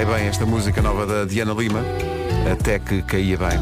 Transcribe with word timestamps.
Cai 0.00 0.06
bem 0.06 0.28
esta 0.28 0.46
música 0.46 0.80
nova 0.80 1.04
da 1.04 1.26
Diana 1.26 1.52
Lima, 1.52 1.84
até 2.50 2.78
que 2.78 3.02
caía 3.02 3.36
bem. 3.36 3.58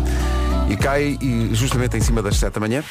E 0.71 0.77
cai 0.77 1.19
justamente 1.51 1.97
em 1.97 2.01
cima 2.01 2.23
das 2.23 2.37
7 2.37 2.55
da 2.55 2.61
manhã. 2.61 2.85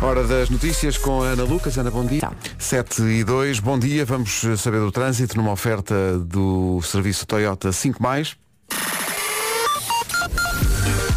Hora 0.00 0.22
das 0.22 0.48
notícias 0.50 0.96
com 0.96 1.20
a 1.20 1.30
Ana 1.30 1.42
Lucas. 1.42 1.76
Ana, 1.76 1.90
bom 1.90 2.06
dia. 2.06 2.20
7 2.56 3.02
e 3.02 3.24
2, 3.24 3.58
bom 3.58 3.76
dia. 3.76 4.04
Vamos 4.04 4.44
saber 4.56 4.78
do 4.78 4.92
trânsito 4.92 5.36
numa 5.36 5.50
oferta 5.50 6.16
do 6.16 6.80
serviço 6.80 7.26
Toyota 7.26 7.72
5 7.72 8.00
mais. 8.00 8.36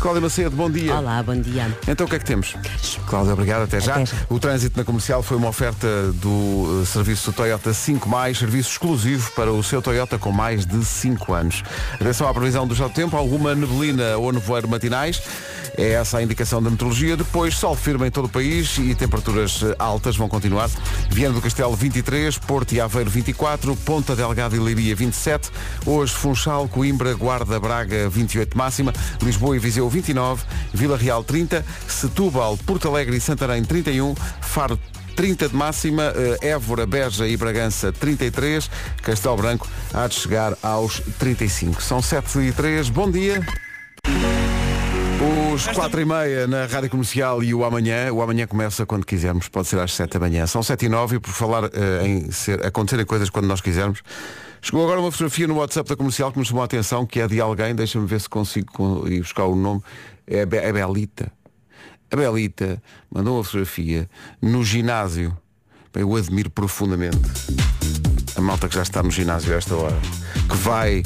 Cláudia 0.06 0.22
Macedo, 0.22 0.56
bom 0.56 0.70
dia. 0.70 0.96
Olá, 0.96 1.24
bom 1.24 1.36
dia. 1.36 1.76
Então 1.88 2.06
o 2.06 2.10
que 2.10 2.16
é 2.16 2.20
que 2.20 2.26
temos? 2.26 2.56
Cláudia, 3.08 3.34
obrigado, 3.34 3.64
até 3.64 3.80
já. 3.80 3.96
Até. 3.96 4.14
O 4.30 4.38
trânsito 4.38 4.78
na 4.78 4.86
comercial 4.86 5.24
foi 5.24 5.36
uma 5.36 5.48
oferta 5.48 6.12
do 6.14 6.84
eh, 6.84 6.86
serviço 6.86 7.34
Toyota 7.34 7.74
5 7.74 8.08
mais, 8.08 8.38
serviço 8.38 8.70
exclusivo 8.70 9.32
para 9.32 9.52
o 9.52 9.64
seu 9.64 9.82
Toyota 9.82 10.20
com 10.20 10.32
mais 10.32 10.64
de 10.64 10.86
5 10.86 11.34
anos. 11.34 11.64
Atenção 11.96 12.28
à 12.28 12.34
previsão 12.36 12.68
do 12.68 12.76
já 12.76 12.88
tempo, 12.88 13.18
alguma 13.18 13.56
neblina 13.56 14.16
ou 14.16 14.32
nevoeiro 14.32 14.68
matinais. 14.68 15.24
É 15.78 15.94
essa 15.94 16.20
a 16.20 16.24
indicação 16.24 16.62
da 16.62 16.70
meteorologia. 16.70 17.18
Depois, 17.18 17.58
sol 17.58 17.76
firme 17.76 18.08
em 18.08 18.12
todo 18.12 18.26
o 18.26 18.30
país 18.30 18.78
e 18.78 18.94
temperaturas 18.94 19.64
eh, 19.64 19.76
altas 19.80 20.16
vão 20.16 20.30
continuar. 20.30 20.70
Viana 21.10 21.34
do 21.34 21.42
Castelo 21.42 21.76
23, 21.76 22.38
Porto 22.38 22.74
e 22.74 22.80
Aveiro 22.80 23.10
24, 23.10 23.76
Ponta 23.78 24.16
Delgado 24.16 24.56
e 24.56 24.60
Leiria 24.60 24.96
27. 24.96 25.50
Hoje 25.84 26.14
Funchal, 26.14 26.68
Coimbra, 26.68 27.14
Guarda, 27.16 27.60
Braga 27.60 28.08
28 28.08 28.56
máxima, 28.56 28.94
Lisboa 29.22 29.56
e 29.56 29.60
Viseu 29.60 29.90
29, 29.96 30.44
Vila 30.74 30.98
Real 30.98 31.24
30, 31.24 31.66
Setúbal, 31.88 32.58
Porto 32.66 32.90
Alegre 32.90 33.16
e 33.16 33.22
Santarém 33.22 33.64
31, 33.64 34.14
Faro 34.42 34.78
30 35.16 35.48
de 35.48 35.56
máxima, 35.56 36.14
eh, 36.42 36.50
Évora, 36.50 36.86
Beja 36.86 37.26
e 37.26 37.38
Bragança 37.38 37.94
33, 37.94 38.70
Castelo 39.02 39.38
Branco 39.38 39.66
há 39.94 40.06
de 40.08 40.16
chegar 40.16 40.54
aos 40.62 41.00
35. 41.18 41.82
São 41.82 42.02
7 42.02 42.40
e 42.40 42.52
3, 42.52 42.90
bom 42.90 43.10
dia. 43.10 43.42
Os 45.54 45.66
4 45.68 46.02
e 46.02 46.06
meia 46.06 46.48
na 46.48 46.66
Rádio 46.66 46.90
Comercial 46.90 47.44
e 47.44 47.54
o 47.54 47.64
amanhã. 47.64 48.12
O 48.12 48.22
amanhã 48.22 48.46
começa 48.46 48.86
quando 48.86 49.06
quisermos, 49.06 49.48
pode 49.48 49.68
ser 49.68 49.80
às 49.80 49.94
7 49.94 50.14
da 50.14 50.20
manhã. 50.20 50.46
São 50.46 50.62
7 50.62 50.86
e 50.86 50.90
9 50.90 51.16
e 51.16 51.20
por 51.20 51.32
falar 51.32 51.64
eh, 51.74 52.06
em 52.06 52.32
ser, 52.32 52.66
acontecerem 52.66 53.06
coisas 53.06 53.30
quando 53.30 53.46
nós 53.48 53.62
quisermos. 53.62 54.02
Chegou 54.62 54.84
agora 54.84 55.00
uma 55.00 55.12
fotografia 55.12 55.48
no 55.48 55.56
WhatsApp 55.56 55.88
da 55.90 55.96
Comercial 55.96 56.32
que 56.32 56.40
me 56.40 56.46
chamou 56.46 56.62
a 56.62 56.66
atenção, 56.66 57.06
que 57.06 57.20
é 57.20 57.28
de 57.28 57.40
alguém, 57.40 57.74
deixa-me 57.74 58.06
ver 58.06 58.20
se 58.20 58.28
consigo 58.30 58.72
con- 58.74 59.08
ir 59.08 59.22
buscar 59.22 59.46
o 59.46 59.56
nome. 59.56 59.82
É 60.28 60.42
a 60.42 60.46
Be- 60.46 60.58
é 60.58 60.74
Belita. 60.74 61.32
A 62.12 62.16
Belita 62.16 62.82
mandou 63.14 63.38
uma 63.38 63.44
fotografia 63.44 64.10
no 64.42 64.64
ginásio. 64.64 65.36
Eu 65.94 66.14
admiro 66.16 66.50
profundamente 66.50 67.18
a 68.36 68.42
malta 68.42 68.68
que 68.68 68.76
já 68.76 68.82
está 68.84 69.02
no 69.02 69.10
ginásio 69.10 69.54
a 69.54 69.58
esta 69.58 69.74
hora, 69.76 69.96
que 70.50 70.58
vai, 70.58 71.04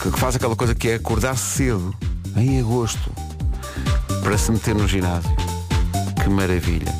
que 0.00 0.10
que 0.10 0.18
faz 0.18 0.34
aquela 0.34 0.56
coisa 0.56 0.74
que 0.74 0.88
é 0.88 0.94
acordar 0.94 1.36
cedo, 1.36 1.94
em 2.36 2.60
agosto, 2.60 3.10
para 4.22 4.38
se 4.38 4.50
meter 4.52 4.74
no 4.74 4.86
ginásio. 4.86 5.30
Que 6.22 6.28
maravilha. 6.28 6.92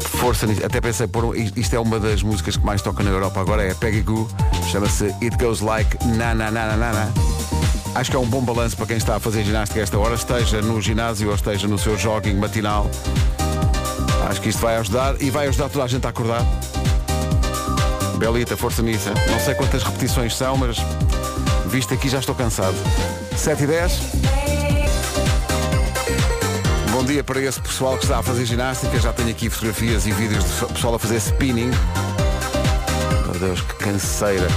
Força 0.00 0.46
nisso. 0.46 0.64
Até 0.64 0.80
pensei 0.80 1.06
por 1.06 1.36
isto 1.36 1.74
é 1.74 1.78
uma 1.78 1.98
das 2.00 2.22
músicas 2.22 2.56
que 2.56 2.64
mais 2.64 2.82
toca 2.82 3.02
na 3.02 3.10
Europa 3.10 3.40
agora, 3.40 3.62
é 3.62 3.74
Peggy 3.74 4.02
Goo, 4.02 4.28
chama-se 4.70 5.06
It 5.22 5.36
Goes 5.38 5.60
Like 5.60 5.96
Na 6.06 6.34
Na 6.34 6.50
Na 6.50 6.66
Na 6.66 6.76
Na 6.76 6.92
Na. 6.92 7.08
Acho 7.94 8.10
que 8.10 8.16
é 8.16 8.20
um 8.20 8.26
bom 8.26 8.42
balanço 8.42 8.76
para 8.76 8.86
quem 8.86 8.96
está 8.96 9.16
a 9.16 9.20
fazer 9.20 9.44
ginástica 9.44 9.80
esta 9.80 9.98
hora, 9.98 10.14
esteja 10.14 10.60
no 10.62 10.80
ginásio 10.80 11.28
ou 11.28 11.34
esteja 11.34 11.66
no 11.66 11.78
seu 11.78 11.96
jogging 11.96 12.34
matinal. 12.34 12.90
Acho 14.28 14.40
que 14.40 14.50
isto 14.50 14.60
vai 14.60 14.76
ajudar 14.76 15.20
e 15.20 15.30
vai 15.30 15.48
ajudar 15.48 15.68
toda 15.68 15.84
a 15.84 15.88
gente 15.88 16.06
a 16.06 16.10
acordar. 16.10 16.44
Belita, 18.18 18.56
força 18.56 18.82
nisso. 18.82 19.08
Não 19.30 19.40
sei 19.40 19.54
quantas 19.54 19.82
repetições 19.82 20.36
são, 20.36 20.56
mas 20.56 20.76
visto 21.66 21.94
aqui 21.94 22.08
já 22.08 22.18
estou 22.18 22.34
cansado. 22.34 22.76
7 23.38 23.62
e 23.62 23.66
10. 23.68 23.92
Bom 26.90 27.04
dia 27.04 27.22
para 27.22 27.40
esse 27.40 27.60
pessoal 27.60 27.96
que 27.96 28.02
está 28.02 28.18
a 28.18 28.22
fazer 28.22 28.44
ginástica. 28.44 28.98
Já 28.98 29.12
tenho 29.12 29.30
aqui 29.30 29.48
fotografias 29.48 30.06
e 30.06 30.12
vídeos 30.12 30.44
de 30.44 30.66
pessoal 30.66 30.96
a 30.96 30.98
fazer 30.98 31.18
spinning. 31.18 31.70
Meu 33.30 33.40
Deus, 33.40 33.60
que 33.60 33.74
canseira. 33.74 34.48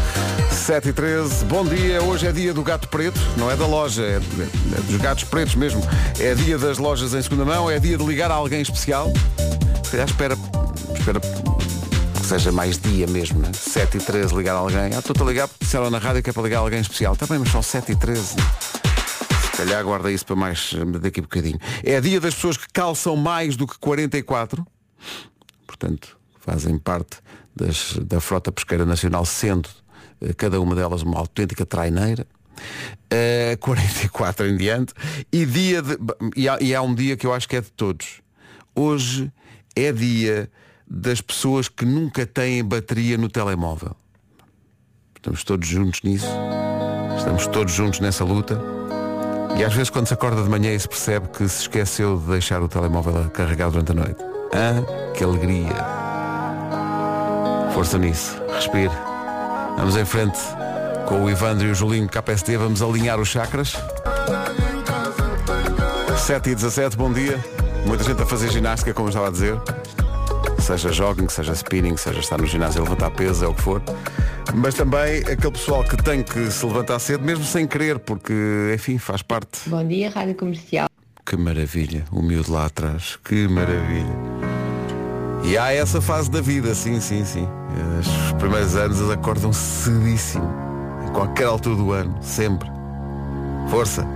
7 0.51 0.89
e 0.89 0.93
13, 0.93 1.45
bom 1.45 1.63
dia. 1.63 2.01
Hoje 2.01 2.25
é 2.25 2.31
dia 2.31 2.55
do 2.55 2.63
gato 2.63 2.87
preto, 2.87 3.19
não 3.37 3.51
é 3.51 3.55
da 3.55 3.67
loja, 3.67 4.01
é, 4.01 4.15
é 4.15 4.81
dos 4.81 4.97
gatos 4.97 5.25
pretos 5.25 5.53
mesmo. 5.53 5.81
É 6.19 6.33
dia 6.33 6.57
das 6.57 6.79
lojas 6.79 7.13
em 7.13 7.21
segunda 7.21 7.45
mão, 7.45 7.69
é 7.69 7.77
dia 7.79 7.97
de 7.97 8.03
ligar 8.03 8.31
a 8.31 8.33
alguém 8.33 8.61
especial. 8.61 9.13
Se 9.83 9.91
calhar 9.91 10.07
espera, 10.07 10.35
espera 10.97 11.21
seja 12.31 12.51
mais 12.51 12.77
dia 12.79 13.05
mesmo, 13.07 13.39
né? 13.39 13.51
7 13.53 13.97
e 13.97 13.99
13 13.99 14.33
ligar 14.35 14.53
alguém. 14.55 14.93
Ah, 14.95 14.99
estou-te 14.99 15.21
a 15.21 15.25
ligar 15.25 15.47
porque 15.49 15.65
disseram 15.65 15.89
na 15.89 15.97
rádio 15.97 16.23
que 16.23 16.29
é 16.29 16.33
para 16.33 16.43
ligar 16.43 16.59
alguém 16.59 16.79
especial. 16.79 17.13
Está 17.13 17.25
bem, 17.27 17.37
mas 17.39 17.49
são 17.49 17.61
7 17.61 17.91
e 17.91 17.95
13. 17.95 18.35
Se 19.51 19.57
calhar 19.57 19.83
guarda 19.83 20.09
isso 20.09 20.25
para 20.25 20.35
mais 20.37 20.73
eh, 20.73 20.99
daqui 20.99 21.19
a 21.19 21.23
bocadinho. 21.23 21.59
É 21.83 21.99
dia 21.99 22.21
das 22.21 22.33
pessoas 22.33 22.55
que 22.55 22.67
calçam 22.71 23.17
mais 23.17 23.57
do 23.57 23.67
que 23.67 23.77
44. 23.77 24.65
Portanto, 25.67 26.17
fazem 26.39 26.77
parte 26.79 27.17
das- 27.53 27.97
da 28.01 28.21
frota 28.21 28.49
pesqueira 28.49 28.85
nacional, 28.85 29.25
sendo 29.25 29.67
eh, 30.21 30.33
cada 30.33 30.59
uma 30.61 30.73
delas 30.73 31.01
uma 31.01 31.19
autêntica 31.19 31.65
traineira. 31.65 32.25
Eh, 33.09 33.57
44 33.59 34.47
em 34.47 34.55
diante. 34.55 34.93
E, 35.33 35.45
dia 35.45 35.81
de, 35.81 35.97
e, 36.35 36.47
há, 36.47 36.57
e 36.61 36.73
há 36.73 36.81
um 36.81 36.95
dia 36.95 37.17
que 37.17 37.27
eu 37.27 37.33
acho 37.33 37.47
que 37.49 37.57
é 37.57 37.61
de 37.61 37.71
todos. 37.71 38.21
Hoje 38.73 39.29
é 39.75 39.91
dia 39.91 40.49
das 40.93 41.21
pessoas 41.21 41.69
que 41.69 41.85
nunca 41.85 42.25
têm 42.25 42.61
bateria 42.61 43.17
no 43.17 43.29
telemóvel. 43.29 43.95
Estamos 45.15 45.41
todos 45.45 45.65
juntos 45.65 46.01
nisso. 46.03 46.27
Estamos 47.17 47.47
todos 47.47 47.71
juntos 47.71 48.01
nessa 48.01 48.25
luta. 48.25 48.61
E 49.57 49.63
às 49.63 49.73
vezes 49.73 49.89
quando 49.89 50.07
se 50.07 50.13
acorda 50.13 50.43
de 50.43 50.49
manhã 50.49 50.73
e 50.73 50.79
se 50.79 50.89
percebe 50.89 51.29
que 51.29 51.47
se 51.47 51.61
esqueceu 51.61 52.17
de 52.17 52.25
deixar 52.25 52.61
o 52.61 52.67
telemóvel 52.67 53.23
a 53.23 53.29
carregar 53.29 53.69
durante 53.69 53.91
a 53.93 53.95
noite. 53.95 54.17
Ah, 54.53 55.13
que 55.13 55.23
alegria. 55.23 55.73
Força 57.73 57.97
nisso. 57.97 58.35
Respire. 58.53 58.91
Vamos 59.77 59.95
em 59.95 60.03
frente 60.03 60.39
com 61.07 61.23
o 61.23 61.29
Ivandro 61.29 61.67
e 61.67 61.71
o 61.71 61.75
Julinho 61.75 62.09
KPST. 62.09 62.57
Vamos 62.57 62.81
alinhar 62.81 63.17
os 63.17 63.29
chakras. 63.29 63.77
7 66.17 66.49
e 66.49 66.55
17, 66.55 66.97
bom 66.97 67.13
dia. 67.13 67.39
Muita 67.85 68.03
gente 68.03 68.21
a 68.21 68.25
fazer 68.25 68.49
ginástica, 68.49 68.93
como 68.93 69.07
eu 69.07 69.11
estava 69.11 69.29
a 69.29 69.31
dizer. 69.31 69.57
Seja 70.61 70.91
jogging, 70.91 71.27
seja 71.27 71.53
spinning, 71.53 71.97
seja 71.97 72.19
estar 72.19 72.37
no 72.39 72.45
ginásio 72.45 72.81
a 72.81 72.83
levantar 72.83 73.09
peso, 73.11 73.43
é 73.43 73.47
o 73.47 73.53
que 73.53 73.61
for. 73.61 73.81
Mas 74.53 74.75
também 74.75 75.19
aquele 75.19 75.51
pessoal 75.51 75.83
que 75.83 75.97
tem 75.97 76.21
que 76.21 76.51
se 76.51 76.65
levantar 76.65 76.99
cedo, 76.99 77.25
mesmo 77.25 77.43
sem 77.43 77.67
querer, 77.67 77.97
porque, 77.97 78.71
enfim, 78.73 78.97
faz 78.97 79.21
parte. 79.21 79.67
Bom 79.67 79.85
dia, 79.85 80.09
Rádio 80.09 80.35
Comercial. 80.35 80.87
Que 81.25 81.35
maravilha, 81.35 82.05
o 82.11 82.21
miúdo 82.21 82.53
lá 82.53 82.67
atrás, 82.67 83.17
que 83.23 83.47
maravilha. 83.47 84.15
E 85.43 85.57
há 85.57 85.73
essa 85.73 85.99
fase 85.99 86.29
da 86.29 86.41
vida, 86.41 86.75
sim, 86.75 87.01
sim, 87.01 87.25
sim. 87.25 87.47
Os 87.99 88.33
primeiros 88.33 88.75
anos 88.75 88.99
eles 88.99 89.11
acordam 89.11 89.51
cedíssimo. 89.51 90.47
A 91.07 91.09
qualquer 91.09 91.45
altura 91.45 91.75
do 91.75 91.91
ano, 91.91 92.15
sempre. 92.21 92.69
Força. 93.69 94.07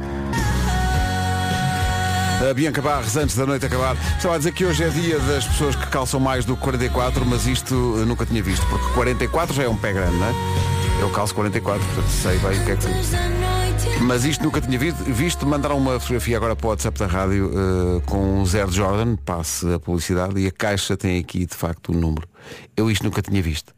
A 2.50 2.54
Bianca 2.54 2.80
Barros, 2.80 3.18
antes 3.18 3.36
da 3.36 3.46
noite 3.46 3.66
acabar, 3.66 3.96
estava 4.18 4.36
a 4.36 4.38
dizer 4.38 4.52
que 4.52 4.64
hoje 4.64 4.84
é 4.84 4.90
dia 4.90 5.18
das 5.20 5.48
pessoas 5.48 5.76
que 5.76 5.88
calçam 5.88 6.20
mais 6.20 6.46
do 6.46 6.56
que 6.56 6.62
44, 6.62 7.26
mas 7.26 7.48
isto 7.48 7.74
eu 7.74 8.06
nunca 8.06 8.24
tinha 8.24 8.44
visto, 8.44 8.64
porque 8.68 8.86
44 8.94 9.56
já 9.56 9.64
é 9.64 9.70
um 9.70 9.76
pé 9.76 9.92
grande, 9.94 10.16
não 10.16 10.28
é? 10.28 10.34
Eu 11.02 11.10
calço 11.10 11.34
44, 11.34 11.84
portanto 11.84 12.08
sei 12.08 12.38
bem 12.38 12.62
o 12.62 12.66
que 12.66 12.72
é 12.72 12.76
que. 12.76 14.04
Mas 14.04 14.26
isto 14.26 14.44
nunca 14.44 14.62
tinha 14.62 14.78
visto. 14.78 15.04
Visto 15.06 15.48
mandaram 15.48 15.78
uma 15.78 16.00
fotografia 16.00 16.38
agora 16.38 16.56
para 16.56 16.68
o 16.68 16.70
WhatsApp 16.70 17.00
da 17.00 17.08
rádio 17.08 17.52
eh, 17.52 18.02
com 18.06 18.42
um 18.42 18.46
zero 18.46 18.70
de 18.70 18.78
Jordan, 18.78 19.16
passe 19.16 19.74
a 19.74 19.80
publicidade, 19.80 20.40
e 20.40 20.46
a 20.46 20.52
caixa 20.52 20.96
tem 20.96 21.20
aqui 21.20 21.48
de 21.48 21.56
facto 21.56 21.92
o 21.92 21.96
número. 21.96 22.28
Eu 22.78 22.92
isto 22.92 23.04
nunca 23.04 23.24
tinha 23.24 23.42
visto. 23.42 23.74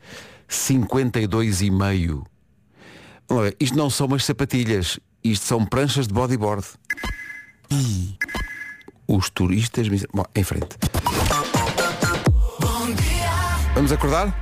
52,5. 0.49 2.23
Vamos 3.29 3.43
lá 3.43 3.43
ver, 3.43 3.55
Isto 3.59 3.77
não 3.77 3.89
são 3.89 4.07
umas 4.07 4.25
sapatilhas, 4.25 4.99
isto 5.23 5.45
são 5.45 5.65
pranchas 5.65 6.07
de 6.07 6.13
bodyboard. 6.13 6.65
E 7.71 8.15
os 9.07 9.29
turistas. 9.29 9.87
Bom, 10.13 10.25
em 10.35 10.43
frente. 10.43 10.77
Vamos 13.73 13.91
acordar? 13.91 14.33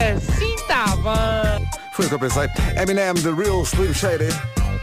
Assim 0.00 0.56
tá 0.68 0.96
bom. 0.96 1.66
Foi 1.94 2.04
o 2.04 2.08
que 2.08 2.14
eu 2.14 2.18
pensei. 2.18 2.48
Eminem, 2.76 3.14
The 3.14 3.30
Real 3.30 3.62
Slim 3.62 3.94
Shady. 3.94 4.28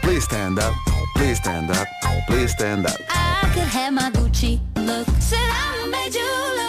Please 0.02 0.24
stand 0.24 0.58
up, 0.58 0.74
please 1.14 1.38
stand 1.38 1.70
up, 1.70 1.88
please 2.26 2.52
stand 2.52 2.86
up. 2.86 3.00
I 3.08 3.46
could 3.54 3.68
have 3.68 3.92
my 3.92 4.10
Gucci 4.10 4.60
look. 4.76 5.06
Said 5.20 5.38
I 5.38 5.88
made 5.88 6.14
you 6.14 6.26
look. 6.56 6.63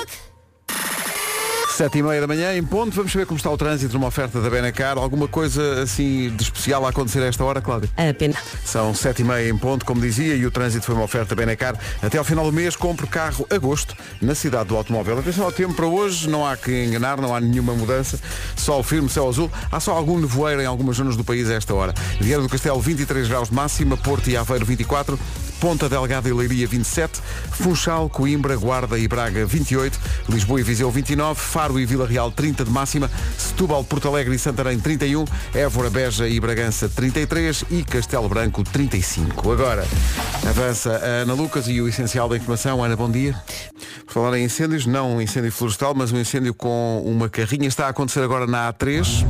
Sete 1.76 1.98
e 1.98 2.02
meia 2.02 2.22
da 2.22 2.28
manhã, 2.28 2.56
em 2.56 2.64
ponto, 2.64 2.96
vamos 2.96 3.12
saber 3.12 3.26
como 3.26 3.36
está 3.36 3.52
o 3.52 3.58
trânsito 3.58 3.94
numa 3.96 4.08
oferta 4.08 4.40
da 4.40 4.50
Benacar. 4.50 4.98
Alguma 4.98 5.28
coisa 5.28 5.82
assim 5.82 6.34
de 6.34 6.44
especial 6.44 6.86
a 6.86 6.90
acontecer 6.90 7.22
a 7.22 7.26
esta 7.26 7.44
hora, 7.44 7.62
Cláudia? 7.62 7.90
Apenas. 7.98 8.38
São 8.64 8.94
sete 8.94 9.24
e 9.24 9.26
meia 9.26 9.50
em 9.50 9.58
ponto, 9.58 9.86
como 9.86 10.00
dizia, 10.00 10.36
e 10.36 10.46
o 10.46 10.52
trânsito 10.52 10.86
foi 10.86 10.96
uma 10.96 11.04
oferta 11.04 11.36
Benacar. 11.36 11.78
Até 12.02 12.18
ao 12.18 12.24
final 12.24 12.46
do 12.46 12.54
mês, 12.54 12.78
compre 12.78 13.06
carro 13.08 13.46
agosto 13.50 13.94
na 14.22 14.34
cidade 14.34 14.70
do 14.70 14.78
automóvel. 14.78 15.20
Atenção 15.20 15.44
ao 15.44 15.52
tempo 15.52 15.74
para 15.74 15.86
hoje, 15.86 16.30
não 16.30 16.48
há 16.48 16.56
que 16.56 16.86
enganar, 16.86 17.20
não 17.20 17.36
há 17.36 17.42
nenhuma 17.42 17.74
mudança. 17.74 18.18
Sol 18.56 18.82
firme, 18.82 19.10
céu 19.10 19.28
azul. 19.28 19.52
Há 19.70 19.82
só 19.82 19.92
algum 19.92 20.18
nevoeiro 20.18 20.62
em 20.62 20.66
algumas 20.66 20.96
zonas 20.96 21.18
do 21.18 21.26
país 21.26 21.50
a 21.50 21.56
esta 21.56 21.74
hora. 21.74 21.94
Vieira 22.22 22.42
do 22.42 22.48
Castelo, 22.48 22.80
23 22.80 23.28
graus 23.28 23.50
de 23.50 23.54
máxima, 23.54 23.98
Porto 23.98 24.30
e 24.30 24.38
Aveiro, 24.38 24.66
24. 24.66 25.20
Ponta 25.66 25.90
Delgada 25.90 26.30
e 26.30 26.32
Leiria 26.32 26.68
27, 26.68 27.20
Funchal, 27.54 28.08
Coimbra, 28.08 28.56
Guarda 28.56 29.00
e 29.00 29.08
Braga 29.08 29.48
28, 29.48 30.00
Lisboa 30.30 30.60
e 30.60 30.64
Viseu 30.64 30.92
29, 30.92 31.42
Faro 31.42 31.80
e 31.80 31.88
Vila 31.88 32.06
Real 32.06 32.32
30 32.32 32.66
de 32.66 32.70
máxima, 32.70 33.10
Setúbal, 33.36 33.84
Porto 33.84 34.08
Alegre 34.08 34.36
e 34.36 34.38
Santarém 34.38 34.80
31, 34.80 35.26
Évora, 35.56 35.90
Beja 35.90 36.30
e 36.30 36.40
Bragança 36.40 36.88
33 36.88 37.66
e 37.72 37.84
Castelo 37.84 38.30
Branco 38.30 38.64
35. 38.64 39.52
Agora 39.52 39.88
avança 40.48 40.98
a 40.98 41.24
Ana 41.24 41.34
Lucas 41.34 41.68
e 41.68 41.82
o 41.82 41.88
essencial 41.88 42.30
da 42.30 42.38
informação. 42.38 42.84
Ana, 42.84 42.96
bom 42.96 43.10
dia. 43.10 43.36
Por 44.06 44.14
falar 44.14 44.38
em 44.38 44.46
incêndios, 44.46 44.86
não 44.86 45.16
um 45.16 45.22
incêndio 45.22 45.52
florestal, 45.52 45.96
mas 45.96 46.12
um 46.12 46.20
incêndio 46.20 46.54
com 46.54 47.02
uma 47.04 47.28
carrinha 47.28 47.68
está 47.68 47.88
a 47.88 47.90
acontecer 47.90 48.22
agora 48.22 48.46
na 48.46 48.72
A3. 48.72 49.26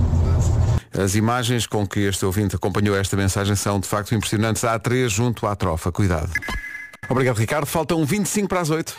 As 0.97 1.15
imagens 1.15 1.67
com 1.67 1.85
que 1.85 1.99
este 1.99 2.25
ouvinte 2.25 2.55
acompanhou 2.55 2.95
esta 2.95 3.17
mensagem 3.17 3.55
são 3.55 3.79
de 3.79 3.87
facto 3.87 4.15
impressionantes. 4.15 4.63
A 4.63 4.79
A3 4.79 5.09
junto 5.09 5.45
à 5.45 5.55
trofa. 5.55 5.91
Cuidado. 5.91 6.31
Obrigado, 7.09 7.37
Ricardo. 7.37 7.65
Faltam 7.65 8.05
25 8.05 8.47
para 8.47 8.61
as 8.61 8.69
8. 8.69 8.95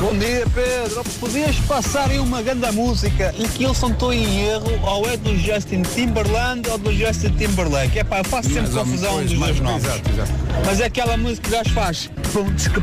Bom 0.00 0.18
dia 0.18 0.44
Pedro, 0.52 1.04
podias 1.20 1.56
passar 1.60 2.10
aí 2.10 2.18
uma 2.18 2.42
grande 2.42 2.68
música 2.72 3.32
em 3.38 3.46
que 3.46 3.62
eu 3.62 3.72
só 3.72 3.86
estou 3.86 4.12
em 4.12 4.48
erro 4.48 4.80
ou 4.82 5.08
é 5.08 5.16
do 5.16 5.38
Justin 5.38 5.82
Timberland 5.82 6.68
ou 6.68 6.76
do 6.76 6.92
Justin 6.92 7.30
Timberlake. 7.36 8.00
É 8.00 8.02
pá, 8.02 8.18
eu 8.18 8.24
faço 8.24 8.50
sempre 8.50 8.72
confusão 8.72 9.22
dos 9.22 9.38
dois 9.38 9.60
nomes. 9.60 9.84
Exato, 9.84 10.10
exato. 10.10 10.32
Mas 10.66 10.80
é 10.80 10.86
aquela 10.86 11.16
música 11.16 11.42
que 11.42 11.48
o 11.48 11.52
gajo 11.52 11.70
faz. 11.70 12.10
Pum, 12.32 12.52
tchica, 12.56 12.80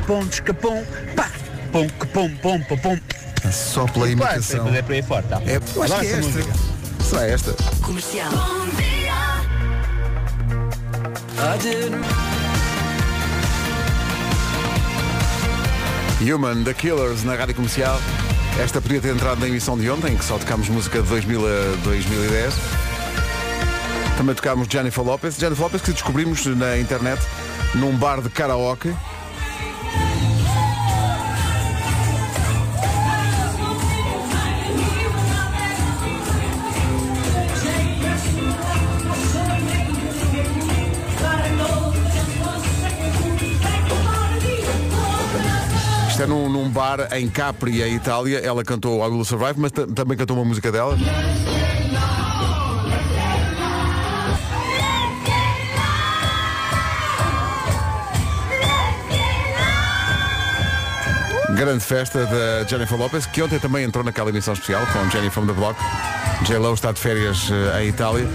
pum, 0.53 0.85
pá, 1.13 1.29
pum, 1.73 1.87
que 1.89 2.05
pum, 2.07 2.29
pum, 2.37 2.61
pum, 2.61 2.77
pum. 2.77 2.99
Só 3.51 3.85
pela 3.85 4.05
Pá, 4.05 4.11
imitação. 4.11 4.73
É 4.73 4.81
por 4.81 4.93
aí 4.93 5.01
fora, 5.01 5.23
tá? 5.23 5.41
É, 5.45 5.57
eu 5.57 5.83
acho 5.83 5.93
Adoro 5.93 6.07
que 6.07 6.39
é 6.39 6.78
essa 7.09 7.25
esta. 7.25 7.55
música. 7.87 8.29
Será 11.35 11.55
esta? 11.55 11.89
Human, 16.21 16.63
The 16.63 16.73
Killers, 16.73 17.23
na 17.23 17.35
rádio 17.35 17.55
comercial. 17.55 17.99
Esta 18.59 18.79
podia 18.81 19.01
ter 19.01 19.13
entrado 19.13 19.39
na 19.39 19.47
emissão 19.47 19.77
de 19.77 19.89
ontem, 19.89 20.15
que 20.15 20.23
só 20.23 20.37
tocámos 20.37 20.69
música 20.69 21.01
de 21.01 21.07
2000 21.07 21.39
a 21.47 21.75
2010. 21.83 22.53
Também 24.17 24.35
tocámos 24.35 24.67
Jennifer 24.69 25.03
Lopez. 25.03 25.37
Jennifer 25.37 25.63
Lopez 25.63 25.81
que 25.81 25.91
descobrimos 25.91 26.45
na 26.45 26.77
internet 26.77 27.19
num 27.73 27.95
bar 27.95 28.21
de 28.21 28.29
karaoke. 28.29 28.93
Isto 46.19 46.29
é 46.29 46.35
num, 46.35 46.49
num 46.49 46.69
bar 46.69 47.07
em 47.13 47.29
Capri, 47.29 47.81
em 47.81 47.95
Itália. 47.95 48.39
Ela 48.39 48.61
cantou 48.61 48.99
I 49.05 49.09
Will 49.09 49.23
Survive, 49.23 49.53
mas 49.57 49.71
ta- 49.71 49.87
também 49.87 50.17
cantou 50.17 50.35
uma 50.35 50.43
música 50.43 50.69
dela. 50.69 50.97
Grande 61.55 61.83
festa 61.83 62.25
da 62.25 62.63
Jennifer 62.67 62.97
Lopez, 62.97 63.25
que 63.25 63.41
ontem 63.41 63.59
também 63.59 63.83
entrou 63.83 64.03
naquela 64.03 64.29
emissão 64.29 64.53
especial 64.53 64.85
com 64.87 65.09
Jenny 65.09 65.29
from 65.29 65.45
the 65.47 65.53
Block. 65.53 65.79
J-Lo 66.43 66.73
está 66.73 66.91
de 66.91 66.99
férias 66.99 67.49
eh, 67.49 67.83
em 67.83 67.87
Itália. 67.89 68.27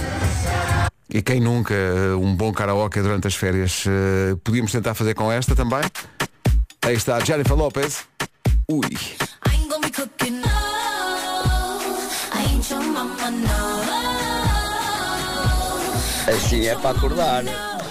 E 1.10 1.22
quem 1.22 1.38
nunca 1.38 1.74
eh, 1.74 2.14
um 2.14 2.34
bom 2.34 2.50
karaoke 2.52 3.00
durante 3.00 3.26
as 3.26 3.34
férias 3.34 3.84
eh, 3.86 4.36
podíamos 4.42 4.72
tentar 4.72 4.94
fazer 4.94 5.14
com 5.14 5.30
esta 5.30 5.54
também? 5.54 5.80
Aí 6.84 6.96
está 6.96 7.18
Jennifer 7.18 7.56
Lopez. 7.56 8.04
Ui. 8.70 8.80
Assim 16.28 16.66
é 16.66 16.74
para 16.76 16.90
acordar. 16.90 17.44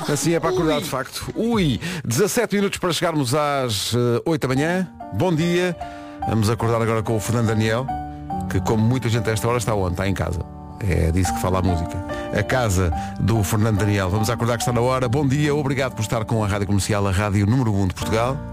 Assim 0.08 0.34
é 0.36 0.40
para 0.40 0.52
acordar 0.52 0.80
de 0.80 0.88
facto. 0.88 1.34
Ui, 1.36 1.82
17 2.06 2.56
minutos 2.56 2.78
para 2.78 2.94
chegarmos 2.94 3.34
às 3.34 3.96
eh, 3.96 4.22
8 4.28 4.48
da 4.48 4.54
manhã. 4.54 4.88
Bom 5.14 5.34
dia. 5.34 5.76
Vamos 6.30 6.52
acordar 6.52 6.80
agora 6.80 7.02
com 7.02 7.16
o 7.16 7.20
Fernando 7.20 7.48
Daniel, 7.48 7.88
que 8.52 8.62
como 8.62 8.84
muita 8.84 9.10
gente 9.10 9.28
a 9.28 9.34
esta 9.34 9.48
hora 9.48 9.58
está 9.58 9.74
onde? 9.74 9.94
Está 9.94 10.08
em 10.08 10.14
casa. 10.14 10.40
É 10.80 11.12
disso 11.12 11.34
que 11.34 11.42
fala 11.42 11.60
a 11.60 11.62
música. 11.64 11.98
A 12.38 12.44
casa 12.44 12.92
do 13.20 13.44
Fernando 13.44 13.80
Daniel. 13.80 14.12
Vamos 14.12 14.30
acordar 14.30 14.58
que 14.58 14.62
está 14.62 14.72
na 14.72 14.82
hora. 14.82 15.10
Bom 15.10 15.28
dia, 15.28 15.56
obrigado 15.56 15.96
por 15.96 16.02
estar 16.02 16.24
com 16.26 16.44
a 16.44 16.48
Rádio 16.48 16.68
Comercial, 16.68 17.08
a 17.08 17.12
Rádio 17.12 17.48
número 17.48 17.74
1 17.74 17.88
de 17.88 17.94
Portugal. 17.96 18.53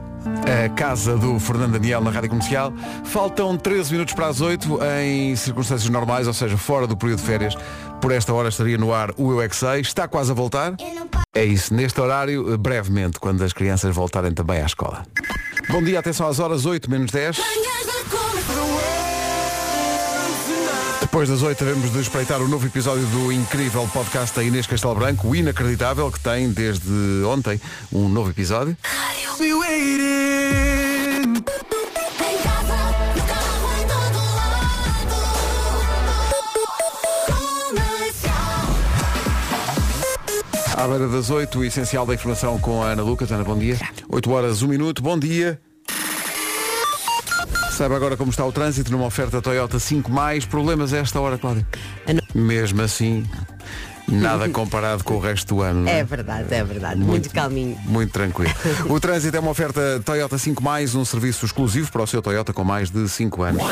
A 0.50 0.68
casa 0.70 1.16
do 1.16 1.38
Fernando 1.38 1.74
Daniel 1.74 2.00
na 2.00 2.10
Rádio 2.10 2.28
Comercial. 2.28 2.72
Faltam 3.04 3.56
13 3.56 3.92
minutos 3.92 4.14
para 4.14 4.26
as 4.26 4.40
8 4.40 4.80
em 5.00 5.36
circunstâncias 5.36 5.88
normais, 5.88 6.26
ou 6.26 6.34
seja, 6.34 6.56
fora 6.56 6.88
do 6.88 6.96
período 6.96 7.20
de 7.20 7.24
férias. 7.24 7.54
Por 8.00 8.10
esta 8.10 8.34
hora 8.34 8.48
estaria 8.48 8.76
no 8.76 8.92
ar 8.92 9.12
o 9.16 9.30
Eu 9.30 9.40
é. 9.40 9.48
Está 9.80 10.08
quase 10.08 10.32
a 10.32 10.34
voltar. 10.34 10.74
É 11.32 11.44
isso, 11.44 11.72
neste 11.72 12.00
horário, 12.00 12.52
eh, 12.52 12.56
brevemente, 12.56 13.20
quando 13.20 13.44
as 13.44 13.52
crianças 13.52 13.94
voltarem 13.94 14.32
também 14.32 14.60
à 14.60 14.66
escola. 14.66 15.06
Bom 15.68 15.82
dia, 15.84 16.00
atenção 16.00 16.26
às 16.26 16.40
horas 16.40 16.66
8 16.66 16.90
menos 16.90 17.12
10. 17.12 17.38
Depois 21.10 21.28
das 21.28 21.42
8 21.42 21.64
devemos 21.64 21.92
de 21.92 21.98
espreitar 21.98 22.40
o 22.40 22.46
novo 22.46 22.64
episódio 22.68 23.04
do 23.06 23.32
incrível 23.32 23.84
podcast 23.92 24.32
da 24.36 24.44
Inês 24.44 24.64
Castelo 24.64 24.94
Branco, 24.94 25.26
o 25.26 25.34
inacreditável, 25.34 26.08
que 26.08 26.20
tem 26.20 26.48
desde 26.52 26.88
ontem 27.26 27.60
um 27.92 28.08
novo 28.08 28.30
episódio. 28.30 28.76
À 40.76 40.86
beira 40.86 41.08
das 41.08 41.28
8, 41.28 41.58
o 41.58 41.64
essencial 41.64 42.06
da 42.06 42.14
informação 42.14 42.56
com 42.60 42.84
a 42.84 42.90
Ana 42.90 43.02
Lucas. 43.02 43.32
Ana, 43.32 43.42
bom 43.42 43.58
dia. 43.58 43.76
8 44.08 44.30
horas, 44.30 44.62
1 44.62 44.68
minuto, 44.68 45.02
bom 45.02 45.18
dia. 45.18 45.60
Saiba 47.80 47.96
agora 47.96 48.14
como 48.14 48.30
está 48.30 48.44
o 48.44 48.52
trânsito 48.52 48.92
numa 48.92 49.06
oferta 49.06 49.40
Toyota 49.40 49.78
5 49.78 50.12
mais. 50.12 50.44
Problemas 50.44 50.92
a 50.92 50.98
esta 50.98 51.18
hora, 51.18 51.38
Cláudia? 51.38 51.66
Mesmo 52.34 52.82
assim, 52.82 53.24
nada 54.06 54.46
comparado 54.52 55.02
com 55.02 55.14
o 55.14 55.18
resto 55.18 55.54
do 55.54 55.62
ano. 55.62 55.84
não 55.84 55.90
É 55.90 56.04
verdade, 56.04 56.54
é 56.54 56.62
verdade. 56.62 57.00
Muito, 57.00 57.30
calminho. 57.30 57.78
Muito 57.86 58.12
tranquilo. 58.12 58.52
O 58.86 59.00
trânsito 59.00 59.34
é 59.34 59.40
uma 59.40 59.50
oferta 59.50 59.98
Toyota 60.04 60.36
5 60.36 60.62
mais, 60.62 60.94
um 60.94 61.06
serviço 61.06 61.46
exclusivo 61.46 61.90
para 61.90 62.02
o 62.02 62.06
seu 62.06 62.20
Toyota 62.20 62.52
com 62.52 62.64
mais 62.64 62.90
de 62.90 63.08
5 63.08 63.42
anos. 63.44 63.62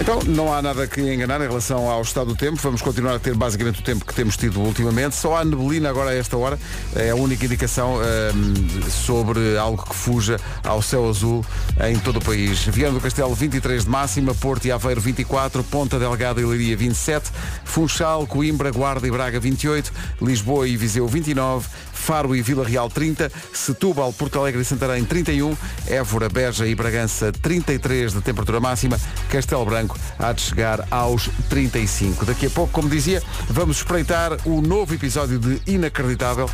Então, 0.00 0.18
não 0.26 0.50
há 0.50 0.62
nada 0.62 0.86
que 0.86 0.98
enganar 0.98 1.42
em 1.42 1.46
relação 1.46 1.86
ao 1.90 2.00
estado 2.00 2.28
do 2.28 2.34
tempo. 2.34 2.56
Vamos 2.62 2.80
continuar 2.80 3.16
a 3.16 3.18
ter 3.18 3.34
basicamente 3.34 3.80
o 3.80 3.82
tempo 3.82 4.02
que 4.02 4.14
temos 4.14 4.34
tido 4.34 4.58
ultimamente. 4.58 5.14
Só 5.14 5.36
há 5.36 5.44
neblina 5.44 5.90
agora 5.90 6.08
a 6.08 6.14
esta 6.14 6.38
hora. 6.38 6.58
É 6.96 7.10
a 7.10 7.14
única 7.14 7.44
indicação 7.44 7.96
hum, 7.96 8.90
sobre 8.90 9.58
algo 9.58 9.84
que 9.84 9.94
fuja 9.94 10.40
ao 10.64 10.80
céu 10.80 11.06
azul 11.06 11.44
em 11.86 11.98
todo 11.98 12.16
o 12.16 12.24
país. 12.24 12.60
Viana 12.64 12.94
do 12.94 13.00
Castelo 13.00 13.34
23 13.34 13.84
de 13.84 13.90
máxima, 13.90 14.34
Porto 14.34 14.64
e 14.64 14.72
Aveiro 14.72 15.02
24, 15.02 15.62
Ponta 15.64 15.98
Delgada 15.98 16.40
e 16.40 16.46
Leiria 16.46 16.78
27, 16.78 17.30
Funchal, 17.66 18.26
Coimbra, 18.26 18.70
Guarda 18.70 19.06
e 19.06 19.10
Braga 19.10 19.38
28, 19.38 19.92
Lisboa 20.22 20.66
e 20.66 20.78
Viseu 20.78 21.06
29, 21.06 21.68
Faro 22.00 22.34
e 22.34 22.42
Vila 22.42 22.64
Real 22.64 22.88
30, 22.88 23.30
Setúbal, 23.52 24.12
Porto 24.12 24.38
Alegre 24.38 24.62
e 24.62 24.64
Santarém 24.64 25.04
31, 25.04 25.56
Évora, 25.86 26.28
Beja 26.28 26.66
e 26.66 26.74
Bragança 26.74 27.30
33 27.30 28.14
de 28.14 28.20
temperatura 28.22 28.58
máxima, 28.58 28.98
Castelo 29.28 29.64
Branco 29.64 29.98
há 30.18 30.32
de 30.32 30.40
chegar 30.40 30.86
aos 30.90 31.28
35. 31.48 32.24
Daqui 32.24 32.46
a 32.46 32.50
pouco, 32.50 32.72
como 32.72 32.88
dizia, 32.88 33.22
vamos 33.48 33.76
espreitar 33.76 34.36
o 34.44 34.60
novo 34.60 34.94
episódio 34.94 35.38
de 35.38 35.60
Inacreditável. 35.66 36.48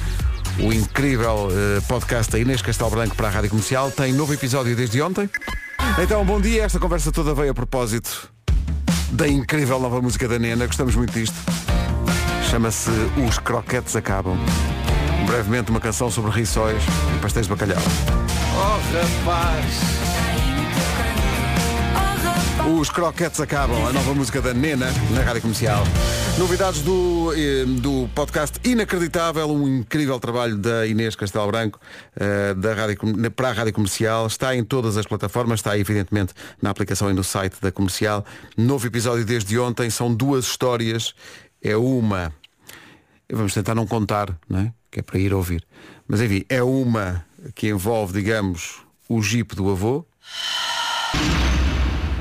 O 0.59 0.73
incrível 0.73 1.49
eh, 1.51 1.81
podcast 1.87 2.33
da 2.33 2.39
Inês 2.39 2.63
Castelo 2.63 2.91
Branco 2.91 3.15
para 3.15 3.29
a 3.29 3.31
Rádio 3.31 3.51
Comercial 3.51 3.91
tem 3.91 4.13
novo 4.13 4.33
episódio 4.33 4.75
desde 4.75 5.01
ontem. 5.03 5.29
Então, 6.03 6.25
bom 6.25 6.41
dia. 6.41 6.65
Esta 6.65 6.79
conversa 6.79 7.13
toda 7.13 7.35
veio 7.35 7.51
a 7.51 7.55
propósito 7.55 8.31
da 9.13 9.29
incrível 9.29 9.79
nova 9.79 10.01
música 10.01 10.27
da 10.27 10.39
Nena. 10.39 10.67
Gostamos 10.67 10.95
muito 10.95 11.13
disto. 11.13 11.37
Chama-se 12.51 12.91
Os 13.27 13.39
Croquetes 13.39 13.97
Acabam. 13.97 14.39
Brevemente 15.27 15.71
uma 15.71 15.81
canção 15.81 16.11
sobre 16.11 16.31
riçóis 16.31 16.83
e 17.17 17.21
pastéis 17.21 17.47
de 17.47 17.53
bacalhau. 17.53 17.83
Oh 18.55 18.79
rapaz, 18.97 20.07
Os 22.81 22.91
croquetes 22.91 23.41
acabam, 23.41 23.87
a 23.87 23.93
nova 23.93 24.13
música 24.13 24.43
da 24.43 24.53
Nena 24.53 24.87
na 25.13 25.23
Rádio 25.23 25.43
Comercial. 25.43 25.85
Novidades 26.37 26.83
do, 26.83 27.33
eh, 27.35 27.65
do 27.65 28.09
podcast 28.15 28.59
Inacreditável, 28.69 29.49
um 29.49 29.67
incrível 29.69 30.19
trabalho 30.19 30.57
da 30.57 30.87
Inês 30.87 31.15
Castelo 31.15 31.47
Branco 31.47 31.81
eh, 32.17 32.55
da 32.55 32.75
Rádio, 32.75 32.99
para 33.31 33.51
a 33.51 33.53
Rádio 33.53 33.73
Comercial. 33.73 34.27
Está 34.27 34.55
em 34.55 34.65
todas 34.65 34.97
as 34.97 35.07
plataformas, 35.07 35.61
está 35.61 35.79
evidentemente 35.79 36.35
na 36.61 36.71
aplicação 36.71 37.09
e 37.09 37.15
no 37.15 37.23
site 37.23 37.57
da 37.63 37.71
Comercial. 37.71 38.25
Novo 38.57 38.87
episódio 38.87 39.25
desde 39.25 39.59
ontem, 39.59 39.89
são 39.89 40.13
duas 40.13 40.45
histórias. 40.45 41.15
É 41.63 41.77
uma. 41.77 42.33
Vamos 43.33 43.55
tentar 43.55 43.75
não 43.75 43.87
contar, 43.87 44.39
não 44.49 44.61
é? 44.61 44.73
Que 44.91 45.01
é 45.01 45.03
para 45.03 45.19
ir 45.19 45.35
ouvir. 45.35 45.67
Mas 46.07 46.21
enfim, 46.21 46.45
é 46.49 46.63
uma 46.63 47.25
que 47.55 47.69
envolve, 47.69 48.13
digamos, 48.13 48.81
o 49.09 49.21
jeep 49.23 49.55
do 49.55 49.71
avô. 49.71 50.07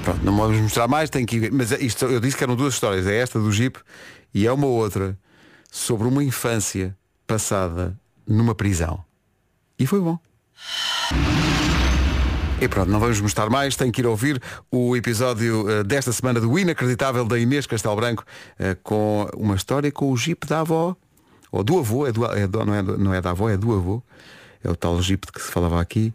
Pronto, 0.03 0.23
não 0.23 0.37
vamos 0.37 0.61
mostrar 0.61 0.87
mais, 0.87 1.09
tem 1.09 1.25
que 1.25 1.37
ir. 1.37 1.51
Mas 1.51 1.71
é 1.71 1.81
isto, 1.81 2.05
eu 2.05 2.19
disse 2.19 2.37
que 2.37 2.43
eram 2.43 2.55
duas 2.55 2.75
histórias. 2.75 3.07
É 3.07 3.17
esta 3.17 3.39
do 3.39 3.51
Jeep 3.51 3.79
e 4.33 4.45
é 4.45 4.51
uma 4.51 4.67
outra 4.67 5.17
sobre 5.71 6.07
uma 6.07 6.23
infância 6.23 6.95
passada 7.25 7.99
numa 8.27 8.53
prisão. 8.53 9.03
E 9.79 9.87
foi 9.87 9.99
bom. 9.99 10.19
E 12.61 12.67
pronto, 12.67 12.89
não 12.89 12.99
vamos 12.99 13.19
mostrar 13.19 13.49
mais, 13.49 13.75
tem 13.75 13.91
que 13.91 14.01
ir 14.01 14.07
ouvir 14.07 14.41
o 14.71 14.95
episódio 14.95 15.69
eh, 15.69 15.83
desta 15.83 16.11
semana 16.11 16.39
do 16.39 16.57
Inacreditável 16.57 17.25
da 17.25 17.37
Inês 17.37 17.67
Castelo 17.67 17.95
Branco 17.95 18.23
eh, 18.57 18.75
com 18.81 19.27
uma 19.35 19.55
história 19.55 19.91
com 19.91 20.09
o 20.11 20.17
Jeep 20.17 20.47
da 20.47 20.61
avó, 20.61 20.95
ou 21.51 21.63
do 21.63 21.77
avô, 21.77 22.07
é 22.07 22.11
do, 22.11 22.25
é 22.25 22.47
do- 22.47 22.65
não, 22.65 22.73
é, 22.73 22.81
não 22.81 23.13
é 23.13 23.21
da 23.21 23.31
avó, 23.31 23.49
é 23.49 23.57
do 23.57 23.73
avô, 23.73 24.01
é 24.63 24.69
o 24.69 24.75
tal 24.75 24.99
Jeep 25.01 25.25
de 25.27 25.33
que 25.33 25.41
se 25.41 25.51
falava 25.51 25.79
aqui, 25.81 26.13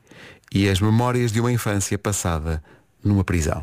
e 0.52 0.68
as 0.68 0.80
memórias 0.80 1.30
de 1.30 1.40
uma 1.40 1.52
infância 1.52 1.96
passada 1.98 2.62
numa 3.04 3.22
prisão. 3.22 3.62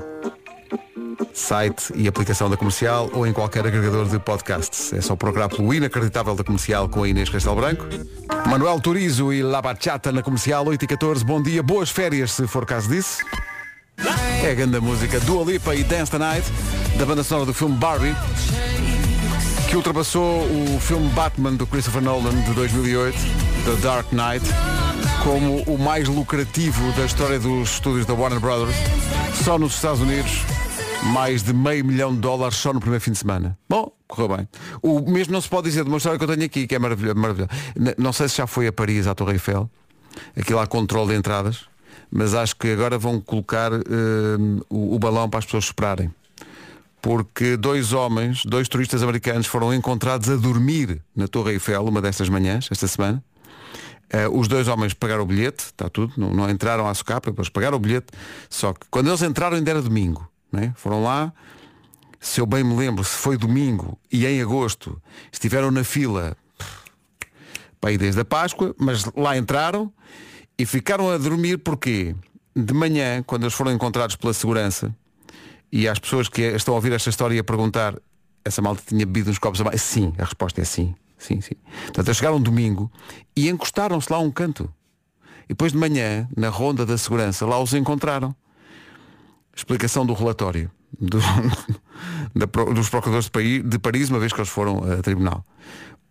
Site 1.34 1.94
e 1.96 2.08
aplicação 2.08 2.50
da 2.50 2.58
comercial 2.58 3.10
ou 3.14 3.26
em 3.26 3.34
qualquer 3.34 3.66
agregador 3.66 4.08
de 4.08 4.20
podcasts. 4.20 4.92
É 4.94 5.02
só 5.02 5.16
procurar 5.16 5.50
pelo 5.50 5.74
Inacreditável 5.74 6.36
da 6.36 6.44
Comercial 6.44 6.90
com 6.90 7.04
a 7.04 7.08
Inês 7.08 7.30
Castelo 7.30 7.56
Branco. 7.56 7.86
Manuel 8.48 8.80
Turizo 8.80 9.32
e 9.32 9.44
La 9.44 9.62
Bachata 9.62 10.12
na 10.12 10.22
comercial 10.22 10.66
8 10.66 10.84
e 10.84 10.88
14. 10.88 11.26
Bom 11.26 11.42
dia, 11.42 11.62
boas 11.62 11.90
férias 11.90 12.32
se 12.32 12.48
for 12.48 12.66
caso 12.66 12.90
disso. 12.90 13.20
É 14.44 14.52
a 14.52 14.54
grande 14.54 14.80
música 14.80 15.20
Dua 15.22 15.44
Lipa 15.44 15.76
e 15.76 15.84
Dance 15.84 16.12
the 16.12 16.18
Night, 16.18 16.48
da 16.98 17.06
banda 17.06 17.24
sonora 17.24 17.48
do 17.48 17.54
filme 17.54 17.76
Barbie, 17.78 18.16
que 19.70 19.76
ultrapassou 19.76 20.44
o 20.44 20.80
filme 20.80 21.10
Batman 21.10 21.56
do 21.56 21.66
Christopher 21.66 22.02
Nolan 22.02 22.36
de 22.44 22.54
2008, 22.54 23.18
The 23.66 23.82
Dark 23.82 24.08
Knight, 24.12 24.46
como 25.24 25.62
o 25.64 25.78
mais 25.78 26.08
lucrativo 26.08 26.92
da 26.94 27.06
história 27.06 27.40
dos 27.40 27.72
estúdios 27.72 28.06
da 28.06 28.14
Warner 28.14 28.40
Brothers. 28.40 28.76
Só 29.44 29.58
nos 29.58 29.76
Estados 29.76 30.02
Unidos, 30.02 30.42
mais 31.14 31.44
de 31.44 31.54
meio 31.54 31.84
milhão 31.86 32.14
de 32.14 32.20
dólares 32.20 32.58
só 32.58 32.74
no 32.74 32.80
primeiro 32.80 33.04
fim 33.04 33.12
de 33.12 33.18
semana. 33.18 33.58
Bom, 33.70 33.92
correu 34.08 34.38
bem. 34.38 34.48
O 34.82 35.00
mesmo 35.02 35.34
não 35.34 35.42
se 35.42 35.50
pode 35.50 35.68
dizer 35.70 35.84
de 35.84 35.90
uma 35.90 35.98
história 35.98 36.18
que 36.18 36.24
eu 36.24 36.28
tenho 36.28 36.46
aqui, 36.46 36.68
que 36.68 36.76
é 36.76 36.80
maravilhosa. 36.80 37.48
Não 37.98 38.14
sei 38.14 38.30
se 38.30 38.38
já 38.38 38.48
foi 38.48 38.68
a 38.68 38.72
Paris, 38.72 39.08
à 39.08 39.16
Torre 39.16 39.34
Eiffel. 39.34 39.70
Aqui 40.40 40.54
lá 40.54 40.66
controle 40.66 41.12
de 41.12 41.16
entradas. 41.18 41.66
Mas 42.10 42.34
acho 42.34 42.56
que 42.56 42.72
agora 42.72 42.98
vão 42.98 43.20
colocar 43.20 43.72
eh, 43.74 43.80
o, 44.70 44.96
o 44.96 45.00
balão 45.00 45.30
para 45.30 45.40
as 45.40 45.46
pessoas 45.46 45.66
esperarem. 45.66 46.14
Porque 47.02 47.58
dois 47.58 47.94
homens, 47.94 48.44
dois 48.46 48.68
turistas 48.68 49.04
americanos 49.04 49.46
foram 49.46 49.74
encontrados 49.74 50.30
a 50.30 50.36
dormir 50.36 51.02
na 51.16 51.28
Torre 51.28 51.54
Eiffel 51.54 51.86
uma 51.86 52.02
destas 52.02 52.30
manhãs, 52.30 52.68
esta 52.72 52.88
semana. 52.88 53.24
Eh, 54.10 54.28
os 54.30 54.48
dois 54.48 54.68
homens 54.68 54.94
pagaram 54.94 55.24
o 55.24 55.26
bilhete, 55.26 55.66
está 55.66 55.90
tudo, 55.90 56.14
não, 56.18 56.34
não 56.34 56.50
entraram 56.50 56.88
à 56.88 56.94
socapa, 56.94 57.30
depois 57.30 57.50
pagaram 57.50 57.78
o 57.78 57.80
bilhete, 57.80 58.08
só 58.50 58.74
que 58.74 58.86
quando 58.90 59.08
eles 59.08 59.22
entraram 59.22 59.58
ainda 59.58 59.70
era 59.70 59.82
domingo, 59.82 60.30
né? 60.52 60.74
foram 60.78 61.04
lá, 61.04 61.34
se 62.20 62.40
eu 62.40 62.46
bem 62.46 62.64
me 62.64 62.76
lembro, 62.76 63.04
se 63.04 63.16
foi 63.16 63.38
domingo 63.38 63.98
e 64.12 64.26
em 64.26 64.42
agosto 64.42 65.02
estiveram 65.32 65.72
na 65.72 65.84
fila 65.84 66.38
para 67.82 67.92
ir 67.92 67.98
desde 67.98 68.22
a 68.22 68.26
Páscoa, 68.26 68.74
mas 68.80 69.06
lá 69.16 69.38
entraram 69.38 69.92
e 70.58 70.66
ficaram 70.66 71.10
a 71.10 71.18
dormir 71.18 71.58
porque 71.58 72.16
de 72.56 72.74
manhã, 72.74 73.22
quando 73.24 73.44
eles 73.44 73.54
foram 73.54 73.72
encontrados 73.72 74.16
pela 74.16 74.34
segurança, 74.34 74.96
e 75.72 75.88
às 75.88 76.00
pessoas 76.00 76.28
que 76.30 76.42
estão 76.42 76.74
a 76.74 76.78
ouvir 76.78 76.94
esta 76.94 77.10
história 77.10 77.40
a 77.40 77.44
perguntar 77.44 77.96
essa 78.44 78.62
malta 78.62 78.82
tinha 78.86 79.06
bebido 79.06 79.30
uns 79.30 79.38
copos 79.38 79.60
a 79.62 79.66
mais? 79.66 79.82
Sim, 79.82 80.14
a 80.18 80.24
resposta 80.24 80.62
é 80.62 80.64
sim. 80.64 80.96
Sim, 81.18 81.42
sim. 81.42 81.56
Portanto, 81.84 82.08
eles 82.08 82.18
chegaram 82.18 82.40
domingo 82.40 82.92
e 83.36 83.50
encostaram-se 83.50 84.12
lá 84.12 84.18
a 84.18 84.22
um 84.22 84.32
canto. 84.32 84.72
E 85.46 85.50
depois 85.50 85.72
de 85.72 85.78
manhã, 85.78 86.28
na 86.36 86.50
ronda 86.50 86.86
da 86.86 86.98
segurança, 86.98 87.46
lá 87.46 87.60
os 87.60 87.74
encontraram. 87.74 88.36
Explicação 89.56 90.06
do 90.06 90.14
relatório 90.14 90.70
do- 91.00 91.20
da 92.36 92.46
dos 92.46 92.90
procuradores 92.90 93.26
de 93.26 93.32
Paris, 93.32 93.64
de 93.64 93.80
Paris, 93.80 94.10
uma 94.10 94.20
vez 94.20 94.32
que 94.32 94.40
eles 94.40 94.50
foram 94.50 94.84
a 94.92 95.02
tribunal. 95.02 95.44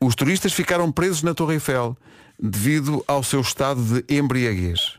Os 0.00 0.14
turistas 0.14 0.52
ficaram 0.52 0.90
presos 0.90 1.22
na 1.22 1.32
Torre 1.34 1.54
Eiffel 1.54 1.96
devido 2.40 3.04
ao 3.06 3.22
seu 3.22 3.40
estado 3.40 3.80
de 3.82 4.14
embriaguez. 4.14 4.98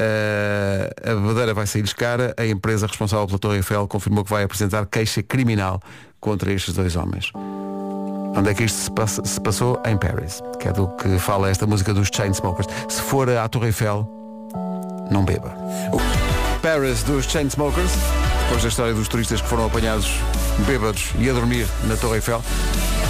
Uh, 0.00 1.10
a 1.10 1.14
bebedeira 1.14 1.52
vai 1.52 1.66
sair-lhes 1.66 1.92
cara. 1.92 2.34
A 2.38 2.46
empresa 2.46 2.86
responsável 2.86 3.26
pela 3.26 3.38
Torre 3.38 3.56
Eiffel 3.58 3.86
confirmou 3.86 4.24
que 4.24 4.30
vai 4.30 4.44
apresentar 4.44 4.86
queixa 4.86 5.22
criminal 5.22 5.80
contra 6.20 6.52
estes 6.52 6.74
dois 6.74 6.96
homens. 6.96 7.32
Onde 8.36 8.50
é 8.50 8.54
que 8.54 8.64
isto 8.64 8.78
se, 8.78 9.20
se 9.24 9.40
passou? 9.40 9.80
Em 9.84 9.96
Paris, 9.96 10.42
que 10.60 10.68
é 10.68 10.72
do 10.72 10.88
que 10.88 11.18
fala 11.18 11.50
esta 11.50 11.66
música 11.66 11.92
dos 11.92 12.08
Chainsmokers. 12.12 12.68
Se 12.88 13.00
for 13.02 13.28
à 13.30 13.48
Torre 13.48 13.66
Eiffel, 13.66 14.08
não 15.10 15.24
beba. 15.24 15.54
Paris 16.62 17.02
dos 17.02 17.26
Chainsmokers, 17.26 17.90
depois 18.42 18.62
da 18.62 18.68
história 18.68 18.94
dos 18.94 19.08
turistas 19.08 19.40
que 19.40 19.48
foram 19.48 19.66
apanhados 19.66 20.10
bêbados 20.66 21.10
e 21.18 21.28
a 21.28 21.32
dormir 21.32 21.66
na 21.84 21.96
Torre 21.96 22.16
Eiffel. 22.16 22.42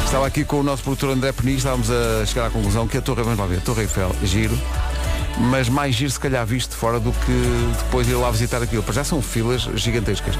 Estava 0.05 0.27
aqui 0.27 0.45
com 0.45 0.61
o 0.61 0.63
nosso 0.63 0.83
produtor 0.83 1.11
André 1.11 1.33
Peniche, 1.33 1.59
estávamos 1.59 1.91
a 1.91 2.25
chegar 2.25 2.47
à 2.47 2.51
conclusão 2.51 2.87
que 2.89 2.97
a 2.97 3.03
Torre, 3.03 3.23
vamos 3.23 3.39
lá 3.39 3.47
ver, 3.47 3.59
a 3.59 3.61
Torre 3.61 3.83
Eiffel, 3.83 4.11
giro, 4.23 4.59
mas 5.39 5.69
mais 5.69 5.95
giro 5.95 6.11
se 6.11 6.19
calhar 6.19 6.45
visto 6.47 6.75
fora 6.77 6.99
do 6.99 7.13
que 7.13 7.75
depois 7.85 8.09
ir 8.09 8.15
lá 8.15 8.31
visitar 8.31 8.63
aquilo. 8.63 8.83
Para 8.83 8.95
já 8.95 9.05
são 9.05 9.21
filas 9.21 9.63
gigantescas. 9.75 10.35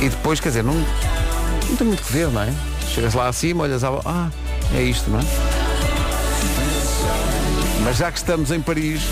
E 0.00 0.08
depois, 0.08 0.40
quer 0.40 0.50
dizer, 0.50 0.62
não, 0.62 0.74
não 0.74 1.76
tem 1.76 1.86
muito 1.86 2.02
que 2.02 2.12
ver, 2.12 2.28
não 2.28 2.42
é? 2.42 2.52
Chegas 2.96 3.12
lá 3.12 3.28
acima, 3.28 3.64
olhas 3.64 3.84
à 3.84 3.90
ah, 4.06 4.30
é 4.74 4.82
isto, 4.82 5.10
não 5.10 5.18
é? 5.18 5.22
Mas 7.84 7.98
já 7.98 8.10
que 8.10 8.16
estamos 8.16 8.50
em 8.50 8.58
Paris, 8.58 9.02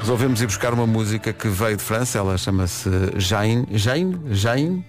resolvemos 0.00 0.40
ir 0.40 0.46
buscar 0.46 0.72
uma 0.72 0.86
música 0.86 1.30
que 1.34 1.48
veio 1.48 1.76
de 1.76 1.82
França, 1.82 2.16
ela 2.16 2.38
chama-se 2.38 2.88
Jain, 3.16 3.66
Jain, 3.72 4.18
Jain, 4.30 4.82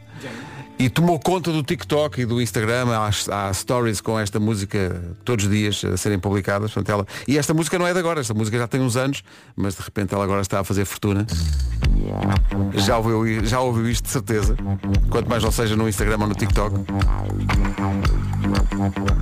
e 0.80 0.90
tomou 0.90 1.20
conta 1.20 1.52
do 1.52 1.62
TikTok 1.62 2.22
e 2.22 2.26
do 2.26 2.42
Instagram, 2.42 2.88
há, 2.88 3.10
há 3.10 3.54
stories 3.54 4.00
com 4.00 4.18
esta 4.18 4.40
música 4.40 5.04
todos 5.26 5.44
os 5.44 5.52
dias 5.52 5.84
a 5.84 5.98
serem 5.98 6.18
publicadas. 6.18 6.72
Portanto, 6.72 6.90
ela, 6.90 7.08
e 7.28 7.38
esta 7.38 7.54
música 7.54 7.78
não 7.78 7.86
é 7.86 7.92
de 7.92 8.00
agora, 8.00 8.22
esta 8.22 8.34
música 8.34 8.58
já 8.58 8.66
tem 8.66 8.80
uns 8.80 8.96
anos, 8.96 9.22
mas 9.58 9.76
de 9.76 9.82
repente 9.82 10.14
ela 10.14 10.24
agora 10.24 10.42
está 10.42 10.62
a 10.62 10.64
fazer 10.64 10.86
fortuna. 10.86 11.28
Já 12.76 12.98
ouviu, 12.98 13.46
já 13.46 13.60
ouviu 13.60 13.90
isto 13.90 14.06
de 14.06 14.10
certeza. 14.10 14.56
Quanto 15.10 15.30
mais 15.30 15.44
não 15.44 15.52
seja 15.52 15.76
no 15.76 15.90
Instagram 15.90 16.18
ou 16.22 16.28
no 16.28 16.36
TikTok. 16.36 16.74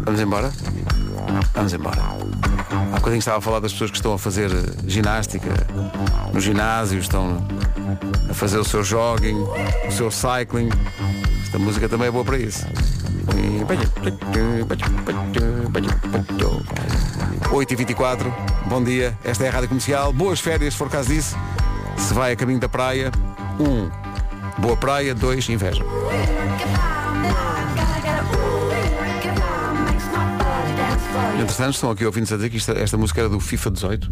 Vamos 0.06 0.22
embora? 0.22 0.54
Vamos 1.56 1.74
embora. 1.74 2.02
Há 2.94 2.98
bocadinho 2.98 3.18
estava 3.18 3.40
a 3.40 3.42
falar 3.42 3.60
das 3.60 3.72
pessoas 3.72 3.90
que 3.90 3.98
estão 3.98 4.14
a 4.14 4.20
fazer 4.20 4.52
eh, 4.52 4.88
ginástica 4.88 5.50
no 6.34 6.40
ginásio, 6.40 7.00
estão 7.00 7.46
a 8.30 8.34
fazer 8.34 8.60
o 8.60 8.64
seu 8.64 8.84
jogging, 8.84 9.38
o 9.88 9.92
seu 9.92 10.12
cycling. 10.12 10.70
Esta 11.48 11.58
música 11.60 11.88
também 11.88 12.08
é 12.08 12.12
boa 12.12 12.26
para 12.26 12.38
isso. 12.38 12.66
8h24, 17.52 18.32
bom 18.68 18.84
dia, 18.84 19.18
esta 19.24 19.46
é 19.46 19.48
a 19.48 19.52
Rádio 19.52 19.70
Comercial, 19.70 20.12
boas 20.12 20.40
férias 20.42 20.74
se 20.74 20.78
for 20.78 20.90
caso 20.90 21.10
disso. 21.10 21.38
Se 21.98 22.14
vai 22.14 22.34
a 22.34 22.36
caminho 22.36 22.60
da 22.60 22.68
praia, 22.70 23.12
um, 23.60 23.90
boa 24.62 24.76
praia, 24.76 25.16
dois, 25.16 25.48
inveja. 25.50 25.84
Entretanto, 31.40 31.74
estão 31.76 31.92
aqui 31.92 32.06
ouvindo 32.06 32.32
a 32.34 32.36
dizer 32.36 32.50
que 32.50 32.58
isto- 32.58 32.72
esta 32.72 32.98
música 32.98 33.22
era 33.22 33.30
do 33.30 33.40
FIFA 33.40 33.72
18. 33.72 34.12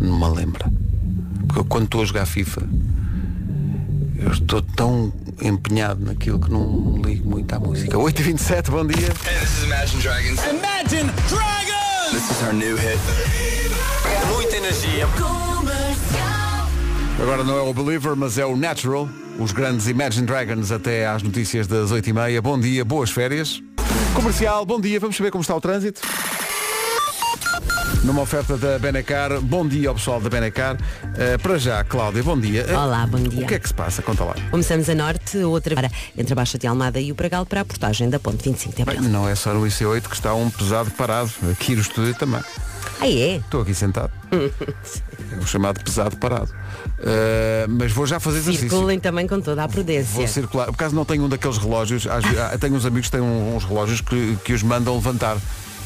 Não 0.00 0.18
me 0.30 0.36
lembra. 0.36 0.70
Porque 1.46 1.60
eu, 1.60 1.64
quando 1.64 1.84
estou 1.84 2.02
a 2.02 2.04
jogar 2.04 2.26
FIFA, 2.26 2.62
eu 4.18 4.30
estou 4.32 4.62
tão 4.62 5.12
empenhado 5.46 6.04
naquilo 6.04 6.38
que 6.38 6.50
não 6.50 7.00
ligo 7.04 7.28
muito 7.28 7.52
à 7.54 7.60
música. 7.60 7.96
8h27, 7.96 8.70
bom 8.70 8.86
dia. 8.86 9.08
This 9.08 9.58
is 9.58 9.64
Imagine 9.64 10.02
Dragons. 10.02 10.40
Imagine 10.44 11.12
Dragons! 11.28 12.12
This 12.12 12.30
is 12.30 12.42
our 12.42 12.52
new 12.52 12.76
hit. 12.76 12.98
Muita 14.32 14.56
energia. 14.56 15.06
Agora 17.20 17.44
não 17.44 17.56
é 17.56 17.62
o 17.62 17.72
Believer, 17.72 18.16
mas 18.16 18.38
é 18.38 18.44
o 18.44 18.56
Natural. 18.56 19.08
Os 19.38 19.52
grandes 19.52 19.86
Imagine 19.88 20.26
Dragons 20.26 20.72
até 20.72 21.06
às 21.06 21.22
notícias 21.22 21.66
das 21.66 21.90
8h30. 21.90 22.40
Bom 22.40 22.58
dia, 22.58 22.84
boas 22.84 23.10
férias. 23.10 23.62
Comercial, 24.14 24.64
bom 24.64 24.80
dia. 24.80 24.98
Vamos 24.98 25.16
saber 25.16 25.30
como 25.30 25.42
está 25.42 25.54
o 25.54 25.60
trânsito. 25.60 26.00
Numa 28.04 28.20
oferta 28.20 28.58
da 28.58 28.78
Benecar, 28.78 29.40
bom 29.40 29.66
dia 29.66 29.88
ao 29.88 29.94
pessoal 29.94 30.20
da 30.20 30.28
Benecar. 30.28 30.76
Uh, 30.76 31.38
para 31.42 31.56
já, 31.56 31.82
Cláudia, 31.82 32.22
bom 32.22 32.38
dia. 32.38 32.66
Uh, 32.68 32.74
Olá, 32.74 33.06
bom 33.06 33.16
dia. 33.16 33.42
O 33.42 33.46
que 33.46 33.54
é 33.54 33.58
que 33.58 33.66
se 33.66 33.72
passa? 33.72 34.02
Conta 34.02 34.24
lá. 34.24 34.34
Começamos 34.50 34.90
a 34.90 34.94
norte, 34.94 35.38
outra 35.38 35.74
hora 35.74 35.90
entre 36.14 36.34
a 36.34 36.36
Baixa 36.36 36.58
de 36.58 36.66
Almada 36.66 37.00
e 37.00 37.10
o 37.10 37.14
Pragal 37.14 37.46
para 37.46 37.62
a 37.62 37.64
portagem 37.64 38.10
da 38.10 38.18
ponte 38.20 38.44
25 38.44 38.76
de 38.76 38.84
Bem, 38.84 38.96
Abril. 38.98 39.10
não 39.10 39.26
é 39.26 39.34
só 39.34 39.54
no 39.54 39.62
IC8 39.62 40.02
que 40.02 40.14
está 40.14 40.34
um 40.34 40.50
pesado 40.50 40.90
parado. 40.90 41.30
Aqui 41.50 41.74
no 41.74 41.80
estúdio 41.80 42.14
também. 42.14 42.42
Ah, 43.00 43.08
é? 43.08 43.36
Estou 43.36 43.62
aqui 43.62 43.74
sentado. 43.74 44.12
é 44.30 45.36
o 45.38 45.46
chamado 45.46 45.82
pesado 45.82 46.14
parado. 46.18 46.52
Uh, 46.98 47.66
mas 47.70 47.90
vou 47.90 48.06
já 48.06 48.20
fazer 48.20 48.36
exercício. 48.36 48.68
Circulem 48.68 49.00
também 49.00 49.26
com 49.26 49.40
toda 49.40 49.64
a 49.64 49.68
prudência. 49.68 50.12
Vou 50.12 50.28
circular. 50.28 50.66
Por 50.66 50.74
acaso 50.74 50.94
não 50.94 51.06
tenho 51.06 51.24
um 51.24 51.28
daqueles 51.28 51.56
relógios. 51.56 52.06
às 52.06 52.22
ah, 52.22 52.58
tenho 52.58 52.74
uns 52.74 52.84
amigos 52.84 53.08
que 53.08 53.16
têm 53.16 53.22
uns 53.22 53.64
relógios 53.64 54.02
que, 54.02 54.36
que 54.44 54.52
os 54.52 54.62
mandam 54.62 54.94
levantar. 54.94 55.38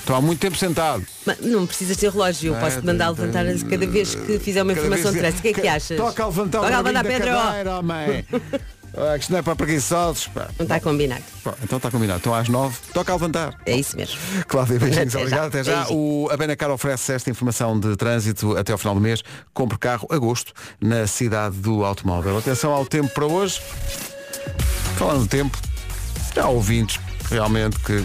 Estão 0.09 0.17
há 0.17 0.23
muito 0.23 0.41
tempo 0.41 0.57
sentado. 0.57 1.07
Mas 1.27 1.38
não 1.41 1.67
precisas 1.67 1.95
ter 1.99 2.11
relógio, 2.11 2.55
eu 2.55 2.59
posso 2.59 2.81
te 2.81 2.87
mandar 2.87 3.12
tem- 3.15 3.27
levantar 3.27 3.69
cada 3.69 3.87
vez 3.87 4.15
que 4.15 4.38
fizer 4.38 4.62
uma 4.62 4.73
Cada 4.75 4.87
informação 4.87 5.12
de. 5.12 5.19
O 5.19 5.43
que 5.43 5.49
é 5.49 5.53
que 5.53 5.69
achas? 5.69 5.99
Toca 5.99 6.23
a 6.23 6.27
levantar 6.29 6.61
Toca 6.61 6.75
a 6.75 6.79
levantar, 6.79 7.05
Pedro! 7.05 7.27
cadeira, 7.31 7.79
homem. 7.79 8.25
Ah, 8.97 9.12
que 9.17 9.21
isto 9.21 9.31
não 9.31 9.38
é 9.38 9.43
para 9.43 9.55
preguiçosos. 9.55 10.27
pá. 10.29 10.49
Não 10.59 10.65
está 10.65 10.81
combinado. 10.81 11.23
Bom, 11.45 11.55
então 11.62 11.77
está 11.77 11.91
combinado. 11.91 12.21
Então 12.21 12.35
às 12.35 12.49
nove, 12.49 12.75
toca 12.95 13.12
a 13.12 13.17
levantar. 13.17 13.55
É 13.67 13.77
isso 13.77 13.95
mesmo. 13.95 14.17
Cláudia, 14.49 14.79
beijinhos, 14.79 15.15
Até 15.15 15.19
obrigado. 15.25 15.41
já. 15.41 15.47
Até 15.47 15.65
já. 15.65 15.87
O, 15.91 16.29
a 16.33 16.37
Benacar 16.38 16.71
oferece 16.71 17.12
esta 17.12 17.31
informação 17.31 17.79
de 17.79 17.95
trânsito 17.97 18.57
até 18.57 18.73
ao 18.73 18.79
final 18.79 18.95
do 18.95 19.00
mês. 19.00 19.23
Compre 19.53 19.77
carro 19.79 20.09
agosto 20.11 20.55
na 20.81 21.07
cidade 21.07 21.57
do 21.59 21.85
automóvel. 21.85 22.38
Atenção 22.38 22.73
ao 22.73 22.87
tempo 22.87 23.11
para 23.11 23.27
hoje. 23.27 23.61
Falando 24.97 25.21
do 25.21 25.29
tempo, 25.29 25.57
há 26.35 26.49
ouvintes 26.49 26.99
realmente 27.31 27.79
que 27.81 28.05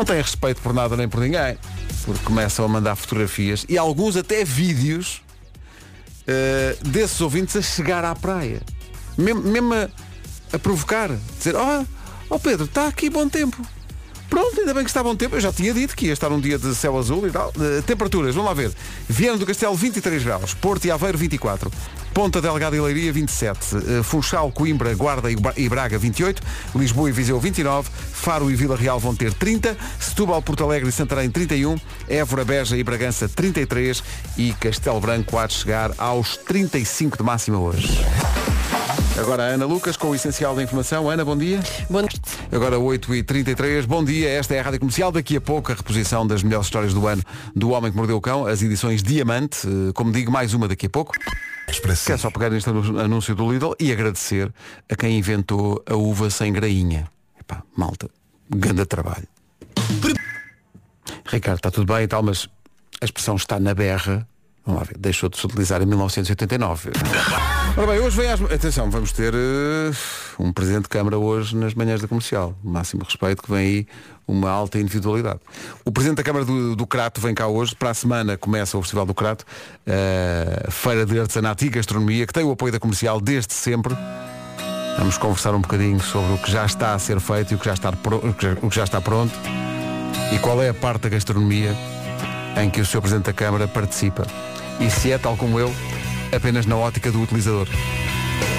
não 0.00 0.04
têm 0.04 0.16
respeito 0.16 0.62
por 0.62 0.72
nada 0.72 0.96
nem 0.96 1.08
por 1.08 1.20
ninguém. 1.20 1.58
Porque 2.04 2.24
começam 2.24 2.64
a 2.64 2.68
mandar 2.68 2.96
fotografias 2.96 3.66
e 3.68 3.76
alguns 3.76 4.16
até 4.16 4.44
vídeos 4.44 5.22
eh, 6.26 6.76
desses 6.80 7.20
ouvintes 7.20 7.54
a 7.54 7.62
chegar 7.62 8.02
à 8.04 8.14
praia. 8.14 8.62
Mesmo, 9.18 9.42
mesmo 9.42 9.74
a, 9.74 9.88
a 10.54 10.58
provocar. 10.58 11.10
Dizer, 11.36 11.54
ó 11.54 11.84
oh, 12.30 12.38
Pedro, 12.38 12.64
está 12.64 12.86
aqui 12.86 13.10
bom 13.10 13.28
tempo. 13.28 13.62
Pronto, 14.30 14.58
ainda 14.58 14.72
bem 14.72 14.84
que 14.84 14.90
está 14.90 15.02
bom 15.02 15.14
tempo. 15.14 15.36
Eu 15.36 15.40
já 15.40 15.52
tinha 15.52 15.74
dito 15.74 15.94
que 15.94 16.06
ia 16.06 16.14
estar 16.14 16.32
um 16.32 16.40
dia 16.40 16.58
de 16.58 16.74
céu 16.74 16.96
azul 16.96 17.28
e 17.28 17.30
tal. 17.30 17.52
Eh, 17.60 17.82
temperaturas, 17.82 18.34
vamos 18.34 18.48
lá 18.48 18.54
ver. 18.54 18.72
Viana 19.06 19.36
do 19.36 19.44
Castelo 19.44 19.74
23 19.74 20.22
graus, 20.22 20.54
Porto 20.54 20.86
e 20.86 20.90
Aveiro 20.90 21.18
24, 21.18 21.70
Ponta 22.12 22.40
Delgada 22.40 22.76
e 22.76 22.80
Leiria 22.80 23.12
27, 23.12 23.58
eh, 23.76 24.02
Funchal, 24.02 24.50
Coimbra, 24.52 24.94
Guarda 24.94 25.30
e 25.30 25.36
Bra- 25.36 25.54
Braga 25.68 25.98
28, 25.98 26.42
Lisboa 26.74 27.08
e 27.08 27.12
Viseu 27.12 27.38
29, 27.40 27.88
Faro 28.12 28.50
e 28.50 28.54
Vila 28.54 28.76
Real 28.76 28.98
vão 28.98 29.14
ter 29.14 29.32
30, 29.32 29.76
Setúbal, 29.98 30.42
Porto 30.42 30.64
Alegre 30.64 30.88
e 30.88 30.92
Santarém 30.92 31.30
31, 31.30 31.76
Évora, 32.08 32.44
Beja 32.44 32.76
e 32.76 32.82
Bragança 32.84 33.28
33 33.28 34.02
e 34.36 34.52
Castelo 34.54 35.00
Branco 35.00 35.38
há 35.38 35.46
de 35.46 35.54
chegar 35.54 35.92
aos 35.96 36.36
35 36.36 37.16
de 37.16 37.22
máxima 37.22 37.58
hoje. 37.58 37.88
Agora 39.18 39.42
a 39.44 39.46
Ana 39.46 39.66
Lucas 39.66 39.96
com 39.96 40.08
o 40.10 40.14
essencial 40.14 40.54
da 40.54 40.62
informação. 40.62 41.08
Ana, 41.10 41.24
bom 41.24 41.36
dia. 41.36 41.60
Bom... 41.90 42.06
Agora 42.50 42.76
8h33, 42.76 43.84
bom 43.86 44.02
dia, 44.04 44.28
esta 44.30 44.54
é 44.54 44.60
a 44.60 44.62
Rádio 44.62 44.80
Comercial, 44.80 45.12
daqui 45.12 45.36
a 45.36 45.40
pouco 45.40 45.70
a 45.72 45.74
reposição 45.74 46.26
das 46.26 46.42
melhores 46.42 46.66
histórias 46.66 46.92
do 46.94 47.06
ano 47.06 47.22
do 47.54 47.70
Homem 47.70 47.90
que 47.90 47.96
Mordeu 47.96 48.16
o 48.16 48.20
Cão, 48.20 48.46
as 48.46 48.62
edições 48.62 49.02
Diamante, 49.02 49.66
eh, 49.66 49.92
como 49.94 50.10
digo, 50.12 50.30
mais 50.32 50.54
uma 50.54 50.66
daqui 50.68 50.86
a 50.86 50.90
pouco. 50.90 51.12
Quero 52.06 52.18
só 52.18 52.30
pegar 52.30 52.50
neste 52.50 52.68
anúncio 52.68 53.34
do 53.34 53.50
Lidl 53.50 53.74
e 53.78 53.92
agradecer 53.92 54.52
a 54.90 54.96
quem 54.96 55.18
inventou 55.18 55.82
a 55.86 55.94
uva 55.94 56.28
sem 56.30 56.52
grainha. 56.52 57.08
Epá, 57.38 57.62
malta, 57.76 58.10
grande 58.48 58.84
trabalho. 58.86 59.26
Ricardo, 61.26 61.58
está 61.58 61.70
tudo 61.70 61.92
bem 61.92 62.04
e 62.04 62.08
tal, 62.08 62.22
mas 62.22 62.48
a 63.00 63.04
expressão 63.04 63.36
está 63.36 63.60
na 63.60 63.72
berra, 63.72 64.26
vamos 64.70 64.80
lá 64.80 64.84
ver, 64.84 64.98
deixou 64.98 65.28
de 65.28 65.36
se 65.38 65.46
utilizar 65.46 65.82
em 65.82 65.86
1989. 65.86 66.90
Ora 67.76 67.86
bem, 67.86 68.00
hoje 68.00 68.16
vem 68.16 68.30
às... 68.30 68.40
Atenção, 68.42 68.90
vamos 68.90 69.12
ter 69.12 69.32
eh, 69.34 69.90
um 70.38 70.52
Presidente 70.52 70.82
de 70.84 70.88
Câmara 70.88 71.18
hoje 71.18 71.56
nas 71.56 71.74
manhãs 71.74 72.00
da 72.00 72.08
comercial. 72.08 72.54
Máximo 72.62 73.02
respeito 73.04 73.42
que 73.42 73.50
vem 73.50 73.58
aí 73.66 73.86
uma 74.26 74.48
alta 74.50 74.78
individualidade. 74.78 75.40
O 75.84 75.90
Presidente 75.92 76.18
da 76.18 76.22
Câmara 76.22 76.44
do, 76.44 76.74
do 76.76 76.86
Crato 76.86 77.20
vem 77.20 77.34
cá 77.34 77.46
hoje. 77.46 77.74
Para 77.74 77.90
a 77.90 77.94
semana 77.94 78.36
começa 78.36 78.76
o 78.78 78.82
Festival 78.82 79.06
do 79.06 79.14
Crato, 79.14 79.44
eh, 79.86 80.66
Feira 80.70 81.04
de 81.06 81.18
Artesanato 81.18 81.64
e 81.64 81.68
Gastronomia, 81.68 82.26
que 82.26 82.32
tem 82.32 82.44
o 82.44 82.50
apoio 82.52 82.72
da 82.72 82.78
comercial 82.80 83.20
desde 83.20 83.52
sempre. 83.54 83.96
Vamos 84.98 85.16
conversar 85.18 85.54
um 85.54 85.60
bocadinho 85.60 86.00
sobre 86.00 86.34
o 86.34 86.38
que 86.38 86.50
já 86.50 86.66
está 86.66 86.94
a 86.94 86.98
ser 86.98 87.20
feito 87.20 87.52
e 87.52 87.54
o 87.54 87.58
que 87.58 87.64
já 87.64 87.74
está, 87.74 87.92
pro- 87.92 88.16
o 88.18 88.34
que 88.34 88.42
já- 88.46 88.56
o 88.60 88.68
que 88.68 88.76
já 88.76 88.84
está 88.84 89.00
pronto 89.00 89.32
e 90.34 90.38
qual 90.40 90.60
é 90.62 90.68
a 90.68 90.74
parte 90.74 91.02
da 91.02 91.08
gastronomia 91.08 91.74
em 92.60 92.68
que 92.68 92.80
o 92.80 92.84
Sr. 92.84 93.00
Presidente 93.00 93.26
da 93.26 93.32
Câmara 93.32 93.66
participa. 93.68 94.26
E 94.80 94.90
se 94.90 95.12
é, 95.12 95.18
tal 95.18 95.36
como 95.36 95.58
eu, 95.58 95.72
apenas 96.34 96.66
na 96.66 96.76
ótica 96.76 97.10
do 97.12 97.20
utilizador. 97.22 97.68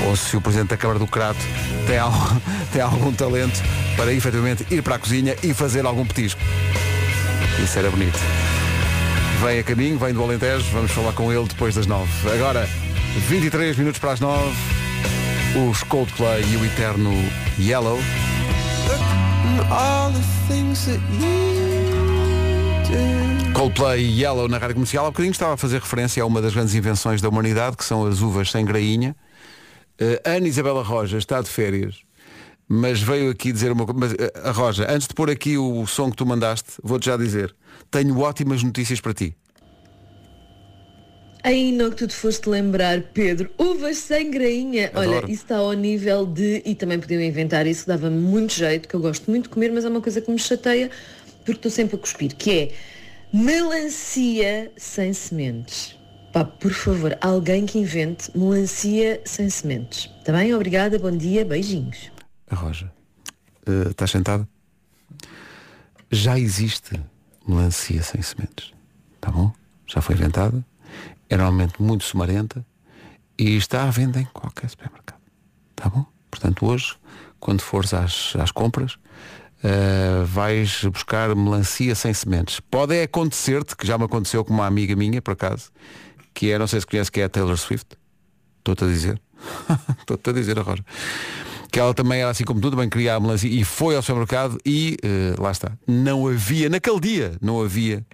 Ou 0.08 0.16
se 0.16 0.36
o 0.38 0.42
Presidente 0.42 0.70
da 0.70 0.78
Câmara 0.78 1.00
do 1.00 1.08
Crato 1.08 1.40
tem, 1.88 1.98
al- 1.98 2.12
tem 2.72 2.82
algum 2.82 3.12
talento 3.12 3.62
para 3.96 4.14
efetivamente 4.14 4.66
ir 4.70 4.82
para 4.82 4.96
a 4.96 5.00
cozinha 5.00 5.36
e 5.44 5.54
fazer 5.54 5.86
algum 5.86 6.06
petisco. 6.06 6.40
Isso 7.64 7.78
era 7.80 7.90
bonito. 7.90 8.20
Vem 9.44 9.60
a 9.60 9.64
caminho, 9.64 9.98
vem 9.98 10.14
do 10.14 10.24
Alentejo, 10.24 10.66
vamos 10.72 10.92
falar 10.92 11.14
com 11.14 11.32
ele 11.32 11.48
depois 11.48 11.74
das 11.74 11.88
nove. 11.88 12.12
Agora, 12.32 12.70
23 13.28 13.76
minutos 13.78 14.00
para 14.00 14.12
as 14.12 14.20
nove, 14.20 14.56
os 15.70 15.82
Coldplay 15.84 16.44
e 16.52 16.58
o 16.58 16.66
eterno 16.66 17.12
Yellow. 17.60 18.00
Coldplay 23.62 24.02
e 24.04 24.22
Yellow 24.24 24.48
na 24.48 24.58
rádio 24.58 24.74
comercial. 24.74 25.06
Há 25.06 25.12
bocadinho 25.12 25.34
estava 25.34 25.54
a 25.54 25.58
fazer 25.58 25.80
referência 25.80 26.24
a 26.24 26.26
uma 26.26 26.42
das 26.42 26.52
grandes 26.52 26.74
invenções 26.74 27.22
da 27.22 27.30
humanidade, 27.30 27.78
que 27.78 27.86
são 27.86 28.08
as 28.08 28.20
uvas 28.20 28.50
sem 28.50 28.66
grainha. 28.66 29.16
Eh, 30.00 30.20
Ana 30.26 30.48
Isabela 30.48 30.82
Roja 30.82 31.20
está 31.20 31.40
de 31.40 31.48
férias, 31.48 31.98
mas 32.68 33.00
veio 33.00 33.30
aqui 33.30 33.52
dizer 33.52 33.72
uma 33.72 33.86
coisa. 33.86 34.00
Mas, 34.00 34.14
eh, 34.14 34.32
a 34.44 34.50
Roja, 34.50 34.92
antes 34.92 35.08
de 35.08 35.14
pôr 35.14 35.30
aqui 35.30 35.60
o 35.60 35.86
som 35.86 36.10
que 36.10 36.18
tu 36.18 36.26
mandaste, 36.26 36.72
vou-te 36.82 37.06
já 37.06 37.16
dizer, 37.16 37.56
tenho 37.92 38.18
ótimas 38.18 38.64
notícias 38.64 39.00
para 39.00 39.14
ti. 39.14 39.38
Ainda 41.44 41.92
que 41.92 41.98
tu 41.98 42.08
te 42.08 42.16
foste 42.16 42.50
lembrar, 42.50 43.00
Pedro, 43.14 43.48
uvas 43.60 43.98
sem 43.98 44.32
grainha. 44.32 44.88
Adoro. 44.88 45.18
Olha, 45.18 45.32
isso 45.32 45.44
está 45.44 45.58
ao 45.58 45.74
nível 45.74 46.26
de, 46.26 46.64
e 46.66 46.74
também 46.74 47.00
podiam 47.00 47.22
inventar 47.22 47.68
isso, 47.68 47.86
dava-me 47.88 48.18
muito 48.18 48.56
jeito, 48.56 48.90
que 48.90 48.96
eu 48.96 49.00
gosto 49.00 49.30
muito 49.30 49.44
de 49.44 49.50
comer, 49.50 49.72
mas 49.72 49.86
é 49.86 49.90
uma 49.90 50.02
coisa 50.02 50.20
que 50.20 50.32
me 50.32 50.40
chateia, 50.40 50.90
porque 51.46 51.60
estou 51.60 51.70
sempre 51.70 51.96
a 51.96 52.00
cuspir, 52.00 52.36
que 52.36 52.52
é 52.52 52.72
melancia 53.34 54.72
sem 54.78 55.14
sementes. 55.14 55.98
Pá, 56.34 56.46
por 56.46 56.72
favor, 56.72 57.18
alguém 57.22 57.66
que 57.66 57.80
invente 57.80 58.36
melancia 58.38 59.22
sem 59.26 59.50
sementes. 59.50 60.10
Está 60.20 60.34
bem? 60.34 60.54
Obrigada, 60.54 60.98
bom 61.00 61.16
dia, 61.16 61.46
beijinhos. 61.46 62.12
A 62.50 62.56
Roja, 62.56 62.92
eh, 63.66 63.90
estás 63.90 64.12
sentada? 64.12 64.48
Já 66.10 66.38
existe 66.38 67.02
melancia 67.48 68.02
sem 68.04 68.22
sementes. 68.22 68.74
Tá 69.20 69.32
bom? 69.32 69.54
Já 69.88 70.02
foi 70.02 70.16
inventada. 70.16 70.66
É 71.30 71.38
normalmente 71.38 71.82
muito 71.82 72.04
sumarenta 72.04 72.66
e 73.38 73.56
está 73.56 73.84
à 73.84 73.92
venda 73.92 74.20
em 74.20 74.26
qualquer 74.26 74.70
supermercado. 74.70 75.22
Tá 75.76 75.90
bom? 75.90 76.06
Portanto, 76.30 76.66
hoje, 76.66 76.96
quando 77.40 77.62
fores 77.62 77.94
às, 77.94 78.36
às 78.36 78.52
compras, 78.52 78.98
eh, 79.64 80.24
vais 80.26 80.84
buscar 80.86 81.36
melancia 81.36 81.94
sem 81.94 82.14
sementes. 82.14 82.60
Pode 82.60 82.96
é 82.96 83.04
acontecer-te, 83.04 83.76
que 83.76 83.86
já 83.86 83.98
me 83.98 84.06
aconteceu 84.06 84.44
com 84.44 84.54
uma 84.54 84.66
amiga 84.66 84.96
minha, 84.96 85.22
por 85.22 85.32
acaso, 85.32 85.72
que 86.34 86.52
é, 86.52 86.58
não 86.58 86.68
sei 86.68 86.80
se 86.80 86.88
conhece, 86.88 87.12
que 87.12 87.22
é 87.22 87.26
a 87.26 87.30
Taylor 87.30 87.58
Swift. 87.58 87.96
Estou-te 88.60 88.84
a 88.84 88.88
dizer. 88.88 89.22
Estou-te 90.00 90.30
a 90.30 90.34
dizer, 90.34 90.58
a 90.58 90.62
Roja. 90.62 90.84
Que 91.72 91.80
ela 91.80 91.94
também 91.94 92.22
era 92.22 92.30
assim 92.30 92.44
como 92.44 92.60
tu, 92.60 92.70
também 92.72 92.90
queria 92.90 93.16
a 93.16 93.20
melancia 93.20 93.50
e 93.50 93.64
foi 93.64 93.96
ao 93.96 94.02
supermercado 94.02 94.58
e 94.66 94.98
eh, 95.04 95.36
lá 95.40 95.52
está. 95.52 95.72
Não 95.88 96.28
havia, 96.28 96.68
naquele 96.68 97.00
dia, 97.00 97.34
não 97.42 97.62
havia. 97.62 98.06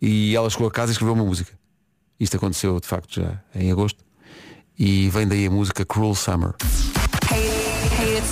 E 0.00 0.34
ela 0.34 0.48
chegou 0.48 0.66
a 0.66 0.70
casa 0.70 0.92
e 0.92 0.94
escreveu 0.94 1.14
uma 1.14 1.24
música. 1.24 1.52
Isto 2.18 2.36
aconteceu 2.38 2.80
de 2.80 2.86
facto 2.86 3.20
já 3.20 3.38
em 3.54 3.70
agosto. 3.70 4.02
E 4.78 5.10
vem 5.10 5.26
daí 5.26 5.46
a 5.46 5.50
música 5.50 5.84
Cruel 5.84 6.14
Summer. 6.14 6.54
Hey, 7.30 7.50
hey, 7.98 8.22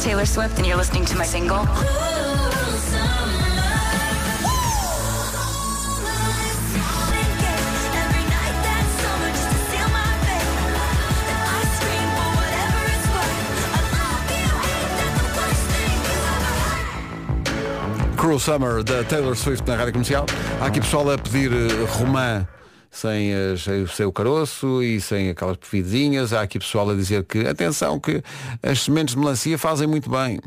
Cruel 18.25 18.39
Summer 18.39 18.83
da 18.83 19.05
Taylor 19.05 19.37
Swift 19.37 19.69
na 19.69 19.77
rádio 19.77 19.93
comercial. 19.93 20.25
Há 20.59 20.65
aqui 20.69 20.81
pessoal 20.81 21.11
a 21.11 21.19
pedir 21.19 21.53
eh, 21.53 21.85
romã 21.99 22.49
sem, 22.91 23.35
as- 23.35 23.63
sem, 23.63 23.87
sem 23.87 24.07
o 24.07 24.13
caroço 24.13 24.83
e 24.83 24.99
sem 24.99 25.29
aquelas 25.29 25.59
perfidinhas. 25.59 26.33
Há 26.33 26.41
aqui 26.41 26.59
pessoal 26.59 26.89
a 26.89 26.95
dizer 26.95 27.25
que, 27.25 27.41
atenção, 27.47 28.01
que 28.01 28.23
as 28.63 28.81
sementes 28.81 29.15
de 29.15 29.21
melancia 29.21 29.59
fazem 29.59 29.87
muito 29.87 30.09
bem. 30.09 30.41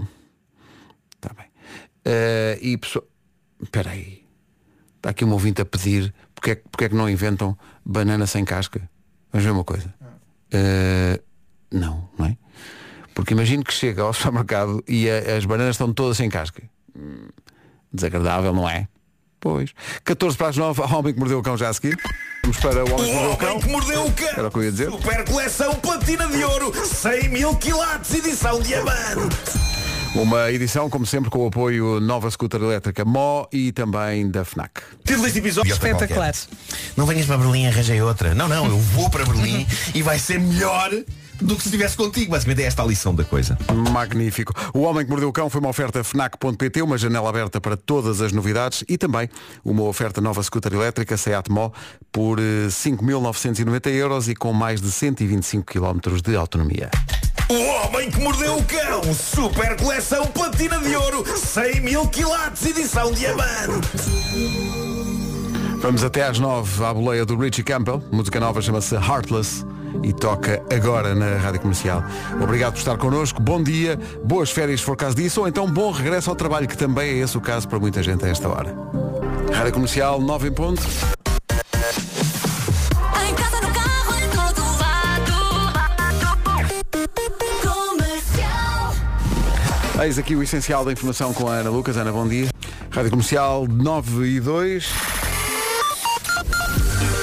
Está 1.15 1.31
bem. 1.37 1.45
Eh, 2.03 2.57
e 2.63 2.77
pessoal. 2.77 3.05
Espera 3.61 3.91
aí. 3.91 4.23
Está 4.95 5.11
aqui 5.11 5.23
um 5.23 5.31
ouvinte 5.31 5.61
a 5.61 5.65
pedir 5.65 6.11
porque 6.33 6.49
é, 6.49 6.55
que- 6.55 6.63
porque 6.71 6.85
é 6.85 6.89
que 6.89 6.95
não 6.95 7.07
inventam 7.07 7.55
banana 7.85 8.25
sem 8.25 8.43
casca? 8.43 8.89
Vamos 9.31 9.45
ver 9.45 9.51
uma 9.51 9.63
coisa. 9.63 9.93
Eh, 10.51 11.21
não, 11.71 12.09
não 12.17 12.25
é? 12.25 12.35
Porque 13.13 13.35
imagino 13.35 13.63
que 13.63 13.71
chega 13.71 14.01
ao 14.01 14.13
supermercado 14.13 14.83
e 14.87 15.07
a- 15.07 15.37
as 15.37 15.45
bananas 15.45 15.75
estão 15.75 15.93
todas 15.93 16.17
sem 16.17 16.27
casca. 16.27 16.63
Desagradável, 17.91 18.53
não 18.53 18.69
é? 18.69 18.87
Pois. 19.39 19.71
14 20.03 20.37
para 20.37 20.47
as 20.47 20.57
9, 20.57 20.81
ao 20.81 20.99
homem 20.99 21.13
que 21.13 21.19
mordeu 21.19 21.39
o 21.39 21.43
cão 21.43 21.57
já 21.57 21.69
a 21.69 21.73
seguir. 21.73 21.97
Vamos 22.43 22.57
para 22.57 22.83
o 22.83 22.93
homem 22.93 23.05
que 23.05 23.13
mordeu 23.13 23.31
o 23.31 23.37
cão. 23.37 23.59
que 23.59 23.69
mordeu 23.69 24.05
o 24.05 24.11
cão. 24.11 24.29
Era 24.29 24.47
o 24.47 24.51
que 24.51 24.57
eu 24.57 24.63
ia 24.63 24.71
dizer. 24.71 24.89
Super 24.89 25.25
coleção 25.25 25.75
platina 25.75 26.27
de 26.27 26.43
ouro, 26.43 26.73
100 26.73 27.29
mil 27.29 27.55
quilates, 27.55 28.13
edição 28.13 28.59
diamante. 28.61 29.66
Uma 30.17 30.51
edição, 30.51 30.89
como 30.89 31.05
sempre, 31.05 31.29
com 31.29 31.43
o 31.43 31.47
apoio 31.47 31.99
Nova 31.99 32.31
Scooter 32.31 32.59
Elétrica 32.59 33.05
Mó 33.05 33.45
e 33.53 33.71
também 33.71 34.27
da 34.27 34.43
FNAC. 34.43 34.81
Título 35.05 35.25
deste 35.25 35.37
episódio. 35.37 35.71
Espetacular. 35.71 36.33
Não 36.97 37.05
venhas 37.05 37.27
para 37.27 37.37
Berlim 37.37 37.65
e 37.65 37.67
arranjei 37.67 38.01
outra. 38.01 38.33
Não, 38.33 38.47
não, 38.47 38.65
eu 38.65 38.79
vou 38.79 39.11
para 39.11 39.23
Berlim 39.23 39.67
e 39.93 40.01
vai 40.01 40.17
ser 40.17 40.39
melhor 40.39 40.89
do 41.39 41.55
que 41.55 41.61
se 41.61 41.67
estivesse 41.67 41.95
contigo. 41.95 42.31
Basicamente 42.31 42.63
é 42.63 42.65
esta 42.65 42.81
a 42.81 42.85
lição 42.87 43.13
da 43.13 43.23
coisa. 43.23 43.59
Magnífico. 43.91 44.53
O 44.73 44.81
Homem 44.81 45.05
que 45.05 45.11
Mordeu 45.11 45.29
o 45.29 45.31
Cão 45.31 45.51
foi 45.51 45.61
uma 45.61 45.69
oferta 45.69 46.03
FNAC.pt, 46.03 46.81
uma 46.81 46.97
janela 46.97 47.29
aberta 47.29 47.61
para 47.61 47.77
todas 47.77 48.19
as 48.19 48.31
novidades 48.31 48.83
e 48.89 48.97
também 48.97 49.29
uma 49.63 49.83
oferta 49.83 50.19
nova 50.19 50.41
scooter 50.41 50.73
elétrica 50.73 51.15
Seat 51.15 51.51
Mó 51.51 51.69
por 52.11 52.39
eh, 52.39 52.69
5.990 52.69 53.87
euros 53.91 54.27
e 54.27 54.33
com 54.33 54.51
mais 54.51 54.81
de 54.81 54.91
125 54.91 55.63
km 55.63 55.99
de 56.23 56.35
autonomia. 56.35 56.89
Homem 57.87 58.11
que 58.11 58.19
mordeu 58.19 58.57
o 58.57 58.63
cão, 58.65 59.13
super 59.13 59.77
coleção 59.77 60.25
platina 60.27 60.77
de 60.79 60.93
ouro, 60.93 61.23
100 61.25 61.79
mil 61.79 62.05
quilates, 62.07 62.65
edição 62.65 63.13
diamante. 63.13 63.87
Vamos 65.77 66.03
até 66.03 66.23
às 66.23 66.37
9 66.37 66.83
à 66.83 66.93
boleia 66.93 67.25
do 67.25 67.37
Richie 67.37 67.63
Campbell. 67.63 68.03
Música 68.11 68.41
nova 68.41 68.61
chama-se 68.61 68.93
Heartless 68.95 69.65
e 70.03 70.11
toca 70.11 70.61
agora 70.69 71.15
na 71.15 71.37
Rádio 71.37 71.61
Comercial. 71.61 72.03
Obrigado 72.41 72.73
por 72.73 72.79
estar 72.79 72.97
connosco. 72.97 73.41
Bom 73.41 73.63
dia, 73.63 73.97
boas 74.21 74.51
férias 74.51 74.81
se 74.81 74.85
for 74.85 74.97
caso 74.97 75.15
disso, 75.15 75.39
ou 75.39 75.47
então 75.47 75.65
bom 75.71 75.89
regresso 75.89 76.29
ao 76.29 76.35
trabalho, 76.35 76.67
que 76.67 76.77
também 76.77 77.11
é 77.11 77.17
esse 77.19 77.37
o 77.37 77.41
caso 77.41 77.69
para 77.69 77.79
muita 77.79 78.03
gente 78.03 78.25
a 78.25 78.27
esta 78.27 78.49
hora. 78.49 78.75
Rádio 79.53 79.71
Comercial, 79.71 80.19
9 80.19 80.49
em 80.49 80.51
ponto. 80.51 81.16
Eis 89.99 90.19
aqui 90.19 90.35
o 90.35 90.43
essencial 90.43 90.85
da 90.85 90.91
informação 90.91 91.33
com 91.33 91.47
a 91.47 91.55
Ana 91.55 91.71
Lucas. 91.71 91.97
Ana, 91.97 92.11
bom 92.11 92.27
dia. 92.27 92.49
Rádio 92.91 93.09
Comercial 93.09 93.65
9 93.67 94.27
e 94.27 94.39
2. 94.39 94.89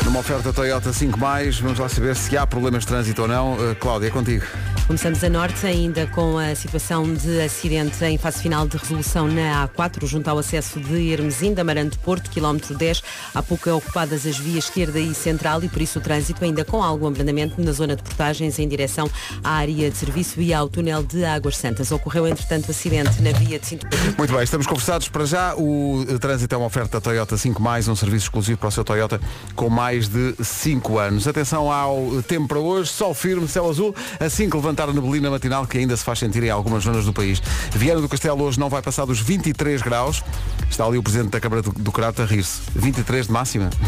Numa 0.04 0.18
oferta 0.18 0.52
Toyota 0.52 0.92
5 0.92 1.16
vamos 1.60 1.78
lá 1.78 1.88
saber 1.88 2.16
se 2.16 2.36
há 2.36 2.44
problemas 2.44 2.82
de 2.82 2.88
trânsito 2.88 3.22
ou 3.22 3.28
não. 3.28 3.54
Uh, 3.54 3.76
Cláudia, 3.76 4.08
é 4.08 4.10
contigo. 4.10 4.44
Começamos 4.86 5.24
a 5.24 5.30
norte 5.30 5.66
ainda 5.66 6.06
com 6.08 6.36
a 6.36 6.54
situação 6.54 7.14
de 7.14 7.40
acidente 7.40 8.04
em 8.04 8.18
fase 8.18 8.42
final 8.42 8.68
de 8.68 8.76
resolução 8.76 9.26
na 9.26 9.66
A4, 9.66 10.04
junto 10.06 10.28
ao 10.28 10.38
acesso 10.38 10.78
de 10.78 11.10
Hermesim, 11.10 11.54
Amarante 11.58 11.96
Porto, 11.96 12.30
quilómetro 12.30 12.76
10. 12.76 13.02
Há 13.34 13.42
pouco 13.42 13.70
ocupadas 13.70 14.26
as 14.26 14.36
vias 14.36 14.64
esquerda 14.64 15.00
e 15.00 15.14
central 15.14 15.64
e 15.64 15.70
por 15.70 15.80
isso 15.80 15.98
o 15.98 16.02
trânsito 16.02 16.44
ainda 16.44 16.66
com 16.66 16.82
algum 16.82 17.06
abrandamento 17.06 17.58
na 17.62 17.72
zona 17.72 17.96
de 17.96 18.02
portagens 18.02 18.58
em 18.58 18.68
direção 18.68 19.10
à 19.42 19.52
área 19.52 19.90
de 19.90 19.96
serviço 19.96 20.38
e 20.42 20.52
ao 20.52 20.68
túnel 20.68 21.02
de 21.02 21.24
Águas 21.24 21.56
Santas. 21.56 21.90
Ocorreu 21.90 22.28
entretanto 22.28 22.70
acidente 22.70 23.22
na 23.22 23.32
via 23.32 23.58
de 23.58 23.76
Porto. 23.76 24.18
Muito 24.18 24.34
bem, 24.34 24.42
estamos 24.42 24.66
conversados 24.66 25.08
para 25.08 25.24
já. 25.24 25.54
O 25.56 26.04
eh, 26.06 26.18
trânsito 26.18 26.54
é 26.54 26.58
uma 26.58 26.66
oferta 26.66 27.00
Toyota 27.00 27.38
5 27.38 27.62
um 27.88 27.96
serviço 27.96 28.26
exclusivo 28.26 28.58
para 28.58 28.68
o 28.68 28.72
seu 28.72 28.84
Toyota 28.84 29.18
com 29.56 29.70
mais 29.70 30.08
de 30.08 30.34
5 30.42 30.98
anos. 30.98 31.26
Atenção 31.26 31.72
ao 31.72 32.22
tempo 32.28 32.48
para 32.48 32.58
hoje, 32.58 32.90
sol 32.90 33.14
firme, 33.14 33.48
céu 33.48 33.68
azul, 33.68 33.94
assim 34.20 34.50
que 34.50 34.56
levantar 34.74 34.88
a 34.88 34.92
neblina 34.92 35.30
matinal 35.30 35.66
que 35.66 35.78
ainda 35.78 35.96
se 35.96 36.02
faz 36.02 36.18
sentir 36.18 36.42
em 36.42 36.50
algumas 36.50 36.82
zonas 36.82 37.04
do 37.04 37.12
país. 37.12 37.40
Viana 37.70 38.00
do 38.00 38.08
Castelo 38.08 38.42
hoje 38.42 38.58
não 38.58 38.68
vai 38.68 38.82
passar 38.82 39.04
dos 39.04 39.20
23 39.20 39.80
graus. 39.80 40.22
Está 40.68 40.84
ali 40.84 40.98
o 40.98 41.02
Presidente 41.02 41.30
da 41.30 41.40
Câmara 41.40 41.62
do, 41.62 41.92
Crato 41.92 42.22
a 42.22 42.24
rir-se. 42.24 42.62
23 42.74 43.26
de 43.26 43.32
máxima. 43.32 43.70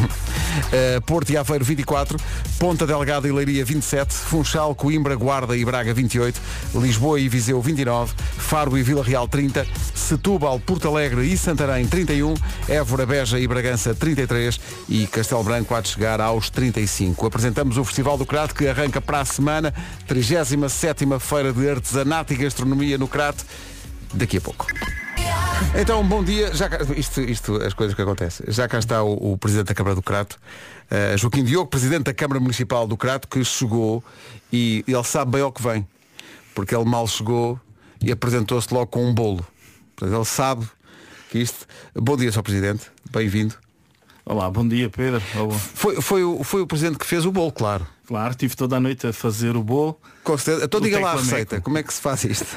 Eh, 0.72 1.00
Porto 1.04 1.30
e 1.30 1.36
Aveiro 1.36 1.64
24, 1.64 2.18
Ponta 2.58 2.86
Delgada 2.86 3.28
e 3.28 3.32
Leiria 3.32 3.62
27, 3.62 4.12
Funchal, 4.14 4.74
Coimbra, 4.74 5.14
Guarda 5.14 5.54
e 5.54 5.62
Braga 5.64 5.92
28, 5.92 6.40
Lisboa 6.76 7.20
e 7.20 7.28
Viseu 7.28 7.60
29, 7.60 8.14
Faro 8.38 8.76
e 8.78 8.82
Vila 8.82 9.04
Real 9.04 9.28
30, 9.28 9.66
Setúbal, 9.94 10.58
Porto 10.58 10.88
Alegre 10.88 11.26
e 11.26 11.36
Santarém 11.36 11.86
31, 11.86 12.34
Évora, 12.68 13.04
Beja 13.04 13.38
e 13.38 13.46
Bragança 13.46 13.94
33 13.94 14.58
e 14.88 15.06
Castelo 15.06 15.44
Branco 15.44 15.74
há 15.74 15.80
de 15.82 15.88
chegar 15.88 16.22
aos 16.22 16.48
35. 16.48 17.26
Apresentamos 17.26 17.76
o 17.76 17.84
Festival 17.84 18.16
do 18.16 18.24
Crato 18.24 18.54
que 18.54 18.66
arranca 18.66 19.00
para 19.00 19.20
a 19.20 19.24
semana, 19.26 19.74
37ª 20.80 21.18
Feira 21.18 21.52
de 21.52 21.68
Artesanato 21.68 22.32
e 22.34 22.36
Gastronomia 22.36 22.98
no 22.98 23.08
Crato, 23.08 23.44
daqui 24.12 24.36
a 24.36 24.40
pouco. 24.40 24.66
Então, 25.74 26.06
bom 26.06 26.22
dia. 26.22 26.54
Já 26.54 26.68
cá- 26.68 26.80
isto, 26.94 27.20
isto, 27.22 27.56
as 27.62 27.72
coisas 27.72 27.94
que 27.94 28.02
acontecem. 28.02 28.44
Já 28.52 28.68
cá 28.68 28.78
está 28.78 29.02
o, 29.02 29.32
o 29.32 29.38
Presidente 29.38 29.68
da 29.68 29.74
Câmara 29.74 29.94
do 29.94 30.02
Crato, 30.02 30.38
eh, 30.90 31.16
Joaquim 31.16 31.42
Diogo, 31.44 31.68
Presidente 31.70 32.04
da 32.04 32.14
Câmara 32.14 32.38
Municipal 32.38 32.86
do 32.86 32.96
Crato, 32.96 33.26
que 33.26 33.42
chegou 33.42 34.04
e 34.52 34.84
ele 34.86 35.04
sabe 35.04 35.32
bem 35.32 35.40
ao 35.40 35.50
que 35.50 35.62
vem. 35.62 35.86
Porque 36.54 36.74
ele 36.74 36.84
mal 36.84 37.06
chegou 37.06 37.58
e 38.02 38.12
apresentou-se 38.12 38.72
logo 38.72 38.86
com 38.88 39.06
um 39.06 39.14
bolo. 39.14 39.46
Portanto, 39.96 40.14
ele 40.16 40.24
sabe 40.26 40.66
que 41.30 41.38
isto... 41.38 41.66
Bom 41.94 42.16
dia, 42.18 42.30
Sr. 42.30 42.42
Presidente. 42.42 42.84
Bem-vindo. 43.10 43.54
Olá, 44.26 44.50
bom 44.50 44.66
dia 44.66 44.90
Pedro. 44.90 45.22
Olá. 45.36 45.54
Foi, 45.54 46.00
foi, 46.02 46.44
foi 46.44 46.60
o 46.60 46.66
Presidente 46.66 46.98
que 46.98 47.06
fez 47.06 47.24
o 47.24 47.32
bolo, 47.32 47.52
claro. 47.52 47.86
Claro, 48.06 48.30
estive 48.30 48.54
toda 48.54 48.76
a 48.76 48.80
noite 48.80 49.06
a 49.06 49.12
fazer 49.12 49.56
o 49.56 49.62
bolo. 49.62 49.98
Com 50.22 50.38
certeza. 50.38 50.66
Então 50.66 50.80
diga 50.80 51.00
lá 51.00 51.12
a 51.12 51.16
receita. 51.16 51.60
Como 51.60 51.76
é 51.76 51.82
que 51.82 51.92
se 51.92 52.00
faz 52.00 52.22
isto? 52.24 52.46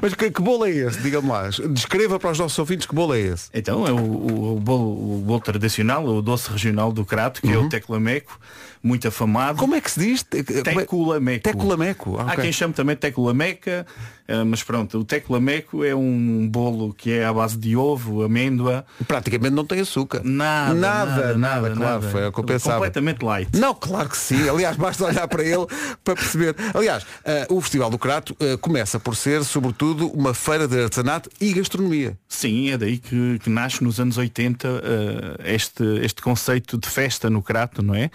Mas 0.00 0.14
que, 0.14 0.30
que 0.30 0.40
bolo 0.40 0.64
é 0.64 0.70
esse? 0.70 1.00
Diga-me 1.00 1.28
lá. 1.28 1.48
Descreva 1.70 2.18
para 2.18 2.30
os 2.30 2.38
nossos 2.38 2.58
ouvintes 2.58 2.86
que 2.86 2.94
bolo 2.94 3.14
é 3.14 3.20
esse. 3.20 3.50
Então 3.52 3.86
é 3.86 3.92
o, 3.92 3.96
o, 3.96 4.56
o 4.56 4.60
bolo, 4.60 5.18
o 5.18 5.22
bolo 5.22 5.40
tradicional, 5.40 6.04
o 6.04 6.22
doce 6.22 6.50
regional 6.50 6.92
do 6.92 7.04
Crato, 7.04 7.42
que 7.42 7.52
é 7.52 7.58
o 7.58 7.68
teclameco, 7.68 8.38
muito 8.82 9.06
afamado. 9.08 9.58
Como 9.58 9.74
é 9.74 9.80
que 9.80 9.90
se 9.90 10.00
diz? 10.00 10.22
Teculameco. 10.22 11.42
Teculameco. 11.44 12.16
Ah, 12.18 12.22
Há 12.22 12.32
ok. 12.32 12.42
quem 12.44 12.52
chame 12.52 12.74
também 12.74 12.96
teculameca, 12.96 13.86
eh, 14.26 14.44
mas 14.44 14.62
pronto, 14.62 14.98
o 14.98 15.04
teculameco 15.04 15.84
é 15.84 15.94
um 15.94 16.48
bolo 16.48 16.92
que 16.92 17.12
é 17.12 17.24
à 17.24 17.32
base 17.32 17.56
de 17.56 17.76
ovo, 17.76 18.22
amêndoa. 18.24 18.84
Praticamente 19.06 19.54
não 19.54 19.64
tem 19.64 19.80
açúcar. 19.80 20.20
Nada, 20.24 20.74
Nada, 20.74 21.10
nada, 21.10 21.36
nada, 21.36 21.70
claro, 21.70 21.78
nada. 22.00 22.08
foi 22.10 22.26
o 22.26 22.32
que 22.32 22.40
eu 22.40 22.44
pensava. 22.44 22.74
Completamente 22.76 23.22
light. 23.24 23.56
Não, 23.56 23.74
claro 23.74 24.08
que 24.08 24.16
sim. 24.16 24.48
Aliás, 24.48 24.76
basta 24.76 25.04
olhar 25.04 25.28
para 25.28 25.42
ele 25.44 25.66
para 26.02 26.14
perceber. 26.14 26.54
Aliás, 26.74 27.04
eh, 27.24 27.46
o 27.50 27.60
Festival 27.60 27.90
do 27.90 27.98
Crato 27.98 28.36
eh, 28.40 28.56
começa 28.56 28.98
por 28.98 29.14
ser, 29.16 29.44
sobretudo, 29.44 30.08
uma 30.08 30.34
feira 30.34 30.66
de 30.66 30.82
artesanato 30.82 31.30
e 31.40 31.52
gastronomia. 31.52 32.18
Sim, 32.28 32.70
é 32.70 32.78
daí 32.78 32.98
que, 32.98 33.38
que 33.38 33.50
nasce 33.50 33.82
nos 33.84 34.00
anos 34.00 34.16
80 34.18 34.68
eh, 34.68 35.54
este, 35.54 35.84
este 36.02 36.20
conceito 36.22 36.76
de 36.78 36.88
festa 36.88 37.28
no 37.30 37.42
Crato, 37.42 37.82
não 37.82 37.94
é? 37.94 38.10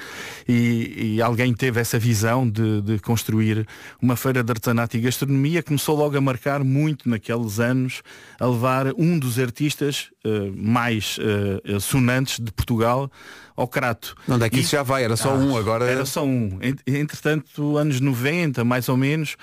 E, 0.48 0.57
e 0.58 1.22
alguém 1.22 1.54
teve 1.54 1.80
essa 1.80 1.98
visão 2.00 2.50
de, 2.50 2.82
de 2.82 3.00
construir 3.00 3.68
uma 4.02 4.16
feira 4.16 4.44
de 4.44 4.52
artesanato 4.52 4.98
e 4.98 5.02
gastronomia, 5.02 5.62
começou 5.64 5.96
logo 5.98 6.18
a 6.18 6.22
marcar 6.22 6.64
muito 6.64 7.10
naqueles 7.10 7.60
anos, 7.60 8.02
a 8.40 8.46
levar 8.46 8.88
um 8.98 9.18
dos 9.20 9.38
artistas 9.40 10.10
eh, 10.26 10.52
mais 10.56 11.18
eh, 11.20 11.80
sonantes 11.80 12.40
de 12.40 12.52
Portugal 12.52 13.12
ao 13.56 13.68
Crato. 13.68 14.16
Onde 14.30 14.46
é 14.46 14.50
que 14.50 14.58
E- 14.58 14.60
isso 14.62 14.72
já 14.72 14.84
vai? 14.84 15.04
Era 15.04 15.16
só 15.18 15.36
um, 15.36 15.58
agora- 15.58 15.86
Era 15.86 16.06
só 16.06 16.24
um. 16.24 16.60
Ent- 16.62 16.82
Entretanto, 16.86 17.76
anos 17.78 18.00
90, 18.00 18.64
mais 18.64 18.88
ou 18.88 18.96
menos, 18.98 19.36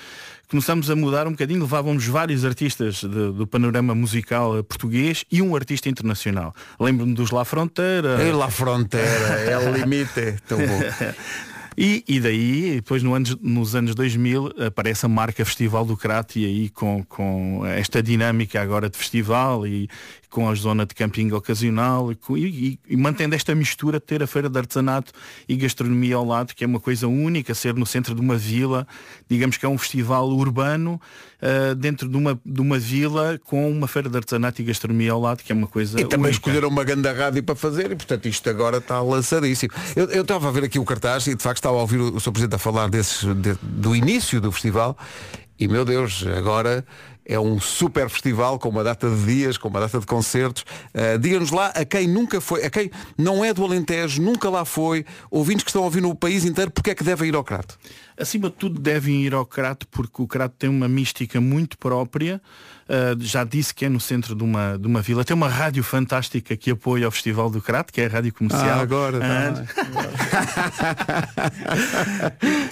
começamos 0.49 0.91
a 0.91 0.97
mudar 0.97 1.27
um 1.27 1.31
bocadinho, 1.33 1.61
levávamos 1.61 2.07
vários 2.07 2.45
artistas 2.45 2.97
de- 2.97 3.09
do 3.33 3.47
panorama 3.47 3.95
musical 3.95 4.63
português 4.65 5.25
e 5.31 5.41
um 5.43 5.55
artista 5.57 5.89
internacional. 5.89 6.55
Lembro-me 6.79 7.15
dos 7.15 7.31
La 7.31 7.45
Fronteira. 7.45 8.21
É 8.23 8.33
La 8.33 8.51
Fronteira, 8.51 9.07
é 9.51 9.59
o 9.59 9.73
limite. 9.77 10.37
Tão 10.49 10.59
bom. 10.59 10.65
E, 11.77 12.05
e 12.07 12.21
daí, 12.21 12.73
depois 12.77 13.03
no 13.03 13.15
anos, 13.15 13.37
nos 13.41 13.75
anos 13.75 13.95
2000, 13.95 14.53
aparece 14.67 15.05
a 15.07 15.09
marca 15.09 15.45
Festival 15.45 15.85
do 15.85 15.97
Crato 15.97 16.39
e 16.39 16.45
aí 16.45 16.69
com, 16.71 17.03
com 17.05 17.63
esta 17.67 18.03
dinâmica 18.03 18.61
agora 18.63 18.89
de 18.89 18.97
festival 18.97 19.67
e 19.67 19.89
com 20.31 20.49
a 20.51 20.55
zona 20.57 20.85
de 20.85 20.93
camping 20.97 21.31
ocasional 21.31 22.11
e, 22.13 22.17
e- 22.37 22.79
e 22.89 22.97
mantendo 22.97 23.37
esta 23.37 23.55
mistura 23.55 24.01
de 24.01 24.05
ter 24.07 24.21
a 24.21 24.27
feira 24.27 24.49
de 24.49 24.59
artesanato 24.59 25.13
e 25.49 25.55
gastronomia 25.57 26.17
ao 26.17 26.25
lado, 26.25 26.55
que 26.57 26.65
é 26.65 26.67
uma 26.67 26.81
coisa 26.81 27.07
única, 27.07 27.55
ser 27.55 27.73
no 27.75 27.87
centro 27.87 28.17
de 28.17 28.21
uma 28.21 28.37
vila, 28.37 28.85
digamos 29.29 29.57
que 29.57 29.65
é 29.65 29.69
um 29.69 29.79
festival 29.79 30.29
urbano 30.29 31.01
ah, 31.41 31.75
dentro 31.77 32.09
de 32.09 32.17
uma, 32.17 32.41
de 32.45 32.61
uma 32.61 32.81
vila 32.81 33.39
com 33.45 33.71
uma 33.71 33.87
feira 33.87 34.09
de 34.09 34.17
artesanato 34.17 34.61
e 34.61 34.65
gastronomia 34.65 35.13
ao 35.13 35.21
lado, 35.21 35.41
que 35.45 35.53
é 35.53 35.55
uma 35.55 35.69
coisa 35.69 36.01
E 36.01 36.05
também 36.05 36.27
única. 36.27 36.31
escolheram 36.33 36.69
uma 36.69 36.83
grande 36.83 37.09
rádio 37.13 37.41
para 37.45 37.55
fazer 37.55 37.93
e 37.93 37.97
portanto 37.97 38.27
isto 38.27 38.51
agora 38.51 38.79
está 38.79 39.01
lançadíssimo. 39.01 39.73
Eu 39.95 40.23
estava 40.23 40.49
a 40.49 40.51
ver 40.51 40.65
aqui 40.65 40.81
o 40.81 40.85
cartaz 40.85 41.29
e 41.29 41.37
de 41.37 41.43
facto 41.43 41.64
estava 41.65 41.79
a 41.79 41.81
ouvir 41.81 41.99
o, 42.01 42.15
o 42.17 42.21
Sr. 42.21 42.31
Presidente 42.33 42.55
a 42.57 42.59
falar 42.59 42.89
desses, 42.91 43.25
de- 43.37 43.59
do 43.63 43.97
início 43.97 44.41
do 44.41 44.53
festival 44.53 44.97
e 45.59 45.67
meu 45.69 45.85
Deus, 45.85 46.25
agora 46.37 46.85
É 47.27 47.41
um 47.41 47.59
super 47.59 48.11
festival 48.11 48.59
com 48.59 48.69
uma 48.69 48.85
data 48.85 49.09
de 49.09 49.25
dias, 49.25 49.57
com 49.57 49.69
uma 49.69 49.81
data 49.81 49.99
de 49.99 50.05
concertos. 50.05 50.63
Uh, 50.93 51.19
Diga-nos 51.19 51.51
lá 51.53 51.69
a 51.69 51.83
quem 51.83 52.07
nunca 52.07 52.39
foi, 52.39 52.63
a 52.67 52.69
quem 52.69 52.91
não 53.17 53.43
é 53.43 53.55
do 53.55 53.65
Alentejo, 53.65 54.21
nunca 54.21 54.51
lá 54.51 54.63
foi, 54.67 55.07
ouvintes 55.31 55.65
que 55.65 55.71
estão 55.71 55.81
a 55.81 55.87
ouvir 55.87 56.03
no 56.03 56.15
país 56.15 56.45
inteiro, 56.45 56.71
porque 56.71 56.91
é 56.91 56.95
que 56.95 57.03
devem 57.03 57.29
ir 57.31 57.35
ao 57.35 57.43
Crato? 57.43 57.79
Acima 58.19 58.51
de 58.51 58.57
tudo 58.57 58.79
devem 58.79 59.23
ir 59.25 59.33
ao 59.33 59.47
Crato 59.47 59.89
porque 59.89 60.21
o 60.21 60.27
Crato 60.27 60.55
tem 60.59 60.69
uma 60.69 60.87
mística 60.87 61.41
muito 61.41 61.79
própria. 61.79 62.43
Uh, 62.85 63.17
já 63.21 63.45
disse 63.45 63.75
que 63.75 63.85
é 63.85 63.89
no 63.89 63.99
centro 63.99 64.35
de 64.35 64.45
uma, 64.45 64.79
de 64.79 64.87
uma 64.87 65.01
vila. 65.01 65.25
Tem 65.25 65.35
uma 65.35 65.49
rádio 65.49 65.83
fantástica 65.83 66.57
que 66.57 66.71
apoia 66.71 67.09
o 67.09 67.11
Festival 67.11 67.49
do 67.49 67.61
Crato, 67.61 67.93
que 67.93 68.01
é 68.01 68.07
a 68.07 68.09
Rádio 68.09 68.35
Comercial. 68.35 68.79
Ah, 68.79 68.83
agora. 68.83 69.21
Tá 69.21 69.65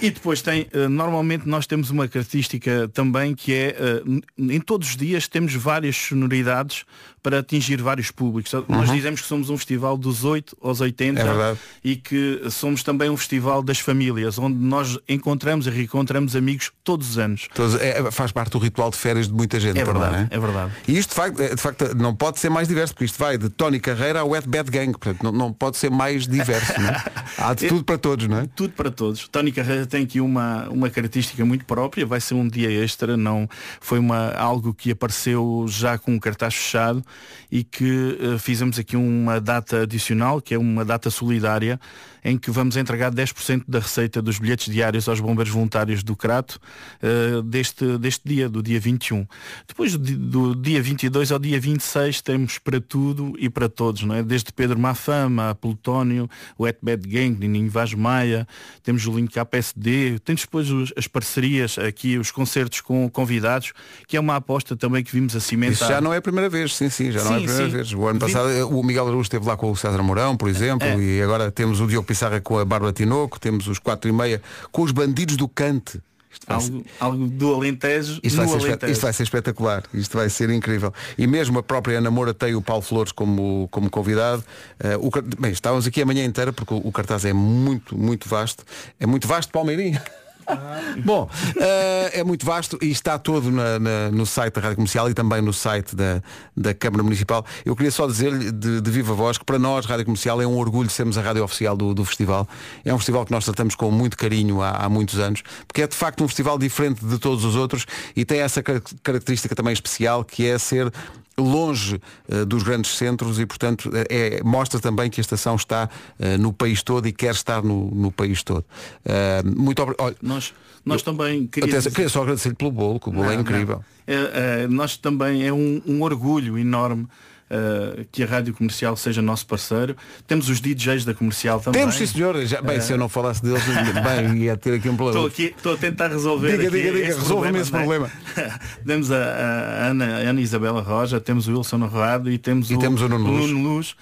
e 0.01 0.11
depois 0.11 0.41
tem, 0.41 0.67
uh, 0.73 0.87
normalmente 0.87 1.47
nós 1.47 1.65
temos 1.65 1.89
uma 1.89 2.07
característica 2.07 2.87
também 2.93 3.33
que 3.33 3.53
é, 3.53 4.03
uh, 4.05 4.21
em 4.37 4.59
todos 4.59 4.89
os 4.89 4.95
dias 4.95 5.27
temos 5.27 5.55
várias 5.55 5.95
sonoridades 5.95 6.85
para 7.23 7.39
atingir 7.39 7.81
vários 7.81 8.11
públicos. 8.11 8.51
Uhum. 8.51 8.65
Nós 8.67 8.91
dizemos 8.91 9.21
que 9.21 9.27
somos 9.27 9.49
um 9.49 9.57
festival 9.57 9.97
dos 9.97 10.25
8 10.25 10.57
aos 10.61 10.81
80 10.81 11.21
é 11.21 11.57
e 11.81 11.95
que 11.95 12.41
somos 12.51 12.83
também 12.83 13.09
um 13.09 13.15
festival 13.15 13.63
das 13.63 13.79
famílias, 13.79 14.37
onde 14.37 14.57
nós 14.57 14.99
encontramos 15.07 15.65
e 15.65 15.69
reencontramos 15.69 16.35
amigos 16.35 16.71
todos 16.83 17.11
os 17.11 17.17
anos. 17.17 17.47
Todos, 17.55 17.75
é, 17.75 18.11
faz 18.11 18.33
parte 18.33 18.51
do 18.51 18.57
ritual 18.57 18.91
de 18.91 18.97
férias 18.97 19.27
de 19.27 19.33
muita 19.33 19.57
gente. 19.59 19.79
É 19.79 19.85
também, 19.85 20.01
verdade, 20.01 20.27
é? 20.29 20.35
é? 20.35 20.39
verdade. 20.39 20.71
E 20.85 20.97
isto 20.97 21.09
de 21.09 21.15
facto, 21.15 21.37
de 21.37 21.61
facto 21.61 21.95
não 21.95 22.13
pode 22.13 22.39
ser 22.39 22.49
mais 22.49 22.67
diverso, 22.67 22.93
porque 22.93 23.05
isto 23.05 23.17
vai 23.17 23.37
de 23.37 23.49
Tony 23.49 23.79
Carreira 23.79 24.19
ao 24.19 24.29
Wet 24.29 24.47
Bad 24.47 24.69
Gang, 24.69 24.91
portanto 24.91 25.23
não, 25.23 25.31
não 25.31 25.53
pode 25.53 25.77
ser 25.77 25.89
mais 25.89 26.27
diverso. 26.27 26.73
é? 26.73 27.03
Há 27.37 27.53
de 27.53 27.67
tudo 27.69 27.85
para 27.85 27.97
todos, 27.97 28.27
não 28.27 28.39
é? 28.39 28.49
Tudo 28.53 28.73
para 28.73 28.91
todos. 28.91 29.27
Tony 29.29 29.51
Carreira 29.51 29.85
tem 29.85 30.03
aqui 30.03 30.19
uma, 30.19 30.67
uma 30.69 30.89
característica 30.89 31.45
muito 31.45 31.63
própria, 31.63 32.05
vai 32.05 32.19
ser 32.19 32.33
um 32.33 32.47
dia 32.47 32.69
extra, 32.83 33.15
não 33.15 33.47
foi 33.79 33.97
uma, 33.97 34.31
algo 34.33 34.73
que 34.73 34.91
apareceu 34.91 35.65
já 35.69 35.97
com 35.97 36.11
um 36.11 36.19
cartaz 36.19 36.53
fechado 36.53 37.03
e 37.51 37.63
que 37.63 38.17
uh, 38.19 38.39
fizemos 38.39 38.79
aqui 38.79 38.95
uma 38.95 39.39
data 39.39 39.81
adicional, 39.83 40.41
que 40.41 40.53
é 40.53 40.57
uma 40.57 40.83
data 40.83 41.09
solidária, 41.09 41.79
em 42.23 42.37
que 42.37 42.49
vamos 42.49 42.77
entregar 42.77 43.11
10% 43.11 43.63
da 43.67 43.79
receita 43.79 44.21
dos 44.21 44.39
bilhetes 44.39 44.71
diários 44.71 45.09
aos 45.09 45.19
bombeiros 45.19 45.53
voluntários 45.53 46.03
do 46.03 46.15
Crato 46.15 46.59
uh, 47.01 47.41
deste, 47.43 47.97
deste 47.97 48.21
dia, 48.25 48.47
do 48.47 48.63
dia 48.63 48.79
21. 48.79 49.27
Depois 49.67 49.97
do, 49.97 50.17
do, 50.17 50.55
dia 50.55 50.81
22 50.81 51.31
ao 51.31 51.39
dia 51.39 51.59
26 51.59 52.21
temos 52.21 52.57
para 52.57 52.79
tudo 52.79 53.33
e 53.37 53.49
para 53.49 53.67
todos, 53.67 54.03
não 54.03 54.15
é? 54.15 54.23
Desde 54.23 54.51
Pedro 54.53 54.79
Mafama, 54.79 55.49
a 55.49 55.55
Plutónio, 55.55 56.29
o 56.57 56.63
Bad 56.81 57.07
Gang, 57.07 57.37
Nininho 57.37 57.69
Vaz 57.69 57.93
Maia, 57.93 58.47
temos 58.81 59.05
o 59.05 59.15
link 59.15 59.31
KPSD, 59.33 60.19
temos 60.19 60.41
depois 60.41 60.69
os, 60.69 60.93
as 60.95 61.07
parcerias 61.07 61.77
aqui, 61.77 62.17
os 62.17 62.31
concertos 62.31 62.81
com 62.81 63.09
convidados, 63.09 63.73
que 64.07 64.15
é 64.15 64.19
uma 64.19 64.35
aposta 64.35 64.75
também 64.75 65.03
que 65.03 65.11
vimos 65.11 65.35
a 65.35 65.39
cimentar. 65.39 65.73
Isso 65.73 65.87
já 65.87 65.99
não 65.99 66.13
é 66.13 66.17
a 66.17 66.21
primeira 66.21 66.49
vez, 66.49 66.75
sim, 66.75 66.89
sim, 66.89 67.02
já 67.11 67.19
sim, 67.21 67.25
não 67.25 67.33
é 67.33 67.37
a 67.37 67.41
primeira 67.41 67.65
sim. 67.65 67.75
vez. 67.75 67.93
O 67.93 68.07
ano 68.07 68.19
passado 68.19 68.47
o 68.69 68.83
Miguel 68.83 69.07
Araújo 69.07 69.23
esteve 69.23 69.45
lá 69.45 69.57
com 69.57 69.71
o 69.71 69.75
César 69.75 70.01
Mourão, 70.01 70.35
por 70.35 70.49
exemplo, 70.49 70.87
é. 70.87 70.97
e 70.97 71.21
agora 71.21 71.51
temos 71.51 71.79
o 71.79 71.87
Diogo 71.87 72.05
Pissarra 72.05 72.39
com 72.41 72.57
a 72.57 72.65
Bárbara 72.65 72.93
Tinoco, 72.93 73.39
temos 73.39 73.67
os 73.67 73.79
4 73.79 74.09
e 74.09 74.13
meia 74.13 74.41
com 74.71 74.81
os 74.81 74.91
bandidos 74.91 75.37
do 75.37 75.47
Cante. 75.47 76.01
Algo, 76.47 76.83
algo, 76.99 77.27
do 77.27 77.53
Alentejo 77.53 78.19
isto 78.23 78.35
vai, 78.37 78.47
Alentejo. 78.47 78.91
isto 78.91 79.01
vai 79.01 79.13
ser 79.13 79.23
espetacular, 79.23 79.83
isto 79.93 80.17
vai 80.17 80.29
ser 80.29 80.49
incrível. 80.49 80.93
E 81.17 81.25
mesmo 81.27 81.59
a 81.59 81.63
própria 81.63 81.99
Ana 81.99 82.11
Moura 82.11 82.33
tem 82.33 82.55
o 82.55 82.61
Paulo 82.61 82.81
Flores 82.81 83.11
como, 83.11 83.67
como 83.71 83.89
convidado. 83.89 84.43
Uh, 84.83 85.07
o, 85.07 85.39
bem, 85.39 85.51
estávamos 85.51 85.87
aqui 85.87 86.01
a 86.01 86.05
manhã 86.05 86.25
inteira 86.25 86.51
porque 86.51 86.73
o, 86.73 86.77
o 86.77 86.91
cartaz 86.91 87.23
é 87.23 87.33
muito, 87.33 87.97
muito 87.97 88.27
vasto. 88.27 88.65
É 88.99 89.05
muito 89.05 89.27
vasto, 89.27 89.51
Palmeirinho. 89.51 90.01
Bom, 91.03 91.23
uh, 91.23 92.09
é 92.11 92.23
muito 92.23 92.45
vasto 92.45 92.77
e 92.81 92.91
está 92.91 93.17
todo 93.17 93.51
na, 93.51 93.79
na, 93.79 94.11
no 94.11 94.25
site 94.25 94.55
da 94.55 94.61
Rádio 94.61 94.77
Comercial 94.77 95.09
e 95.09 95.13
também 95.13 95.41
no 95.41 95.53
site 95.53 95.95
da, 95.95 96.21
da 96.55 96.73
Câmara 96.73 97.03
Municipal. 97.03 97.45
Eu 97.65 97.75
queria 97.75 97.91
só 97.91 98.07
dizer-lhe 98.07 98.51
de, 98.51 98.81
de, 98.81 98.91
viva 98.91 99.13
voz 99.13 99.37
que 99.37 99.45
para 99.45 99.59
nós, 99.59 99.85
Rádio 99.85 100.05
Comercial, 100.05 100.41
é 100.41 100.47
um 100.47 100.57
orgulho 100.57 100.89
sermos 100.89 101.17
a 101.17 101.21
rádio 101.21 101.43
oficial 101.43 101.75
do, 101.75 101.93
do 101.93 102.05
festival. 102.05 102.47
É 102.83 102.93
um 102.93 102.97
festival 102.97 103.25
que 103.25 103.31
nós 103.31 103.45
tratamos 103.45 103.75
com 103.75 103.89
muito 103.91 104.17
carinho 104.17 104.61
há, 104.61 104.71
há, 104.71 104.89
muitos 104.89 105.19
anos, 105.19 105.41
porque 105.67 105.81
é 105.81 105.87
de 105.87 105.95
facto 105.95 106.23
um 106.23 106.27
festival 106.27 106.57
diferente 106.57 107.03
de 107.03 107.17
todos 107.17 107.43
os 107.43 107.55
outros 107.55 107.85
e 108.15 108.25
tem 108.25 108.39
essa 108.39 108.61
característica 108.61 109.55
também 109.55 109.73
especial 109.73 110.23
que 110.23 110.45
é 110.45 110.57
ser 110.57 110.91
longe 111.37 111.99
uh, 112.29 112.45
dos 112.45 112.63
grandes 112.63 112.95
centros 112.97 113.39
e, 113.39 113.45
portanto, 113.45 113.89
é, 114.09 114.41
mostra 114.43 114.79
também 114.79 115.09
que 115.09 115.19
a 115.19 115.23
estação 115.23 115.55
está 115.55 115.89
uh, 116.19 116.37
no 116.37 116.53
país 116.53 116.83
todo 116.83 117.07
e 117.07 117.11
quer 117.11 117.33
estar 117.33 117.63
no, 117.63 117.89
no 117.91 118.11
país 118.11 118.43
todo. 118.43 118.65
Uh, 119.05 119.59
muito 119.59 119.81
obrigado. 119.81 120.15
Nós, 120.21 120.53
nós 120.85 121.01
eu, 121.01 121.05
também 121.05 121.47
queria, 121.47 121.73
dizer... 121.73 121.91
queria 121.91 122.09
só 122.09 122.21
agradecer-lhe 122.21 122.55
pelo 122.55 122.71
bolo, 122.71 122.99
que 122.99 123.09
o 123.09 123.11
bolo 123.11 123.25
é 123.25 123.33
não, 123.33 123.37
é 123.37 123.41
incrível. 123.41 123.83
É, 124.05 124.67
nós 124.67 124.97
também 124.97 125.45
é 125.45 125.53
um, 125.53 125.81
um 125.87 126.01
orgulho 126.01 126.57
enorme 126.57 127.07
uh, 127.53 128.05
que 128.11 128.23
a 128.23 128.25
Rádio 128.25 128.53
Comercial 128.53 128.95
seja 128.95 129.21
nosso 129.21 129.45
parceiro. 129.45 129.95
Temos 130.27 130.49
os 130.49 130.59
DJs 130.59 131.05
da 131.05 131.13
Comercial 131.13 131.59
também. 131.59 131.81
Temos, 131.81 131.95
sim 131.95 132.05
senhor. 132.05 132.43
Já, 132.45 132.61
bem, 132.61 132.79
uh, 132.79 132.81
se 132.81 132.91
eu 132.91 132.97
não 132.97 133.07
falasse 133.07 133.43
deles, 133.43 133.63
bem, 134.03 134.37
ia 134.43 134.57
ter 134.57 134.75
aqui 134.75 134.89
um 134.89 134.95
problema. 134.95 135.27
Estou, 135.27 135.27
aqui, 135.27 135.55
estou 135.55 135.73
a 135.73 135.77
tentar 135.77 136.07
resolver 136.07 136.57
diga, 136.57 136.71
diga, 136.71 136.91
diga, 136.91 137.05
resolva-me 137.05 137.59
esse 137.59 137.71
problema. 137.71 138.11
temos 138.85 139.11
a, 139.11 139.17
a, 139.17 139.87
Ana, 139.87 140.05
a 140.05 140.29
Ana 140.29 140.41
Isabela 140.41 140.81
Roja, 140.81 141.19
temos 141.19 141.47
o 141.47 141.53
Wilson 141.53 141.83
Arroado 141.83 142.31
e 142.31 142.37
temos 142.37 142.71
e 142.71 142.75
o, 142.75 142.79
temos 142.79 143.01
o 143.01 143.09
Nuno 143.09 143.31
Luz. 143.31 143.51
Nuno 143.51 143.75
Luz 143.75 143.95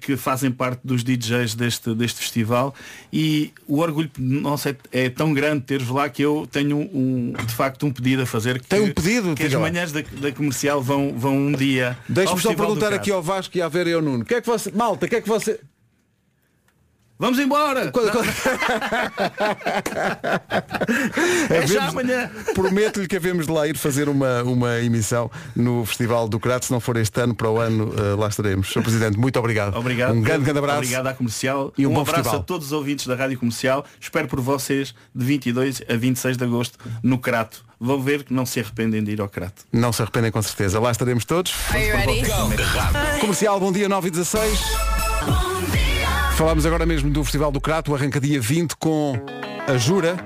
que 0.00 0.16
fazem 0.16 0.50
parte 0.50 0.80
dos 0.84 1.02
DJs 1.02 1.54
deste, 1.54 1.94
deste 1.94 2.20
festival. 2.20 2.74
E 3.12 3.52
o 3.66 3.78
orgulho 3.78 4.10
nosso 4.18 4.68
é, 4.68 4.76
é 4.92 5.08
tão 5.08 5.32
grande 5.34 5.62
ter-vos 5.62 5.88
lá 5.88 6.08
que 6.08 6.22
eu 6.22 6.48
tenho 6.50 6.76
um, 6.76 7.32
de 7.32 7.54
facto 7.54 7.86
um 7.86 7.92
pedido 7.92 8.22
a 8.22 8.26
fazer 8.26 8.60
que, 8.60 8.68
Tem 8.68 8.80
um 8.80 8.92
pedido, 8.92 9.34
que 9.34 9.44
as 9.44 9.54
manhãs 9.54 9.92
da, 9.92 10.02
da, 10.02 10.32
comercial 10.32 10.82
vão, 10.82 11.14
vão 11.16 11.36
um 11.36 11.52
dia 11.52 11.96
Deixa-me 12.08 12.40
só 12.40 12.54
perguntar 12.54 12.92
aqui 12.92 13.10
ao 13.10 13.22
Vasco 13.22 13.56
e 13.56 13.62
à 13.62 13.68
Vera 13.68 13.90
e 13.90 13.92
ao 13.92 14.02
Nuno. 14.02 14.24
Que 14.24 14.34
é 14.34 14.40
que 14.40 14.46
você, 14.46 14.70
malta, 14.70 15.08
que 15.08 15.16
é 15.16 15.20
que 15.20 15.28
você 15.28 15.58
Vamos 17.18 17.38
embora! 17.38 17.90
Quando, 17.90 18.12
quando... 18.12 18.28
é 21.50 21.66
já 21.66 21.88
amanhã. 21.88 22.30
Prometo-lhe 22.54 23.08
que 23.08 23.16
havemos 23.16 23.46
de 23.46 23.52
lá 23.52 23.66
ir 23.66 23.76
fazer 23.76 24.06
uma, 24.06 24.42
uma 24.42 24.78
emissão 24.80 25.30
no 25.54 25.84
Festival 25.86 26.28
do 26.28 26.38
Crato, 26.38 26.66
se 26.66 26.72
não 26.72 26.78
for 26.78 26.98
este 26.98 27.18
ano, 27.18 27.34
para 27.34 27.50
o 27.50 27.58
ano 27.58 27.94
uh, 27.94 28.16
lá 28.18 28.28
estaremos. 28.28 28.70
Sr. 28.70 28.82
Presidente, 28.82 29.18
muito 29.18 29.38
obrigado. 29.38 29.74
Obrigado. 29.76 30.14
Um 30.14 30.20
grande, 30.20 30.44
grande 30.44 30.58
abraço. 30.58 30.78
Obrigado 30.78 31.06
à 31.06 31.14
comercial 31.14 31.72
e 31.78 31.86
um, 31.86 31.90
um 31.90 31.94
bom 31.94 32.02
abraço 32.02 32.16
festival. 32.16 32.40
a 32.40 32.44
todos 32.44 32.66
os 32.66 32.72
ouvintes 32.72 33.06
da 33.06 33.14
Rádio 33.14 33.38
Comercial. 33.38 33.86
Espero 33.98 34.28
por 34.28 34.40
vocês 34.40 34.94
de 35.14 35.24
22 35.24 35.82
a 35.88 35.96
26 35.96 36.36
de 36.36 36.44
agosto 36.44 36.78
no 37.02 37.18
Crato. 37.18 37.64
Vão 37.80 38.02
ver 38.02 38.24
que 38.24 38.34
não 38.34 38.44
se 38.44 38.60
arrependem 38.60 39.02
de 39.02 39.12
ir 39.12 39.20
ao 39.22 39.28
Crato. 39.28 39.64
Não 39.72 39.90
se 39.90 40.02
arrependem 40.02 40.30
com 40.30 40.42
certeza. 40.42 40.78
Lá 40.78 40.90
estaremos 40.90 41.24
todos. 41.24 41.54
Comercial, 43.20 43.58
bom 43.58 43.72
dia 43.72 43.88
9 43.88 44.08
e 44.08 44.10
16. 44.10 44.95
Falámos 46.36 46.66
agora 46.66 46.84
mesmo 46.84 47.08
do 47.08 47.24
Festival 47.24 47.50
do 47.50 47.58
Crato, 47.58 47.94
arranca 47.94 48.20
dia 48.20 48.38
20 48.38 48.76
com 48.76 49.18
a 49.66 49.78
Jura. 49.78 50.18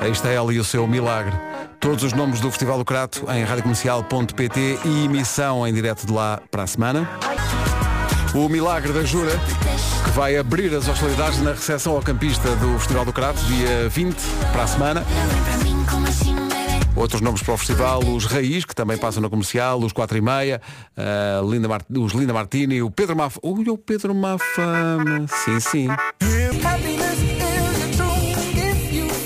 Aí 0.00 0.10
está 0.10 0.30
ela 0.30 0.54
e 0.54 0.58
o 0.58 0.64
seu 0.64 0.86
milagre. 0.86 1.34
Todos 1.78 2.02
os 2.02 2.14
nomes 2.14 2.40
do 2.40 2.50
Festival 2.50 2.78
do 2.78 2.84
Crato 2.84 3.26
em 3.30 3.44
radiocomercial.pt 3.44 4.78
e 4.86 5.04
emissão 5.04 5.66
em 5.66 5.74
direto 5.74 6.06
de 6.06 6.12
lá 6.14 6.40
para 6.50 6.62
a 6.62 6.66
semana. 6.66 7.06
O 8.34 8.48
Milagre 8.48 8.90
da 8.94 9.02
Jura, 9.02 9.32
que 10.04 10.10
vai 10.12 10.38
abrir 10.38 10.74
as 10.74 10.88
hostilidades 10.88 11.42
na 11.42 11.50
recepção 11.50 11.94
ao 11.94 12.00
campista 12.00 12.56
do 12.56 12.78
Festival 12.78 13.04
do 13.04 13.12
Crato, 13.12 13.38
dia 13.44 13.86
20 13.90 14.16
para 14.52 14.62
a 14.62 14.66
semana. 14.66 15.04
Outros 17.00 17.22
nomes 17.22 17.42
para 17.42 17.54
o 17.54 17.56
festival, 17.56 18.00
os 18.00 18.26
Raiz, 18.26 18.66
que 18.66 18.74
também 18.74 18.98
passam 18.98 19.22
na 19.22 19.30
comercial, 19.30 19.80
os 19.80 19.90
4 19.90 20.18
e 20.18 20.20
meia, 20.20 20.60
uh, 20.98 21.50
Linda 21.50 21.66
Mart 21.66 21.86
os 21.96 22.12
Linda 22.12 22.34
Martini, 22.34 22.82
o 22.82 22.90
Pedro 22.90 23.16
Maf... 23.16 23.38
Ui, 23.42 23.70
o 23.70 23.78
Pedro 23.78 24.14
Mafama. 24.14 25.26
Sim, 25.26 25.60
sim. 25.60 25.88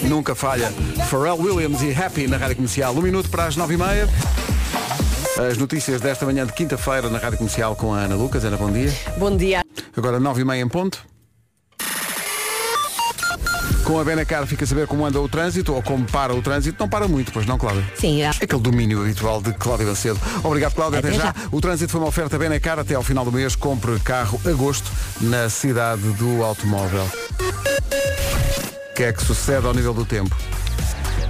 Nunca 0.08 0.36
falha. 0.36 0.70
Pharrell 1.10 1.36
Williams 1.36 1.82
e 1.82 1.92
Happy 1.92 2.28
na 2.28 2.36
Rádio 2.36 2.54
Comercial. 2.54 2.94
Um 2.94 3.02
minuto 3.02 3.28
para 3.28 3.46
as 3.46 3.56
9 3.56 3.74
e 3.74 3.76
meia. 3.76 4.08
As 5.50 5.58
notícias 5.58 6.00
desta 6.00 6.24
manhã 6.24 6.46
de 6.46 6.52
quinta-feira 6.52 7.10
na 7.10 7.18
Rádio 7.18 7.38
Comercial 7.38 7.74
com 7.74 7.92
a 7.92 7.98
Ana 7.98 8.14
Lucas. 8.14 8.44
Ana, 8.44 8.56
bom 8.56 8.70
dia. 8.70 8.92
Bom 9.18 9.36
dia. 9.36 9.62
Agora 9.96 10.20
9 10.20 10.42
e 10.42 10.44
meia 10.44 10.62
em 10.62 10.68
ponto. 10.68 11.04
Com 13.84 14.00
a 14.00 14.04
Benacar 14.04 14.46
fica 14.46 14.64
a 14.64 14.66
saber 14.66 14.86
como 14.86 15.04
anda 15.04 15.20
o 15.20 15.28
trânsito 15.28 15.74
ou 15.74 15.82
como 15.82 16.06
para 16.06 16.34
o 16.34 16.40
trânsito. 16.40 16.76
Não 16.80 16.88
para 16.88 17.06
muito, 17.06 17.30
pois 17.30 17.44
não, 17.44 17.58
Cláudia? 17.58 17.84
Sim, 17.94 18.22
é. 18.22 18.30
Aquele 18.30 18.60
domínio 18.60 19.02
habitual 19.02 19.42
de 19.42 19.52
Cláudia 19.52 19.86
Macedo. 19.86 20.18
Obrigado, 20.42 20.74
Cláudia. 20.74 21.00
Até, 21.00 21.08
até 21.08 21.18
já. 21.18 21.24
já. 21.24 21.34
O 21.52 21.60
trânsito 21.60 21.92
foi 21.92 22.00
uma 22.00 22.08
oferta 22.08 22.38
Benacar 22.38 22.78
até 22.78 22.94
ao 22.94 23.02
final 23.02 23.26
do 23.26 23.30
mês. 23.30 23.54
Compre 23.54 24.00
carro 24.00 24.40
agosto 24.46 24.90
na 25.20 25.50
cidade 25.50 26.00
do 26.12 26.42
automóvel. 26.42 27.06
O 28.90 28.94
que 28.94 29.02
é 29.02 29.12
que 29.12 29.22
sucede 29.22 29.66
ao 29.66 29.74
nível 29.74 29.92
do 29.92 30.06
tempo? 30.06 30.34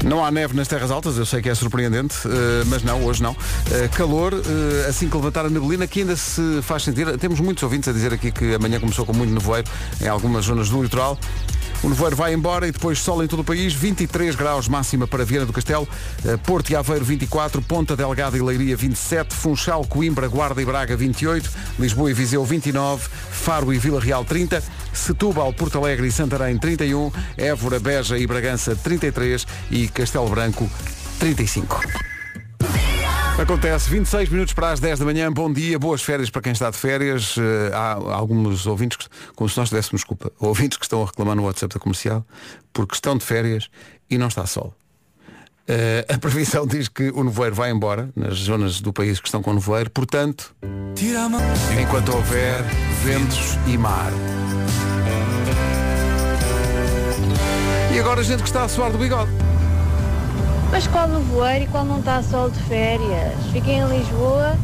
Não 0.05 0.23
há 0.23 0.31
neve 0.31 0.55
nas 0.55 0.69
terras 0.69 0.91
altas, 0.91 1.17
eu 1.17 1.25
sei 1.25 1.41
que 1.41 1.49
é 1.49 1.55
surpreendente, 1.55 2.15
uh, 2.29 2.31
mas 2.67 2.83
não, 2.83 3.03
hoje 3.05 3.23
não. 3.23 3.33
Uh, 3.33 3.89
calor, 3.97 4.35
uh, 4.35 4.89
assim 4.89 5.09
que 5.09 5.17
levantar 5.17 5.47
a 5.47 5.49
neblina, 5.49 5.87
que 5.87 6.01
ainda 6.01 6.15
se 6.15 6.61
faz 6.63 6.83
sentir. 6.85 7.17
Temos 7.17 7.41
muitos 7.41 7.63
ouvintes 7.63 7.89
a 7.89 7.93
dizer 7.93 8.13
aqui 8.13 8.31
que 8.31 8.55
amanhã 8.55 8.79
começou 8.79 9.07
com 9.07 9.15
muito 9.15 9.33
nevoeiro 9.33 9.67
em 10.03 10.07
algumas 10.07 10.45
zonas 10.45 10.69
do 10.69 10.83
litoral. 10.83 11.19
O 11.85 11.89
nevoeiro 11.91 12.17
vai 12.17 12.33
embora 12.33 12.67
e 12.67 12.73
depois 12.73 12.99
sol 12.99 13.23
em 13.23 13.27
todo 13.27 13.41
o 13.41 13.45
país, 13.45 13.75
23 13.75 14.35
graus 14.35 14.69
máxima 14.69 15.07
para 15.07 15.23
Viana 15.23 15.45
do 15.45 15.53
Castelo, 15.53 15.87
eh, 16.25 16.39
Porto 16.39 16.71
e 16.71 16.75
Aveiro 16.75 17.05
24, 17.05 17.61
Ponta 17.61 17.95
Delgada 17.95 18.39
e 18.39 18.41
Leiria 18.41 18.75
27, 18.75 19.35
Funchal, 19.35 19.87
Coimbra, 19.87 20.27
Guarda 20.27 20.63
e 20.63 20.65
Braga 20.65 20.97
28, 20.97 21.51
Lisboa 21.79 22.11
e 22.11 22.15
Viseu 22.15 22.43
29, 22.43 23.07
Faro 23.31 23.71
e 23.71 23.79
Vila 23.79 24.01
Real 24.01 24.25
30, 24.25 24.63
Setúbal, 24.95 25.53
Porto 25.53 25.77
Alegre 25.77 26.07
e 26.07 26.11
Santarém 26.11 26.57
31, 26.57 27.13
Évora, 27.37 27.79
Beja 27.79 28.17
e 28.17 28.27
Bragança 28.27 28.75
33 28.75 29.47
e 29.71 29.87
Castelo 29.89 30.31
Branco 30.31 30.71
35. 31.19 32.14
Acontece, 33.37 33.91
26 33.91 34.29
minutos 34.29 34.55
para 34.55 34.71
as 34.71 34.79
10 34.79 35.01
da 35.01 35.05
manhã, 35.05 35.31
bom 35.31 35.53
dia, 35.53 35.77
boas 35.77 36.01
férias 36.01 36.31
para 36.31 36.41
quem 36.41 36.53
está 36.53 36.71
de 36.71 36.77
férias. 36.77 37.35
Eh, 37.37 37.71
há 37.75 37.95
alguns 38.15 38.65
ouvintes, 38.65 38.97
que, 38.97 39.07
como 39.35 39.51
se 39.51 39.59
nós 39.59 39.69
tivéssemos 39.69 40.05
culpa, 40.05 40.31
ouvintes 40.39 40.79
que 40.79 40.85
estão 40.85 41.03
a 41.03 41.07
reclamar 41.07 41.35
no 41.35 41.43
WhatsApp 41.43 41.75
da 41.75 41.81
comercial 41.81 42.25
porque 42.73 42.95
estão 42.95 43.19
de 43.19 43.25
férias 43.25 43.69
e 44.09 44.17
não 44.17 44.29
está 44.29 44.47
sol. 44.47 44.73
Eh, 45.67 46.07
a 46.09 46.17
previsão 46.17 46.65
diz 46.65 46.87
que 46.87 47.11
o 47.11 47.25
nevoeiro 47.25 47.57
vai 47.57 47.73
embora 47.73 48.09
nas 48.15 48.35
zonas 48.35 48.81
do 48.81 48.93
país 48.93 49.19
que 49.19 49.27
estão 49.27 49.43
com 49.43 49.53
nevoeiro, 49.53 49.91
portanto, 49.91 50.55
enquanto 51.83 52.15
houver 52.15 52.63
ventos 53.03 53.59
e 53.67 53.77
mar. 53.77 54.13
E 57.93 57.99
agora 57.99 58.21
a 58.21 58.25
gente 58.25 58.45
que 58.45 58.49
está 58.49 58.63
a 58.63 58.69
suar 58.69 58.93
do 58.93 58.99
bigode. 58.99 59.31
Mas 60.71 60.87
qual 60.87 61.09
no 61.09 61.21
voeiro 61.21 61.65
e 61.65 61.69
qual 61.69 61.85
não 61.85 61.99
está 61.99 62.17
a 62.17 62.23
sol 62.23 62.51
de 62.51 62.59
férias? 62.65 63.35
Fiquei 63.53 63.75
em 63.75 63.87
Lisboa, 63.87 64.57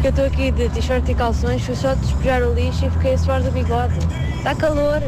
que 0.00 0.06
eu 0.06 0.10
estou 0.10 0.24
aqui 0.24 0.50
de 0.50 0.68
t-shirt 0.68 1.08
e 1.08 1.14
calções, 1.14 1.62
fui 1.62 1.74
só 1.74 1.94
despejar 1.94 2.42
o 2.42 2.54
lixo 2.54 2.86
e 2.86 2.90
fiquei 2.90 3.14
a 3.14 3.18
suar 3.18 3.42
do 3.42 3.50
bigode. 3.50 3.98
Está 4.36 4.54
calor. 4.54 5.02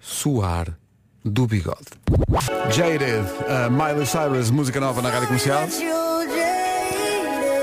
Suar 0.00 0.66
do 1.24 1.46
bigode. 1.46 1.86
Jaded, 2.70 3.26
a 3.48 3.68
Miley 3.70 4.06
Cyrus, 4.06 4.50
música 4.50 4.80
nova 4.80 5.02
na 5.02 5.10
rádio 5.10 5.28
comercial. 5.28 5.66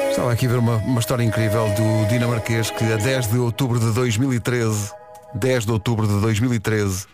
Estava 0.09 0.31
aqui 0.31 0.47
a 0.47 0.49
ver 0.49 0.57
uma, 0.57 0.77
uma 0.77 0.99
história 0.99 1.23
incrível 1.23 1.67
do 1.75 2.07
dinamarquês 2.09 2.71
que 2.71 2.83
a 2.91 2.97
10 2.97 3.27
de 3.27 3.37
outubro 3.37 3.79
de 3.79 3.91
2013, 3.93 4.91
10 5.33 5.65
de 5.65 5.71
outubro 5.71 6.07
de 6.07 6.19
2013, 6.21 7.05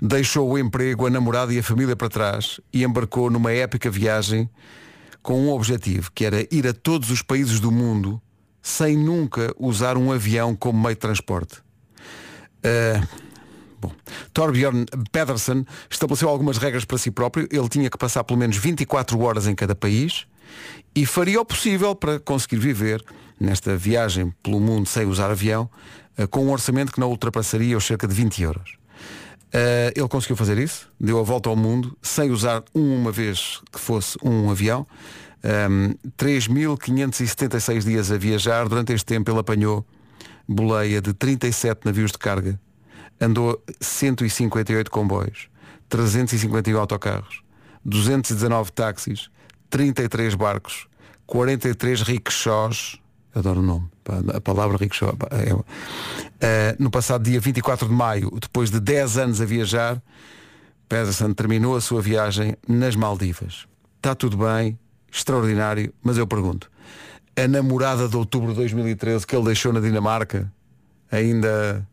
deixou 0.00 0.50
o 0.50 0.58
emprego, 0.58 1.06
a 1.06 1.10
namorada 1.10 1.52
e 1.52 1.58
a 1.58 1.62
família 1.62 1.96
para 1.96 2.08
trás 2.08 2.60
e 2.72 2.84
embarcou 2.84 3.30
numa 3.30 3.52
épica 3.52 3.90
viagem 3.90 4.48
com 5.22 5.40
um 5.40 5.50
objetivo, 5.50 6.10
que 6.14 6.24
era 6.24 6.46
ir 6.54 6.66
a 6.66 6.74
todos 6.74 7.10
os 7.10 7.22
países 7.22 7.58
do 7.58 7.72
mundo 7.72 8.20
sem 8.62 8.96
nunca 8.96 9.54
usar 9.58 9.96
um 9.96 10.12
avião 10.12 10.54
como 10.54 10.82
meio 10.82 10.94
de 10.94 11.00
transporte. 11.00 11.62
Uh, 12.64 13.24
Torbjörn 14.32 14.86
Pedersen 15.12 15.66
estabeleceu 15.90 16.28
algumas 16.28 16.56
regras 16.56 16.84
para 16.84 16.96
si 16.98 17.10
próprio. 17.10 17.46
Ele 17.50 17.68
tinha 17.68 17.90
que 17.90 17.98
passar 17.98 18.24
pelo 18.24 18.38
menos 18.38 18.56
24 18.56 19.20
horas 19.20 19.46
em 19.46 19.54
cada 19.54 19.74
país 19.74 20.26
e 20.94 21.04
faria 21.04 21.40
o 21.40 21.44
possível 21.44 21.94
para 21.94 22.18
conseguir 22.18 22.56
viver 22.56 23.04
nesta 23.38 23.76
viagem 23.76 24.32
pelo 24.42 24.60
mundo 24.60 24.86
sem 24.86 25.06
usar 25.06 25.30
avião, 25.30 25.68
com 26.30 26.44
um 26.44 26.50
orçamento 26.50 26.92
que 26.92 27.00
não 27.00 27.08
ultrapassaria 27.08 27.76
os 27.76 27.84
cerca 27.84 28.06
de 28.06 28.14
20 28.14 28.42
euros. 28.42 28.76
Uh, 29.54 29.94
ele 29.94 30.08
conseguiu 30.08 30.36
fazer 30.36 30.58
isso, 30.58 30.90
deu 30.98 31.20
a 31.20 31.22
volta 31.22 31.48
ao 31.48 31.54
mundo 31.54 31.96
sem 32.02 32.30
usar 32.30 32.64
uma 32.74 33.12
vez 33.12 33.60
que 33.70 33.78
fosse 33.78 34.18
um 34.22 34.50
avião. 34.50 34.86
Um, 35.70 35.94
3.576 36.16 37.84
dias 37.84 38.10
a 38.10 38.16
viajar. 38.16 38.68
Durante 38.68 38.92
este 38.92 39.04
tempo 39.04 39.30
ele 39.30 39.38
apanhou 39.38 39.86
boleia 40.48 41.00
de 41.00 41.12
37 41.12 41.84
navios 41.84 42.12
de 42.12 42.18
carga, 42.18 42.60
andou 43.20 43.62
158 43.80 44.90
comboios, 44.90 45.48
351 45.88 46.78
autocarros, 46.78 47.42
219 47.84 48.72
táxis, 48.72 49.30
33 49.70 50.34
barcos, 50.34 50.86
43 51.26 52.02
rickshaws, 52.02 53.00
adoro 53.34 53.60
o 53.60 53.62
nome, 53.62 53.88
a 54.34 54.40
palavra 54.40 54.76
rickshaw. 54.76 55.14
É, 55.30 55.54
uh, 55.54 55.62
no 56.78 56.90
passado 56.90 57.24
dia 57.24 57.40
24 57.40 57.88
de 57.88 57.94
maio, 57.94 58.30
depois 58.40 58.70
de 58.70 58.80
10 58.80 59.18
anos 59.18 59.40
a 59.40 59.44
viajar, 59.44 60.02
Pedersen 60.88 61.32
terminou 61.32 61.76
a 61.76 61.80
sua 61.80 62.02
viagem 62.02 62.56
nas 62.68 62.94
Maldivas. 62.94 63.66
Está 63.96 64.14
tudo 64.14 64.36
bem, 64.36 64.78
extraordinário, 65.10 65.92
mas 66.02 66.18
eu 66.18 66.26
pergunto, 66.26 66.70
a 67.36 67.48
namorada 67.48 68.08
de 68.08 68.16
outubro 68.16 68.50
de 68.50 68.56
2013 68.56 69.26
que 69.26 69.34
ele 69.34 69.46
deixou 69.46 69.72
na 69.72 69.80
Dinamarca 69.80 70.52
ainda. 71.10 71.86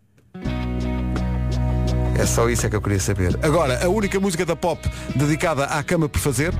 É 2.19 2.25
só 2.25 2.49
isso 2.49 2.65
é 2.65 2.69
que 2.69 2.75
eu 2.75 2.81
queria 2.81 2.99
saber. 2.99 3.39
Agora, 3.41 3.83
a 3.83 3.89
única 3.89 4.19
música 4.19 4.45
da 4.45 4.55
pop 4.55 4.87
dedicada 5.15 5.65
à 5.65 5.81
cama 5.81 6.07
por 6.07 6.19
fazer 6.19 6.53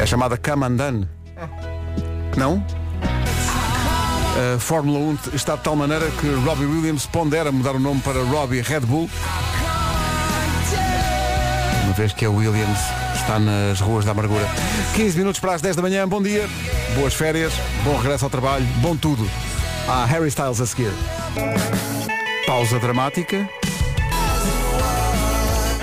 é 0.00 0.06
chamada 0.06 0.36
Cama 0.36 0.66
Andane. 0.66 1.08
Não? 2.36 2.64
A 4.38 4.58
Fórmula 4.60 5.00
1 5.00 5.18
está 5.34 5.56
de 5.56 5.62
tal 5.62 5.74
maneira 5.74 6.08
que 6.12 6.28
Robbie 6.46 6.64
Williams 6.64 7.06
pondera 7.06 7.50
mudar 7.50 7.74
o 7.74 7.80
nome 7.80 8.00
para 8.02 8.22
Robbie 8.22 8.60
Red 8.60 8.80
Bull. 8.80 9.10
Uma 11.82 11.92
vez 11.92 12.12
que 12.12 12.24
a 12.24 12.30
Williams 12.30 12.78
está 13.16 13.40
nas 13.40 13.80
ruas 13.80 14.04
da 14.04 14.12
amargura. 14.12 14.46
15 14.94 15.18
minutos 15.18 15.40
para 15.40 15.54
as 15.54 15.60
10 15.60 15.74
da 15.74 15.82
manhã, 15.82 16.06
bom 16.06 16.22
dia, 16.22 16.48
boas 16.94 17.14
férias, 17.14 17.52
bom 17.82 17.96
regresso 17.96 18.26
ao 18.26 18.30
trabalho, 18.30 18.64
bom 18.76 18.96
tudo. 18.96 19.28
Há 19.88 20.04
Harry 20.04 20.28
Styles 20.28 20.60
a 20.60 20.66
seguir. 20.66 20.92
Pausa 22.46 22.78
dramática. 22.78 23.48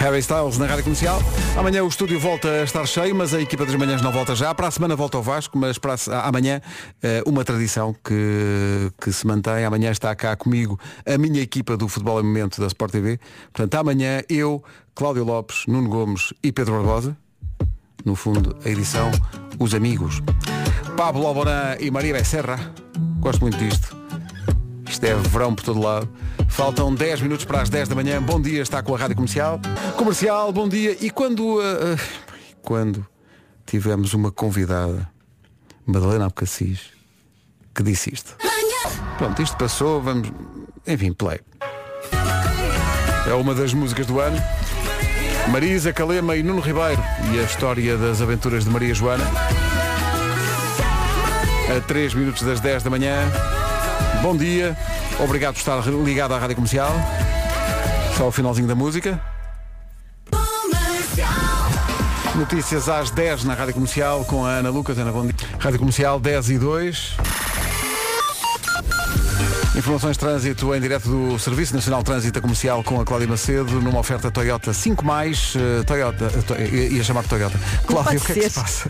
Harry 0.05 0.19
Styles 0.19 0.59
na 0.59 0.67
Rádio 0.67 0.83
Comercial. 0.83 1.19
Amanhã 1.57 1.83
o 1.83 1.87
estúdio 1.87 2.19
volta 2.19 2.47
a 2.47 2.63
estar 2.63 2.85
cheio, 2.85 3.15
mas 3.15 3.33
a 3.33 3.41
equipa 3.41 3.65
das 3.65 3.73
manhãs 3.73 4.03
não 4.03 4.11
volta 4.11 4.35
já. 4.35 4.53
Para 4.53 4.67
a 4.67 4.71
semana 4.71 4.95
volta 4.95 5.17
ao 5.17 5.23
Vasco, 5.23 5.57
mas 5.57 5.79
para 5.79 5.95
a, 6.11 6.27
amanhã 6.27 6.61
eh, 7.01 7.23
uma 7.25 7.43
tradição 7.43 7.91
que, 8.03 8.91
que 9.01 9.11
se 9.11 9.25
mantém. 9.25 9.65
Amanhã 9.65 9.89
está 9.89 10.15
cá 10.15 10.35
comigo 10.35 10.79
a 11.07 11.17
minha 11.17 11.41
equipa 11.41 11.75
do 11.75 11.87
Futebol 11.87 12.19
em 12.19 12.23
Momento 12.23 12.61
da 12.61 12.67
Sport 12.67 12.91
TV. 12.91 13.19
Portanto, 13.51 13.73
amanhã 13.81 14.21
eu, 14.29 14.63
Cláudio 14.93 15.23
Lopes, 15.23 15.63
Nuno 15.67 15.89
Gomes 15.89 16.35
e 16.43 16.51
Pedro 16.51 16.75
Barbosa. 16.75 17.17
No 18.05 18.13
fundo, 18.13 18.55
a 18.63 18.69
edição 18.69 19.09
Os 19.59 19.73
Amigos. 19.73 20.21
Pablo 20.95 21.25
Alborã 21.25 21.77
e 21.79 21.89
Maria 21.89 22.13
Becerra. 22.13 22.59
Gosto 23.19 23.41
muito 23.41 23.57
disto. 23.57 24.04
É 25.05 25.13
verão 25.13 25.53
por 25.53 25.63
todo 25.63 25.79
lado. 25.79 26.09
Faltam 26.49 26.91
10 26.91 27.21
minutos 27.21 27.45
para 27.45 27.61
as 27.61 27.69
10 27.69 27.89
da 27.89 27.93
manhã. 27.93 28.19
Bom 28.19 28.41
dia, 28.41 28.63
está 28.63 28.81
com 28.81 28.95
a 28.95 28.97
Rádio 28.97 29.15
Comercial. 29.15 29.59
Comercial, 29.95 30.51
bom 30.51 30.67
dia. 30.67 30.97
E 30.99 31.11
quando, 31.11 31.59
uh, 31.59 31.99
quando 32.63 33.05
tivemos 33.67 34.15
uma 34.15 34.31
convidada, 34.31 35.07
Madalena 35.85 36.25
Abcacis, 36.25 36.89
que 37.75 37.83
disse 37.83 38.11
isto. 38.11 38.35
Pronto, 39.19 39.39
isto 39.43 39.55
passou, 39.57 40.01
vamos. 40.01 40.31
Enfim, 40.87 41.13
play. 41.13 41.39
É 43.29 43.33
uma 43.35 43.53
das 43.53 43.75
músicas 43.75 44.07
do 44.07 44.19
ano. 44.19 44.41
Marisa 45.51 45.93
Calema 45.93 46.35
e 46.35 46.41
Nuno 46.41 46.61
Ribeiro. 46.61 47.01
E 47.31 47.39
a 47.39 47.43
história 47.43 47.95
das 47.95 48.23
aventuras 48.23 48.63
de 48.63 48.71
Maria 48.71 48.95
Joana. 48.95 49.25
A 51.77 51.79
3 51.81 52.15
minutos 52.15 52.41
das 52.41 52.59
10 52.59 52.81
da 52.81 52.89
manhã. 52.89 53.31
Bom 54.21 54.35
dia, 54.35 54.75
obrigado 55.19 55.53
por 55.53 55.59
estar 55.59 55.87
ligado 55.87 56.33
à 56.33 56.39
Rádio 56.39 56.55
Comercial. 56.55 56.91
Só 58.17 58.27
o 58.27 58.31
finalzinho 58.31 58.67
da 58.67 58.75
música. 58.75 59.19
Notícias 62.35 62.89
às 62.89 63.11
10 63.11 63.45
na 63.45 63.53
Rádio 63.53 63.73
Comercial 63.73 64.25
com 64.25 64.45
a 64.45 64.49
Ana 64.49 64.69
Lucas. 64.69 64.97
Ana, 64.97 65.11
bom 65.11 65.25
dia. 65.25 65.35
Rádio 65.59 65.79
Comercial 65.79 66.19
10 66.19 66.49
e 66.49 66.57
2. 66.57 67.17
Informações 69.77 70.13
de 70.13 70.19
trânsito 70.19 70.73
em 70.73 70.79
direto 70.79 71.09
do 71.09 71.37
Serviço 71.37 71.75
Nacional 71.75 71.99
de 71.99 72.05
Trânsito 72.05 72.41
Comercial 72.41 72.81
com 72.81 73.01
a 73.01 73.05
Cláudia 73.05 73.27
Macedo 73.27 73.81
numa 73.81 73.99
oferta 73.99 74.31
Toyota 74.31 74.71
5 74.71 75.03
mais 75.03 75.53
uh, 75.55 75.83
Toyota, 75.85 76.27
uh, 76.27 76.43
to, 76.43 76.55
ia 76.55 77.03
chamar 77.03 77.23
Toyota. 77.23 77.59
Cláudia, 77.85 78.17
o 78.17 78.21
que 78.21 78.31
é 78.31 78.35
que 78.35 78.49
se 78.49 78.59
passa? 78.59 78.89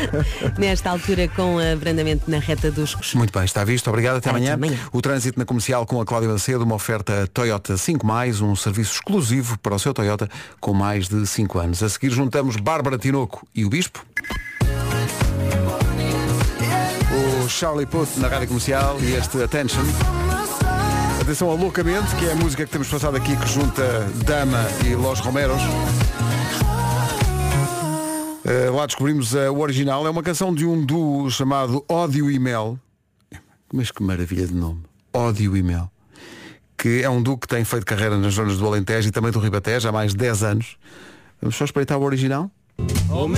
Nesta 0.56 0.90
altura 0.90 1.28
com 1.28 1.58
abrandamento 1.58 2.30
na 2.30 2.38
reta 2.38 2.70
dos 2.70 2.94
Cos. 2.94 3.12
Muito 3.14 3.30
bem, 3.30 3.44
está 3.44 3.62
visto. 3.62 3.88
Obrigado, 3.88 4.16
até, 4.16 4.30
Até 4.30 4.38
amanhã. 4.38 4.54
amanhã. 4.54 4.78
O 4.90 5.02
trânsito 5.02 5.38
na 5.38 5.44
comercial 5.44 5.84
com 5.84 6.00
a 6.00 6.06
Cláudia 6.06 6.30
Macedo, 6.30 6.64
uma 6.64 6.76
oferta 6.76 7.28
Toyota 7.32 7.76
5 7.76 8.06
mais, 8.06 8.40
um 8.40 8.56
serviço 8.56 8.94
exclusivo 8.94 9.58
para 9.58 9.74
o 9.74 9.78
seu 9.78 9.92
Toyota 9.92 10.30
com 10.58 10.72
mais 10.72 11.08
de 11.08 11.26
5 11.26 11.58
anos. 11.58 11.82
A 11.82 11.88
seguir 11.90 12.10
juntamos 12.10 12.56
Bárbara 12.56 12.96
Tinoco 12.96 13.46
e 13.54 13.66
o 13.66 13.68
Bispo. 13.68 14.02
Charlie 17.52 17.86
Puth 17.86 18.16
na 18.16 18.28
rádio 18.28 18.48
comercial 18.48 18.98
e 19.00 19.12
este 19.12 19.42
Attention. 19.42 19.82
Atenção 21.20 21.50
ao 21.50 21.56
Loucamente, 21.56 22.16
que 22.16 22.24
é 22.24 22.32
a 22.32 22.34
música 22.34 22.64
que 22.64 22.72
temos 22.72 22.88
passado 22.88 23.16
aqui 23.16 23.36
que 23.36 23.46
junta 23.46 24.08
Dama 24.24 24.64
e 24.86 24.94
Los 24.94 25.20
Romeros. 25.20 25.62
Uh, 28.44 28.74
lá 28.74 28.86
descobrimos 28.86 29.34
uh, 29.34 29.52
o 29.52 29.60
original. 29.60 30.06
É 30.06 30.10
uma 30.10 30.22
canção 30.22 30.54
de 30.54 30.64
um 30.64 30.84
duo 30.84 31.30
chamado 31.30 31.84
Ódio 31.88 32.30
e 32.30 32.38
Mel. 32.38 32.78
Mas 33.72 33.90
que 33.90 34.02
maravilha 34.02 34.46
de 34.46 34.54
nome. 34.54 34.82
Ódio 35.12 35.56
e 35.56 35.62
Mel. 35.62 35.90
que 36.76 37.02
é 37.02 37.10
um 37.10 37.22
duo 37.22 37.38
que 37.38 37.46
tem 37.46 37.64
feito 37.64 37.84
carreira 37.84 38.16
nas 38.16 38.34
zonas 38.34 38.56
do 38.56 38.66
Alentejo 38.66 39.08
e 39.08 39.12
também 39.12 39.30
do 39.30 39.38
Ribatejo 39.38 39.88
há 39.88 39.92
mais 39.92 40.12
de 40.12 40.16
10 40.16 40.42
anos. 40.42 40.76
Vamos 41.40 41.54
só 41.54 41.64
espreitar 41.64 41.98
o 41.98 42.02
original? 42.02 42.50
Oh 43.10 43.28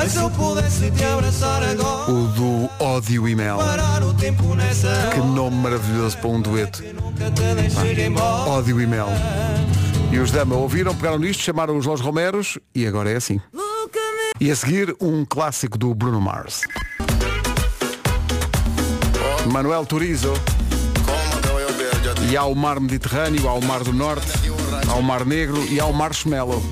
ai 0.00 0.08
se 0.08 0.16
eu 0.16 0.30
pudesse 0.30 0.90
te 0.90 1.04
abraçar 1.04 1.62
agora. 1.62 2.10
O 2.10 2.26
do 2.28 2.70
Ódio 2.82 3.28
e 3.28 3.36
Mel. 3.36 3.58
Que 5.12 5.20
nome 5.20 5.56
maravilhoso 5.56 6.16
para 6.16 6.28
um 6.28 6.40
dueto. 6.40 6.82
embora. 8.06 8.50
Ódio 8.50 8.80
e 8.80 8.86
Mel. 8.86 9.08
E 10.10 10.18
os 10.18 10.30
Dama 10.30 10.56
ouviram, 10.56 10.94
pegaram 10.94 11.18
nisto, 11.18 11.42
chamaram 11.42 11.76
os 11.76 11.84
Los 11.84 12.00
Romeros 12.00 12.58
e 12.74 12.86
agora 12.86 13.10
é 13.10 13.16
assim. 13.16 13.40
E 14.40 14.50
a 14.50 14.56
seguir, 14.56 14.96
um 15.00 15.24
clássico 15.24 15.76
do 15.76 15.94
Bruno 15.94 16.20
Mars. 16.20 16.62
Manuel 19.52 19.84
Turizo. 19.84 20.32
E 22.30 22.36
há 22.36 22.44
o 22.44 22.54
mar 22.54 22.80
Mediterrâneo, 22.80 23.46
há 23.48 23.52
o 23.52 23.64
mar 23.64 23.84
do 23.84 23.92
Norte, 23.92 24.32
há 24.88 24.94
o 24.94 25.02
mar 25.02 25.26
Negro 25.26 25.62
e 25.70 25.78
há 25.78 25.84
o 25.84 25.92
mar 25.92 26.08
Marshmallow. 26.08 26.62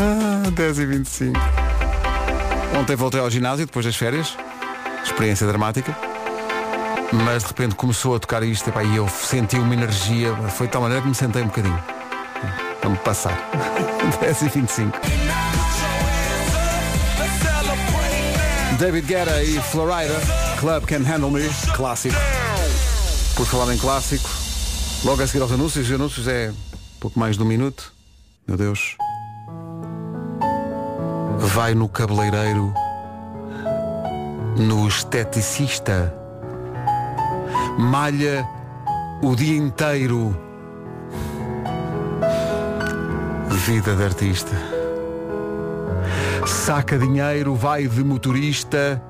Ah, 0.00 0.50
10 0.50 0.78
e 0.78 0.86
25 0.86 1.40
Ontem 2.78 2.94
voltei 2.94 3.20
ao 3.20 3.28
ginásio 3.28 3.66
depois 3.66 3.84
das 3.84 3.96
férias. 3.96 4.36
Experiência 5.02 5.46
dramática. 5.46 5.96
Mas 7.12 7.42
de 7.42 7.48
repente 7.48 7.74
começou 7.74 8.14
a 8.14 8.20
tocar 8.20 8.42
isto 8.42 8.68
epá, 8.68 8.84
e 8.84 8.96
eu 8.96 9.08
senti 9.08 9.56
uma 9.56 9.74
energia. 9.74 10.34
Foi 10.50 10.66
de 10.66 10.72
tal 10.72 10.82
maneira 10.82 11.02
que 11.02 11.08
me 11.08 11.14
sentei 11.14 11.42
um 11.42 11.46
bocadinho. 11.46 11.82
Me 12.88 12.96
passar. 12.98 13.36
10 14.20 14.42
e 14.42 14.48
25 14.48 14.98
David 18.78 19.06
Guerra 19.06 19.42
e 19.42 19.60
Florida. 19.60 20.14
Club 20.58 20.84
Can 20.84 21.02
Handle 21.02 21.30
Me. 21.30 21.42
Clássico. 21.74 22.16
Por 23.34 23.46
falar 23.46 23.74
em 23.74 23.78
clássico. 23.78 24.30
Logo 25.04 25.22
a 25.22 25.26
seguir 25.26 25.42
aos 25.42 25.52
anúncios. 25.52 25.86
Os 25.86 25.92
anúncios 25.92 26.28
é 26.28 26.52
pouco 27.00 27.18
mais 27.18 27.36
de 27.36 27.42
um 27.42 27.46
minuto. 27.46 27.92
Meu 28.46 28.56
Deus. 28.56 28.96
Vai 31.38 31.74
no 31.74 31.88
cabeleireiro. 31.88 32.74
No 34.56 34.88
esteticista. 34.88 36.12
Malha 37.78 38.46
o 39.22 39.34
dia 39.36 39.56
inteiro. 39.56 40.36
Vida 43.48 43.94
de 43.94 44.04
artista. 44.04 44.56
Saca 46.46 46.98
dinheiro, 46.98 47.54
vai 47.54 47.86
de 47.86 48.02
motorista 48.02 49.02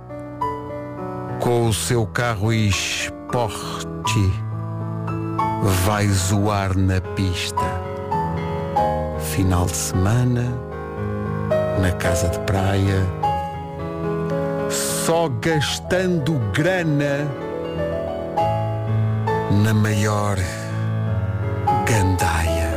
com 1.41 1.68
o 1.68 1.72
seu 1.72 2.07
carro 2.07 2.53
esporte. 2.53 3.89
Vai 5.87 6.07
zoar 6.09 6.76
na 6.76 7.01
pista. 7.01 7.64
Final 9.18 9.66
de 9.66 9.76
semana, 9.76 10.67
na 11.81 11.93
casa 11.93 12.29
de 12.29 12.39
praia, 12.41 13.07
só 14.70 15.29
gastando 15.29 16.35
grana 16.53 17.26
na 19.62 19.72
maior 19.72 20.37
gandaia. 21.87 22.68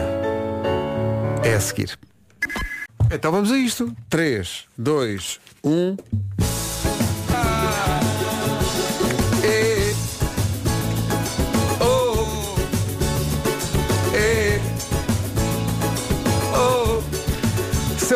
É 1.44 1.54
a 1.56 1.60
seguir. 1.60 1.98
Então 3.12 3.32
vamos 3.32 3.52
a 3.52 3.58
isto. 3.58 3.86
um. 3.86 3.96
3, 4.10 4.66
2, 4.78 5.40
1. 5.64 5.98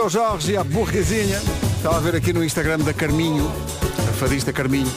Seu 0.06 0.10
Jorge 0.22 0.52
e 0.52 0.58
a 0.58 0.64
burguesinha. 0.64 1.42
Estava 1.78 1.98
a 1.98 2.00
ver 2.00 2.16
aqui 2.16 2.32
no 2.32 2.44
Instagram 2.44 2.78
da 2.78 2.94
Carminho, 2.94 3.52
a 4.08 4.14
fadista 4.14 4.54
Carminho, 4.54 4.92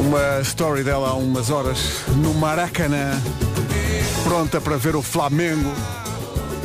uma 0.00 0.40
story 0.40 0.82
dela 0.82 1.10
há 1.10 1.14
umas 1.14 1.50
horas 1.50 2.00
no 2.16 2.32
Maracanã, 2.32 3.20
pronta 4.24 4.62
para 4.62 4.78
ver 4.78 4.96
o 4.96 5.02
Flamengo. 5.02 5.70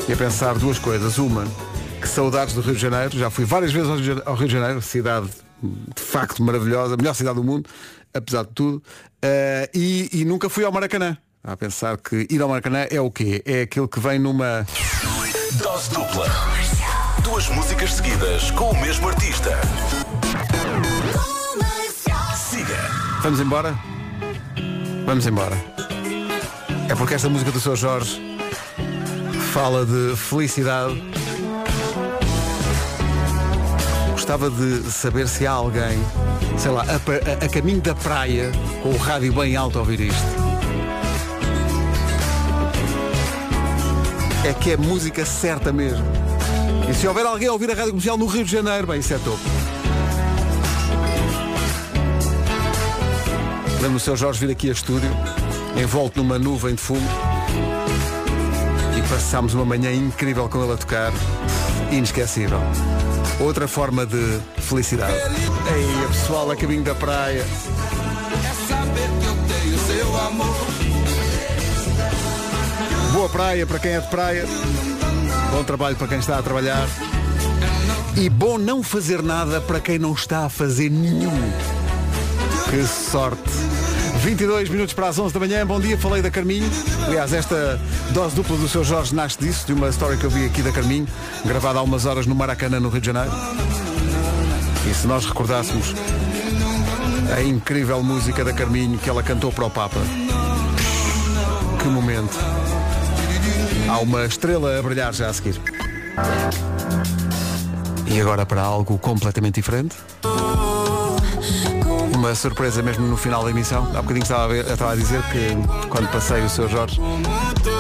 E 0.08 0.14
a 0.14 0.16
pensar 0.16 0.58
duas 0.58 0.80
coisas. 0.80 1.18
Uma, 1.18 1.46
que 2.00 2.08
saudades 2.08 2.54
do 2.54 2.62
Rio 2.62 2.76
de 2.76 2.82
Janeiro. 2.82 3.18
Já 3.18 3.30
fui 3.30 3.44
várias 3.44 3.74
vezes 3.74 3.90
ao 4.26 4.36
Rio 4.36 4.48
de 4.48 4.54
Janeiro- 4.54 4.82
cidade 4.82 5.28
de 5.62 6.02
facto 6.02 6.42
maravilhosa, 6.42 6.94
a 6.94 6.98
melhor 6.98 7.14
cidade 7.14 7.36
do 7.36 7.44
mundo, 7.44 7.70
apesar 8.14 8.44
de 8.46 8.52
tudo. 8.54 8.82
Eh, 9.22 9.70
e, 9.74 10.10
e 10.22 10.24
nunca 10.24 10.48
fui 10.48 10.64
ao 10.64 10.72
Maracanã. 10.72 11.18
A 11.44 11.58
pensar 11.58 11.98
que 11.98 12.26
ir 12.30 12.42
ao 12.42 12.48
Maracanã 12.48 12.88
é 12.90 13.02
o 13.02 13.12
quê? 13.12 13.42
É 13.46 13.64
aquilo 13.64 13.88
que 13.88 14.00
vem 14.00 14.18
numa. 14.18 14.66
Dose 15.62 15.90
dupla. 15.90 16.26
Duas 17.24 17.50
músicas 17.50 17.94
seguidas 17.94 18.52
com 18.52 18.70
o 18.72 18.82
mesmo 18.82 19.08
artista. 19.10 19.52
Siga. 22.38 22.78
Vamos 23.22 23.40
embora? 23.40 23.76
Vamos 25.06 25.26
embora. 25.26 25.56
É 26.90 26.96
porque 26.96 27.16
esta 27.16 27.28
música 27.30 27.52
do 27.52 27.60
Sr. 27.60 27.76
Jorge 27.76 28.38
fala 29.54 29.86
de 29.86 30.16
felicidade. 30.16 31.02
Gostava 34.12 34.50
de 34.50 34.90
saber 34.92 35.28
se 35.28 35.46
há 35.46 35.52
alguém, 35.52 36.00
sei 36.58 36.72
lá, 36.72 36.84
a, 36.84 36.96
a- 36.96 37.46
a 37.46 37.50
caminho 37.50 37.82
da 37.82 37.94
praia, 37.94 38.52
com 38.82 38.90
o 38.90 38.98
rádio 38.98 39.34
bem 39.34 39.56
alto 39.56 39.78
a 39.78 39.82
ouvir 39.82 40.00
isto. 40.00 40.46
É 44.44 44.54
que 44.54 44.72
é 44.72 44.78
música 44.78 45.26
certa 45.26 45.72
mesmo. 45.74 46.06
E 46.90 46.94
se 46.94 47.08
houver 47.08 47.26
alguém 47.26 47.48
a 47.48 47.54
ouvir 47.54 47.72
a 47.72 47.74
rádio 47.74 47.92
comercial 47.92 48.18
no 48.18 48.26
Rio 48.26 48.44
de 48.44 48.52
Janeiro, 48.52 48.88
bem, 48.88 49.00
isso 49.00 49.14
é 49.14 49.18
topo. 49.18 49.40
Lembro 53.82 53.98
o 53.98 54.00
Sr. 54.00 54.16
Jorge 54.16 54.40
vir 54.40 54.52
aqui 54.52 54.70
a 54.70 54.72
estúdio, 54.72 55.10
envolto 55.76 56.22
numa 56.22 56.40
nuvem 56.40 56.76
de 56.76 56.82
fumo, 56.82 57.08
e 58.98 59.02
passámos 59.10 59.54
uma 59.54 59.66
manhã 59.66 59.92
incrível 59.92 60.48
com 60.50 60.64
ele 60.64 60.74
a 60.74 60.78
tocar, 60.78 61.12
inesquecível. 61.92 62.60
Outra 63.40 63.68
forma 63.68 64.06
de 64.06 64.40
felicidade. 64.58 65.14
Ei, 65.14 66.08
pessoal 66.08 66.50
a 66.50 66.56
caminho 66.56 66.84
da 66.84 66.96
praia. 66.96 67.46
Boa 73.12 73.30
praia 73.30 73.66
para 73.66 73.80
quem 73.80 73.92
é 73.92 74.00
de 74.00 74.08
praia. 74.08 74.46
Bom 75.56 75.64
trabalho 75.64 75.96
para 75.96 76.10
quem 76.10 76.20
está 76.20 76.38
a 76.38 76.44
trabalhar. 76.44 76.86
E 78.18 78.30
bom 78.30 78.58
não 78.58 78.84
fazer 78.84 79.24
nada 79.24 79.62
para 79.62 79.80
quem 79.80 79.98
não 79.98 80.12
está 80.12 80.46
a 80.46 80.50
fazer 80.50 80.90
nenhum. 80.90 81.32
Que 82.70 82.86
sorte. 82.86 83.50
22 84.22 84.68
minutos 84.68 84.94
para 84.94 85.08
as 85.08 85.18
11 85.18 85.34
da 85.34 85.40
manhã. 85.40 85.66
Bom 85.66 85.80
dia, 85.80 85.98
falei 85.98 86.22
da 86.22 86.30
Carminho. 86.30 86.70
Aliás, 87.08 87.32
esta 87.32 87.80
dose 88.12 88.36
dupla 88.36 88.58
do 88.58 88.68
seu 88.68 88.84
Jorge 88.84 89.16
nasce 89.16 89.40
disso, 89.40 89.66
de 89.66 89.72
uma 89.72 89.88
história 89.88 90.18
que 90.18 90.26
eu 90.26 90.30
vi 90.30 90.46
aqui 90.46 90.62
da 90.62 90.74
Carminho, 90.74 91.08
gravada 91.46 91.80
há 91.80 91.84
umas 91.84 92.06
horas 92.06 92.26
no 92.26 92.36
Maracanã, 92.36 92.78
no 92.78 92.90
Rio 92.90 93.00
de 93.00 93.08
Janeiro. 93.08 93.32
E 94.92 94.94
se 94.94 95.08
nós 95.08 95.26
recordássemos 95.26 95.96
a 97.34 97.42
incrível 97.42 98.04
música 98.04 98.44
da 98.44 98.52
Carminho 98.52 98.98
que 98.98 99.10
ela 99.10 99.24
cantou 99.24 99.54
para 99.54 99.66
o 99.68 99.70
Papa. 99.70 100.02
Que 101.82 101.88
momento. 101.88 102.38
Há 103.90 104.00
uma 104.00 104.26
estrela 104.26 104.78
a 104.78 104.82
brilhar 104.82 105.14
já 105.14 105.30
a 105.30 105.34
seguir. 105.34 105.60
E 108.08 108.20
agora 108.22 108.46
para 108.46 108.62
algo 108.62 108.98
completamente 108.98 109.56
diferente. 109.56 109.96
Uma 112.14 112.34
surpresa 112.34 112.82
mesmo 112.82 113.06
no 113.08 113.18
final 113.18 113.44
da 113.44 113.50
emissão. 113.52 113.84
Há 113.96 114.02
bocadinho 114.02 114.24
estava 114.24 114.46
a, 114.46 114.48
ver- 114.48 114.66
estava 114.66 114.92
a 114.94 114.96
dizer 114.96 115.22
que 115.24 115.88
quando 115.90 116.08
passei 116.12 116.42
o 116.44 116.50
seu 116.50 116.68
Jorge, 116.68 117.00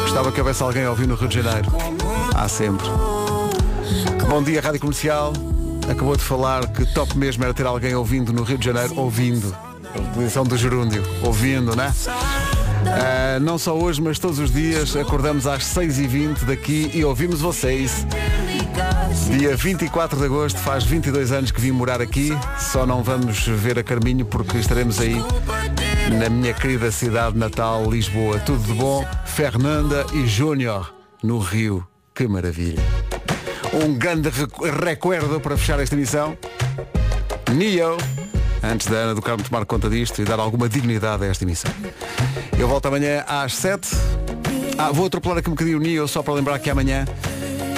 gostava 0.03 0.32
que 0.32 0.39
houvesse 0.39 0.62
alguém 0.62 0.84
a 0.86 0.89
ouvir 0.89 1.08
no 1.08 1.16
Rio 1.16 1.28
de 1.28 1.41
Janeiro. 1.41 1.72
Há 2.36 2.47
sempre. 2.47 2.86
Bom 4.30 4.43
dia, 4.43 4.62
Rádio 4.62 4.80
Comercial. 4.82 5.34
Acabou 5.89 6.16
de 6.16 6.24
falar 6.24 6.68
que 6.68 6.86
top 6.93 7.18
mesmo 7.18 7.43
era 7.43 7.53
ter 7.53 7.66
alguém 7.66 7.95
ouvindo 7.95 8.34
no 8.34 8.43
Rio 8.43 8.58
de 8.58 8.66
Janeiro, 8.66 8.93
ouvindo. 8.99 9.56
A 9.95 9.99
utilização 9.99 10.43
do 10.43 10.58
gerúndio, 10.58 11.03
ouvindo, 11.24 11.76
né? 11.76 11.93
Ah, 12.88 13.39
não 13.39 13.57
só 13.57 13.75
hoje, 13.77 14.01
mas 14.01 14.19
todos 14.19 14.39
os 14.39 14.51
dias 14.51 14.95
acordamos 14.95 15.47
às 15.47 15.63
6h20 15.63 16.45
daqui 16.45 16.91
e 16.93 17.03
ouvimos 17.03 17.41
vocês. 17.41 18.05
Dia 19.38 19.55
24 19.55 20.17
de 20.19 20.25
agosto, 20.25 20.59
faz 20.59 20.83
22 20.83 21.31
anos 21.31 21.51
que 21.51 21.59
vim 21.59 21.71
morar 21.71 22.01
aqui. 22.01 22.31
Só 22.59 22.86
não 22.86 23.03
vamos 23.03 23.45
ver 23.47 23.79
a 23.79 23.83
Carminho 23.83 24.25
porque 24.25 24.57
estaremos 24.57 24.99
aí 24.99 25.15
na 26.19 26.29
minha 26.29 26.53
querida 26.53 26.91
cidade 26.91 27.38
natal, 27.38 27.89
Lisboa. 27.89 28.39
Tudo 28.39 28.63
de 28.63 28.73
bom. 28.73 29.05
Fernanda 29.25 30.05
e 30.13 30.25
Júnior 30.27 30.93
no 31.23 31.39
Rio. 31.39 31.86
Que 32.13 32.27
maravilha. 32.27 32.81
Um 33.73 33.93
grande 33.97 34.29
recu- 34.29 34.63
recuerdo 34.86 35.39
para 35.39 35.57
fechar 35.57 35.79
esta 35.79 35.95
emissão. 35.95 36.38
Neo 37.53 37.97
antes 38.63 38.88
da 38.88 38.95
Ana 38.97 39.15
do 39.15 39.21
Carmo 39.21 39.43
tomar 39.43 39.65
conta 39.65 39.89
disto 39.89 40.21
e 40.21 40.25
dar 40.25 40.39
alguma 40.39 40.67
dignidade 40.69 41.23
a 41.23 41.27
esta 41.27 41.43
emissão. 41.43 41.71
Eu 42.58 42.68
volto 42.68 42.86
amanhã 42.88 43.24
às 43.28 43.53
7. 43.56 43.89
Ah, 44.78 44.91
vou 44.91 45.08
atropelar 45.08 45.39
aqui 45.39 45.49
um 45.49 45.53
bocadinho 45.53 45.78
o 45.78 45.82
Nio, 45.82 46.08
só 46.08 46.24
para 46.24 46.34
lembrar 46.34 46.58
que 46.60 46.70
amanhã 46.70 47.06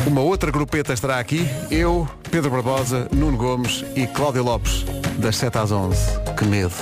uma 0.06 0.22
outra 0.22 0.52
grupeta 0.52 0.94
estará 0.94 1.20
aqui. 1.20 1.48
Eu, 1.70 2.08
Pedro 2.30 2.52
Barbosa, 2.52 3.08
Nuno 3.12 3.38
Gomes 3.38 3.84
e 3.96 4.06
Cláudia 4.08 4.42
Lopes, 4.42 4.86
das 5.18 5.36
7 5.38 5.58
às 5.58 5.72
11. 5.72 6.00
Que 6.38 6.46
medo. 6.46 6.74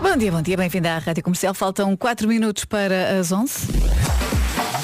Bom 0.00 0.16
dia, 0.16 0.32
bom 0.32 0.42
dia, 0.42 0.56
bem-vindo 0.56 0.88
à 0.88 0.98
Rádio 0.98 1.22
Comercial. 1.22 1.54
Faltam 1.54 1.96
4 1.96 2.28
minutos 2.28 2.64
para 2.64 3.18
as 3.18 3.30
11. 3.30 4.01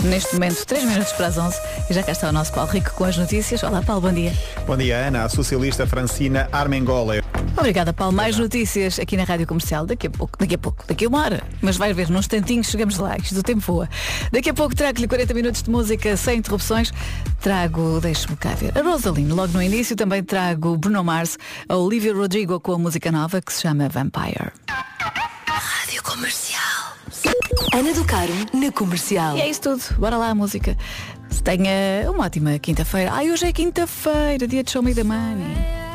Neste 0.04 0.34
momento, 0.34 0.64
3 0.64 0.84
minutos 0.84 1.12
para 1.12 1.26
as 1.26 1.36
11. 1.36 1.58
E 1.90 1.92
já 1.92 2.02
cá 2.04 2.12
está 2.12 2.28
o 2.28 2.32
nosso 2.32 2.52
Paulo 2.52 2.70
Rico 2.70 2.92
com 2.94 3.04
as 3.04 3.16
notícias. 3.16 3.62
Olá, 3.64 3.82
Paulo, 3.82 4.02
bom 4.02 4.12
dia. 4.12 4.32
Bom 4.64 4.76
dia, 4.76 4.96
Ana. 4.96 5.24
A 5.24 5.28
socialista 5.28 5.86
Francina 5.86 6.48
Armengola. 6.52 7.14
Obrigada, 7.56 7.92
Paulo. 7.92 8.12
Mais 8.12 8.38
notícias 8.38 9.00
aqui 9.00 9.16
na 9.16 9.24
Rádio 9.24 9.46
Comercial. 9.46 9.84
Daqui 9.86 10.06
a 10.06 10.10
pouco, 10.10 10.38
daqui 10.38 10.54
a 10.54 10.58
pouco, 10.58 10.84
daqui 10.86 11.04
a 11.04 11.08
uma 11.08 11.20
hora. 11.20 11.42
Mas 11.60 11.76
vai 11.76 11.92
ver, 11.92 12.08
num 12.10 12.20
instantinho 12.20 12.62
chegamos 12.62 12.96
lá. 12.98 13.16
Isto 13.16 13.34
do 13.34 13.42
tempo 13.42 13.60
voa. 13.60 13.88
Daqui 14.30 14.50
a 14.50 14.54
pouco 14.54 14.74
trago-lhe 14.74 15.08
40 15.08 15.34
minutos 15.34 15.62
de 15.64 15.70
música 15.70 16.16
sem 16.16 16.38
interrupções. 16.38 16.92
Trago, 17.40 17.98
deixe-me 18.00 18.36
cá 18.36 18.50
ver, 18.50 18.78
a 18.78 18.82
Rosaline. 18.82 19.32
Logo 19.32 19.52
no 19.52 19.62
início 19.62 19.96
também 19.96 20.22
trago 20.22 20.76
Bruno 20.76 21.02
Mars, 21.02 21.36
a 21.68 21.76
Olivia 21.76 22.14
Rodrigo 22.14 22.60
com 22.60 22.72
a 22.72 22.78
música 22.78 23.10
nova 23.10 23.42
que 23.42 23.52
se 23.52 23.62
chama 23.62 23.88
Vampire. 23.88 24.52
Rádio 25.48 26.02
Comercial. 26.04 26.97
Ana 27.72 27.92
do 27.92 28.04
Carmo 28.04 28.46
na 28.54 28.72
Comercial. 28.72 29.36
E 29.36 29.40
é 29.40 29.48
isso 29.48 29.60
tudo. 29.62 29.82
Bora 29.98 30.16
lá 30.16 30.30
a 30.30 30.34
música. 30.34 30.76
Tenha 31.44 32.10
uma 32.10 32.24
ótima 32.24 32.58
quinta-feira. 32.58 33.12
Ai, 33.12 33.30
hoje 33.30 33.46
é 33.46 33.52
quinta-feira, 33.52 34.46
dia 34.46 34.62
de 34.62 34.70
Show 34.70 34.82
Me 34.82 34.94
the 34.94 35.04
Money. 35.04 35.87